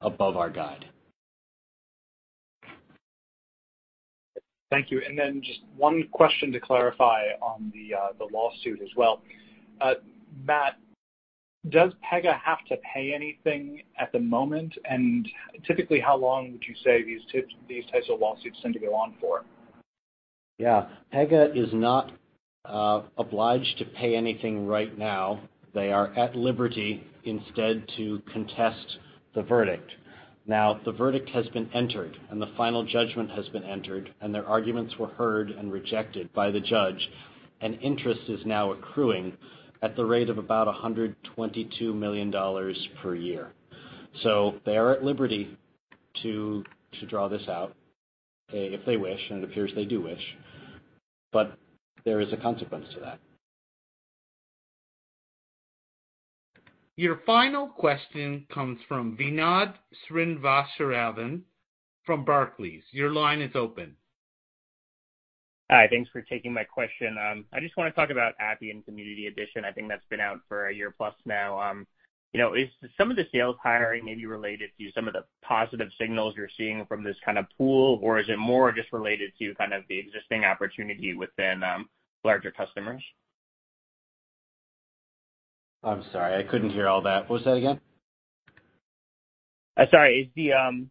above 0.00 0.36
our 0.36 0.50
guide. 0.50 0.86
Thank 4.70 4.90
you. 4.92 5.02
And 5.06 5.18
then 5.18 5.42
just 5.44 5.60
one 5.76 6.06
question 6.12 6.52
to 6.52 6.60
clarify 6.60 7.24
on 7.42 7.72
the 7.74 7.94
uh, 7.94 8.26
lawsuit 8.32 8.80
as 8.80 8.88
well. 8.96 9.20
Uh, 9.80 9.94
Matt, 10.46 10.76
does 11.70 11.92
Pega 12.10 12.38
have 12.40 12.64
to 12.68 12.76
pay 12.94 13.12
anything 13.12 13.82
at 13.98 14.12
the 14.12 14.20
moment? 14.20 14.78
And 14.88 15.28
typically, 15.66 15.98
how 15.98 16.16
long 16.16 16.52
would 16.52 16.62
you 16.66 16.74
say 16.84 17.04
these 17.04 17.84
types 17.92 18.06
of 18.08 18.20
lawsuits 18.20 18.58
tend 18.62 18.74
to 18.74 18.80
go 18.80 18.94
on 18.94 19.14
for? 19.20 19.44
Yeah. 20.58 20.86
Pega 21.12 21.54
is 21.56 21.72
not 21.72 22.12
uh, 22.64 23.02
obliged 23.18 23.76
to 23.78 23.84
pay 23.84 24.14
anything 24.14 24.66
right 24.66 24.96
now. 24.96 25.40
They 25.74 25.90
are 25.90 26.14
at 26.16 26.36
liberty 26.36 27.04
instead 27.24 27.88
to 27.96 28.22
contest 28.32 28.98
the 29.34 29.42
verdict. 29.42 29.90
Now, 30.46 30.80
the 30.84 30.92
verdict 30.92 31.28
has 31.30 31.46
been 31.48 31.70
entered, 31.74 32.16
and 32.30 32.40
the 32.40 32.50
final 32.56 32.84
judgment 32.84 33.30
has 33.30 33.48
been 33.50 33.62
entered, 33.62 34.12
and 34.20 34.34
their 34.34 34.46
arguments 34.46 34.96
were 34.98 35.08
heard 35.08 35.50
and 35.50 35.70
rejected 35.70 36.32
by 36.32 36.50
the 36.50 36.60
judge, 36.60 37.08
and 37.60 37.78
interest 37.82 38.22
is 38.28 38.40
now 38.44 38.72
accruing 38.72 39.36
at 39.82 39.96
the 39.96 40.04
rate 40.04 40.28
of 40.28 40.38
about 40.38 40.66
$122 40.66 41.94
million 41.94 42.32
per 43.02 43.14
year. 43.14 43.52
So 44.22 44.56
they 44.66 44.76
are 44.76 44.92
at 44.92 45.04
liberty 45.04 45.56
to 46.22 46.64
draw 47.08 47.28
this 47.28 47.46
out 47.48 47.74
eh, 48.52 48.74
if 48.74 48.84
they 48.84 48.96
wish, 48.96 49.20
and 49.30 49.42
it 49.42 49.50
appears 49.50 49.70
they 49.74 49.84
do 49.84 50.02
wish. 50.02 50.22
But 51.32 51.56
there 52.04 52.20
is 52.20 52.32
a 52.32 52.36
consequence 52.36 52.86
to 52.94 53.00
that. 53.00 53.20
Your 57.00 57.22
final 57.24 57.66
question 57.66 58.44
comes 58.52 58.78
from 58.86 59.16
Vinod 59.16 59.72
Srinivasaraghavan 60.04 61.40
from 62.04 62.26
Barclays. 62.26 62.82
Your 62.90 63.10
line 63.10 63.40
is 63.40 63.52
open. 63.54 63.96
Hi. 65.70 65.88
Thanks 65.88 66.10
for 66.10 66.20
taking 66.20 66.52
my 66.52 66.62
question. 66.62 67.16
Um, 67.16 67.46
I 67.54 67.60
just 67.60 67.74
wanna 67.78 67.90
talk 67.90 68.10
about 68.10 68.34
Appian 68.38 68.82
Community 68.82 69.28
Edition. 69.28 69.64
I 69.64 69.72
think 69.72 69.88
that's 69.88 70.04
been 70.10 70.20
out 70.20 70.40
for 70.46 70.68
a 70.68 70.74
year 70.74 70.90
plus 70.90 71.14
now. 71.24 71.58
Um, 71.58 71.86
you 72.34 72.38
know, 72.38 72.52
is 72.52 72.68
some 72.98 73.10
of 73.10 73.16
the 73.16 73.26
sales 73.32 73.56
hiring 73.62 74.04
maybe 74.04 74.26
related 74.26 74.68
to 74.78 74.92
some 74.92 75.08
of 75.08 75.14
the 75.14 75.24
positive 75.42 75.88
signals 75.98 76.34
you're 76.36 76.50
seeing 76.54 76.84
from 76.84 77.02
this 77.02 77.16
kind 77.24 77.38
of 77.38 77.46
pool, 77.56 77.98
or 78.02 78.18
is 78.18 78.28
it 78.28 78.38
more 78.38 78.72
just 78.72 78.92
related 78.92 79.32
to 79.38 79.54
kind 79.54 79.72
of 79.72 79.84
the 79.88 79.98
existing 79.98 80.44
opportunity 80.44 81.14
within 81.14 81.62
um, 81.62 81.88
larger 82.24 82.50
customers? 82.50 83.02
I'm 85.82 86.04
sorry, 86.12 86.36
I 86.36 86.48
couldn't 86.48 86.70
hear 86.70 86.88
all 86.88 87.02
that. 87.02 87.28
What 87.28 87.36
was 87.36 87.44
that 87.44 87.54
again? 87.54 87.80
Uh, 89.76 89.86
sorry. 89.90 90.30
Is 90.36 90.52
um, 90.52 90.90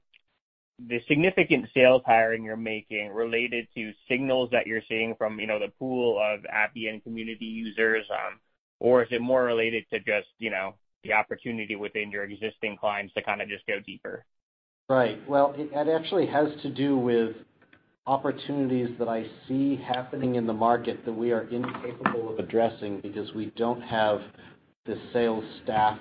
the 0.88 1.00
significant 1.08 1.68
sales 1.74 2.02
hiring 2.06 2.44
you're 2.44 2.58
making 2.58 3.12
related 3.14 3.68
to 3.76 3.92
signals 4.08 4.50
that 4.52 4.66
you're 4.66 4.82
seeing 4.88 5.16
from, 5.18 5.40
you 5.40 5.48
know, 5.48 5.60
the 5.60 5.72
pool 5.78 6.20
of 6.20 6.46
Appian 6.46 7.02
Community 7.02 7.46
users, 7.46 8.06
um, 8.12 8.40
or 8.80 9.04
is 9.04 9.10
it 9.12 9.22
more 9.22 9.44
related 9.44 9.86
to 9.92 10.00
just, 10.00 10.28
you 10.40 10.50
know, 10.50 10.74
the 11.04 11.14
opportunity 11.14 11.76
within 11.76 12.12
your 12.12 12.24
existing 12.24 12.78
clients 12.78 13.14
to 13.14 13.22
kinda 13.22 13.46
just 13.46 13.66
go 13.68 13.80
deeper? 13.80 14.26
Right. 14.90 15.20
Well, 15.30 15.54
it 15.56 15.88
actually 15.88 16.26
has 16.28 16.50
to 16.62 16.70
do 16.70 16.98
with 16.98 17.36
opportunities 18.08 18.98
that 18.98 19.08
I 19.08 19.30
see 19.48 19.76
happening 19.76 20.36
in 20.36 20.48
the 20.48 20.54
market 20.54 21.06
that 21.06 21.14
we 21.14 21.32
are 21.32 21.44
incapable 21.44 22.30
of 22.30 22.40
addressing 22.40 23.02
because 23.02 23.32
we 23.36 23.48
don't 23.56 23.82
have 23.82 24.22
the 24.86 24.98
sales 25.14 25.44
staff 25.64 26.00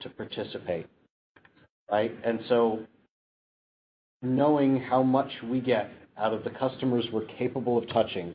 to 0.00 0.08
participate, 0.10 0.86
right? 1.90 2.14
And 2.24 2.40
so 2.48 2.80
knowing 4.22 4.80
how 4.80 5.02
much 5.02 5.30
we 5.48 5.60
get 5.60 5.90
out 6.16 6.32
of 6.32 6.44
the 6.44 6.50
customers 6.50 7.06
we're 7.12 7.26
capable 7.38 7.78
of 7.78 7.88
touching 7.88 8.34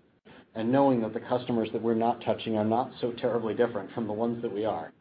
and 0.56 0.72
knowing 0.72 1.02
that 1.02 1.14
the 1.14 1.20
customers 1.20 1.70
that 1.74 1.82
we're 1.82 1.94
not 1.94 2.24
touching 2.24 2.58
are 2.58 2.66
not 2.66 2.92
so 3.02 3.12
terribly 3.14 3.54
different 3.54 3.92
from 3.94 4.08
the 4.08 4.14
ones 4.14 4.42
that 4.42 4.54
we 4.54 4.66
are, 4.66 4.92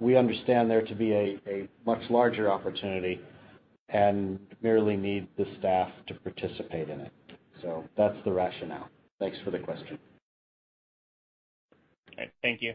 we 0.00 0.16
understand 0.16 0.70
there 0.70 0.82
to 0.82 0.94
be 0.94 1.12
a 1.12 1.68
much 1.84 2.02
larger 2.10 2.50
opportunity 2.50 3.20
and 3.88 4.38
merely 4.62 4.96
need 4.96 5.26
the 5.36 5.46
staff 5.58 5.90
to 6.06 6.14
participate 6.14 6.88
in 6.88 7.00
it. 7.00 7.12
So 7.62 7.84
that's 7.96 8.16
the 8.24 8.32
rationale. 8.32 8.88
Thanks 9.18 9.38
for 9.44 9.50
the 9.50 9.58
question. 9.58 9.98
Okay. 12.12 12.30
Thank 12.42 12.62
you. 12.62 12.74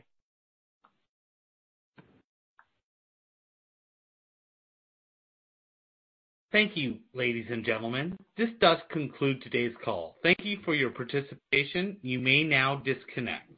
Thank 6.53 6.77
you, 6.77 6.99
ladies 7.15 7.47
and 7.49 7.65
gentlemen. 7.65 8.15
This 8.37 8.49
does 8.61 8.77
conclude 8.91 9.41
today's 9.41 9.73
call. 9.83 10.17
Thank 10.21 10.37
you 10.43 10.59
for 10.63 10.75
your 10.75 10.91
participation. 10.91 11.97
You 12.03 12.19
may 12.19 12.43
now 12.43 12.75
disconnect. 12.75 13.49